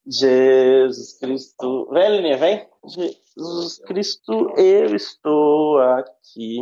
Jesus 0.06 1.18
Cristo. 1.20 1.88
Vem, 1.92 2.16
Lininha, 2.18 2.38
vem. 2.38 2.68
Jesus 2.88 3.80
Cristo, 3.86 4.54
eu 4.58 4.96
estou 4.96 5.80
aqui. 5.80 6.58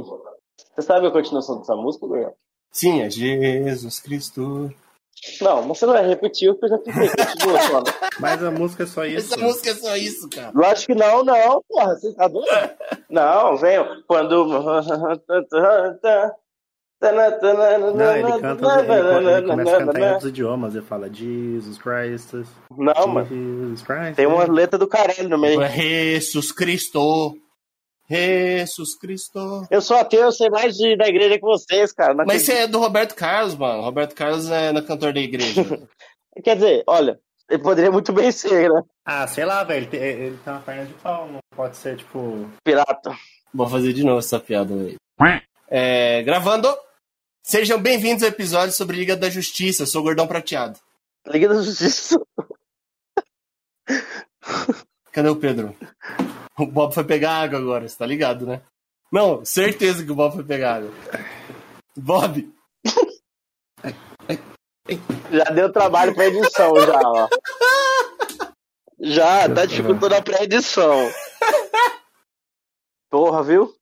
Você 0.75 0.81
sabe 0.81 1.07
a 1.07 1.11
continuação 1.11 1.59
dessa 1.59 1.75
música, 1.75 2.05
Gabriel? 2.07 2.35
Sim, 2.71 3.01
é 3.01 3.09
Jesus 3.09 3.99
Cristo. 3.99 4.73
Não, 5.41 5.63
você 5.63 5.85
não 5.85 5.93
vai 5.93 6.07
repetir 6.07 6.49
o 6.49 6.55
que 6.55 6.65
eu 6.65 6.69
já 6.69 6.77
fiz. 6.79 6.93
Continua, 7.15 7.61
só. 7.61 7.83
Mas 8.19 8.43
a 8.43 8.51
música 8.51 8.83
é 8.83 8.87
só 8.87 9.05
isso. 9.05 9.33
Essa 9.33 9.37
música 9.43 9.69
é 9.71 9.73
só 9.73 9.95
isso, 9.95 10.29
cara. 10.29 10.51
Lógico 10.53 10.93
que 10.93 10.99
não, 10.99 11.23
não, 11.23 11.63
porra, 11.67 11.95
você 11.95 12.13
tá 12.13 12.27
doido? 12.27 12.47
Não, 13.09 13.55
venham. 13.55 14.03
Quando. 14.05 14.45
Não, 17.93 18.15
ele 18.15 18.41
canta, 18.41 18.65
ele, 18.81 19.29
ele 19.31 19.47
começa 19.47 19.75
a 19.77 19.85
cantar 19.85 19.99
em 19.99 20.09
outros 20.09 20.29
idiomas, 20.29 20.75
ele 20.75 20.85
fala 20.85 21.13
Jesus 21.13 21.77
Christ. 21.77 22.33
Não, 22.75 23.07
mano. 23.07 23.27
Jesus 23.27 23.81
Christ. 23.83 24.15
Tem 24.15 24.25
uma 24.25 24.45
letra 24.45 24.77
do 24.77 24.87
caralho 24.87 25.29
no 25.29 25.37
meio. 25.37 25.65
Jesus 25.69 26.51
Cristo. 26.51 27.37
Jesus 28.09 28.97
Cristo. 28.97 29.67
Eu 29.69 29.81
sou 29.81 29.97
ateu, 29.97 30.21
eu 30.21 30.31
sei 30.31 30.49
mais 30.49 30.75
de, 30.75 30.95
da 30.95 31.07
igreja 31.07 31.35
que 31.35 31.41
vocês, 31.41 31.91
cara. 31.91 32.13
Mas 32.13 32.25
acredito. 32.27 32.45
você 32.45 32.53
é 32.53 32.67
do 32.67 32.79
Roberto 32.79 33.15
Carlos, 33.15 33.55
mano. 33.55 33.81
Roberto 33.81 34.15
Carlos 34.15 34.49
é 34.49 34.71
no 34.71 34.81
cantor 34.83 35.13
da 35.13 35.19
igreja. 35.19 35.63
Quer 36.43 36.55
dizer, 36.55 36.83
olha, 36.87 37.19
ele 37.49 37.61
poderia 37.61 37.91
muito 37.91 38.13
bem 38.13 38.31
ser, 38.31 38.69
né? 38.69 38.81
Ah, 39.05 39.27
sei 39.27 39.43
lá, 39.45 39.63
velho. 39.63 39.83
Ele, 39.83 39.87
tem- 39.87 40.01
ele 40.01 40.37
tem 40.37 40.53
uma 40.53 40.61
perna 40.61 40.85
de 40.85 40.93
pau, 40.95 41.27
não 41.27 41.39
pode 41.55 41.75
ser, 41.75 41.97
tipo. 41.97 42.49
Pirata. 42.63 43.17
Vou 43.53 43.67
fazer 43.67 43.91
de 43.93 44.03
novo 44.03 44.19
essa 44.19 44.39
piada 44.39 44.73
aí. 44.73 44.95
É, 45.69 46.21
gravando. 46.23 46.67
Sejam 47.43 47.79
bem-vindos 47.81 48.23
ao 48.23 48.29
episódio 48.29 48.73
sobre 48.75 48.97
Liga 48.97 49.15
da 49.15 49.29
Justiça. 49.29 49.83
Eu 49.83 49.87
sou 49.87 50.01
o 50.01 50.03
Gordão 50.03 50.27
Prateado. 50.27 50.79
Liga 51.27 51.47
da 51.49 51.61
Justiça. 51.61 52.19
Cadê 55.11 55.29
o 55.29 55.35
Pedro? 55.35 55.75
O 56.59 56.65
Bob 56.65 56.91
foi 56.93 57.03
pegar 57.03 57.33
água 57.33 57.59
agora, 57.59 57.87
você 57.87 57.95
tá 57.95 58.05
ligado, 58.05 58.45
né? 58.45 58.61
Não, 59.11 59.45
certeza 59.45 60.03
que 60.03 60.11
o 60.11 60.15
Bob 60.15 60.33
foi 60.33 60.43
pegar 60.43 60.77
água. 60.77 60.91
Bob, 61.95 62.51
Já 65.31 65.43
deu 65.45 65.71
trabalho 65.71 66.15
pra 66.15 66.27
edição, 66.27 66.73
já, 66.79 67.01
ó. 67.03 67.29
Já, 68.99 69.49
tá 69.53 69.65
dificultando 69.65 70.15
a 70.15 70.21
pré-edição. 70.21 71.11
Porra, 73.09 73.43
viu? 73.43 73.73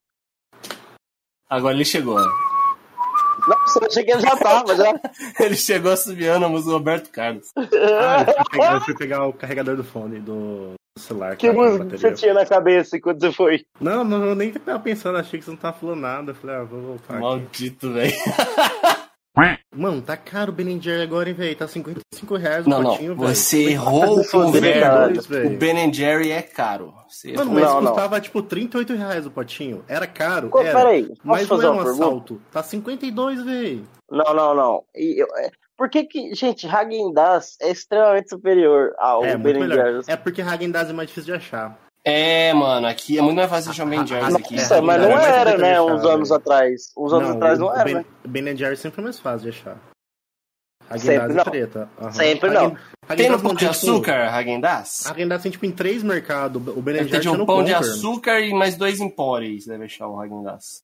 Agora 1.50 1.76
ele 1.76 1.86
chegou. 1.86 2.20
Nossa, 3.48 3.80
eu 3.80 3.88
achei 3.88 4.04
que 4.04 4.12
ele 4.12 4.22
já 4.22 4.36
tava, 4.38 4.76
já. 4.76 4.92
Ele 5.40 5.56
chegou 5.56 5.92
assobiando 5.92 6.46
a 6.46 6.50
música 6.50 6.72
do 6.72 6.78
Roberto 6.78 7.12
Carlos. 7.12 7.48
Ah, 7.56 8.26
eu 8.28 8.34
fui 8.34 8.44
pegar, 8.50 8.74
eu 8.74 8.82
fui 8.82 8.96
pegar 8.96 9.28
o 9.28 9.34
carregador 9.34 9.76
do 9.76 9.84
fone 9.84 10.20
do 10.20 10.74
celular. 10.98 11.36
Que 11.36 11.48
tá 11.48 11.54
música 11.54 11.98
você 11.98 12.12
tinha 12.14 12.34
na 12.34 12.46
cabeça 12.46 13.00
quando 13.00 13.20
você 13.20 13.32
foi? 13.32 13.66
Não, 13.80 14.04
não, 14.04 14.26
eu 14.26 14.36
nem 14.36 14.52
tava 14.52 14.80
pensando, 14.80 15.18
achei 15.18 15.39
que 15.39 15.46
você 15.46 15.52
não 15.52 15.58
tava 15.58 15.78
falando 15.78 16.00
nada. 16.02 16.32
Eu 16.32 16.36
falei, 16.36 16.56
ah, 16.56 16.64
vou 16.64 16.82
voltar 16.82 17.14
aqui. 17.14 17.22
Maldito, 17.22 17.91
velho. 17.93 18.14
Mano, 19.76 20.02
tá 20.02 20.16
caro 20.16 20.54
o 20.54 20.56
Ben 20.56 20.82
Jerry 20.82 21.02
agora, 21.04 21.28
hein, 21.28 21.36
velho? 21.36 21.54
Tá 21.58 21.68
55 21.68 22.38
reais 22.38 22.66
o 22.66 22.70
Não, 22.70 22.82
potinho, 22.82 23.10
não. 23.14 23.18
velho. 23.24 23.36
Você 23.36 23.64
errou 23.72 24.24
se 24.24 24.38
o 24.38 24.46
fuder, 24.46 24.62
verbo. 24.62 25.22
velho. 25.24 25.48
O 25.54 25.58
Ben 25.58 25.93
Jerry 25.93 26.32
é 26.32 26.41
caro. 26.41 26.93
Você 27.10 27.34
Mano, 27.34 27.52
errou. 27.52 27.54
mas 27.54 27.64
Não, 27.74 27.82
não. 27.82 27.91
custava 27.91 28.22
tipo 28.22 28.41
38 28.41 28.93
reais 28.93 29.26
o 29.26 29.32
potinho. 29.32 29.84
Era 29.89 30.08
caro, 30.08 30.48
Pô, 30.50 30.62
era. 30.62 30.78
peraí, 30.80 31.12
Mas 31.22 31.41
não 31.41 31.48
fazer 31.50 31.68
é 31.68 31.70
um 31.70 31.76
pergunta? 31.84 31.91
assalto. 32.06 32.41
Tá 32.50 32.64
52, 32.64 33.43
velho. 33.43 33.84
Não, 34.10 34.34
não, 34.34 34.56
não. 34.56 34.84
E 34.96 35.22
eu- 35.22 35.28
é, 35.38 35.50
por 35.78 35.90
que 35.90 36.04
que, 36.06 36.34
gente, 36.36 36.66
Häagen-Dazs 36.68 37.58
é 37.62 37.70
extremamente 37.72 38.30
superior 38.30 38.94
ao 38.98 39.24
É, 39.24 39.38
Ben. 39.38 39.68
Jerry's? 39.70 40.08
É 40.08 40.16
porque 40.16 40.42
Häagen-Dazs 40.42 40.90
é 40.90 40.94
mais 40.94 41.08
difícil 41.10 41.34
de 41.34 41.38
achar. 41.40 41.78
É, 42.08 42.54
mano, 42.54 42.86
aqui 42.88 43.18
é 43.18 43.22
muito 43.22 43.38
mais 43.38 43.50
fácil 43.50 43.72
achar 43.72 43.84
um 43.86 43.90
Ben 43.90 44.06
Jerry 44.06 44.36
aqui. 44.36 44.56
Nossa, 44.56 44.76
É, 44.78 44.82
mas 44.82 45.02
não 45.02 45.10
é 45.20 45.26
era, 45.28 45.52
difícil 45.52 45.58
né, 45.60 45.74
de 45.74 45.82
uns 45.82 46.00
achar, 46.00 46.14
anos 46.14 46.30
velho. 46.30 46.40
atrás. 46.42 46.82
Uns 46.98 47.14
anos 47.14 47.30
atrás 47.32 47.60
não 47.60 47.68
o 47.68 47.74
era, 47.74 47.84
ben, 47.84 47.96
né? 47.96 48.06
Ben 48.28 48.56
Jerry 48.58 48.78
sempre 48.78 49.02
é 49.02 49.04
mais 49.04 49.20
fácil 49.20 49.52
de 49.52 49.58
achar. 49.58 49.78
Sempre 51.00 51.34
não. 51.34 51.42
é 51.42 51.44
treta. 51.46 51.90
Aham. 52.00 52.12
Sempre 52.12 52.50
não. 52.52 52.62
Häagen- 52.64 52.78
Tem 53.18 53.30
no 53.30 53.42
pão 53.42 53.54
de 53.56 53.60
tem, 53.66 53.70
tipo, 53.72 53.90
açúcar, 53.92 54.30
Hagendaz? 54.30 55.04
Häagen-Dazs 55.08 55.42
tem 55.44 55.52
tipo 55.52 55.66
em 55.66 55.72
três 55.72 56.04
mercados. 56.04 56.62
O 56.68 56.82
Ben 56.82 57.04
de 57.04 57.10
você 57.10 57.28
um 57.30 57.38
não 57.38 57.46
pão 57.46 57.64
de 57.64 57.74
açúcar 57.74 58.40
e 58.40 58.54
mais 58.54 58.78
dois 58.78 59.00
empórios, 59.00 59.66
deve 59.66 59.86
achar 59.86 60.08
o 60.08 60.20
Hagendaz. 60.20 60.84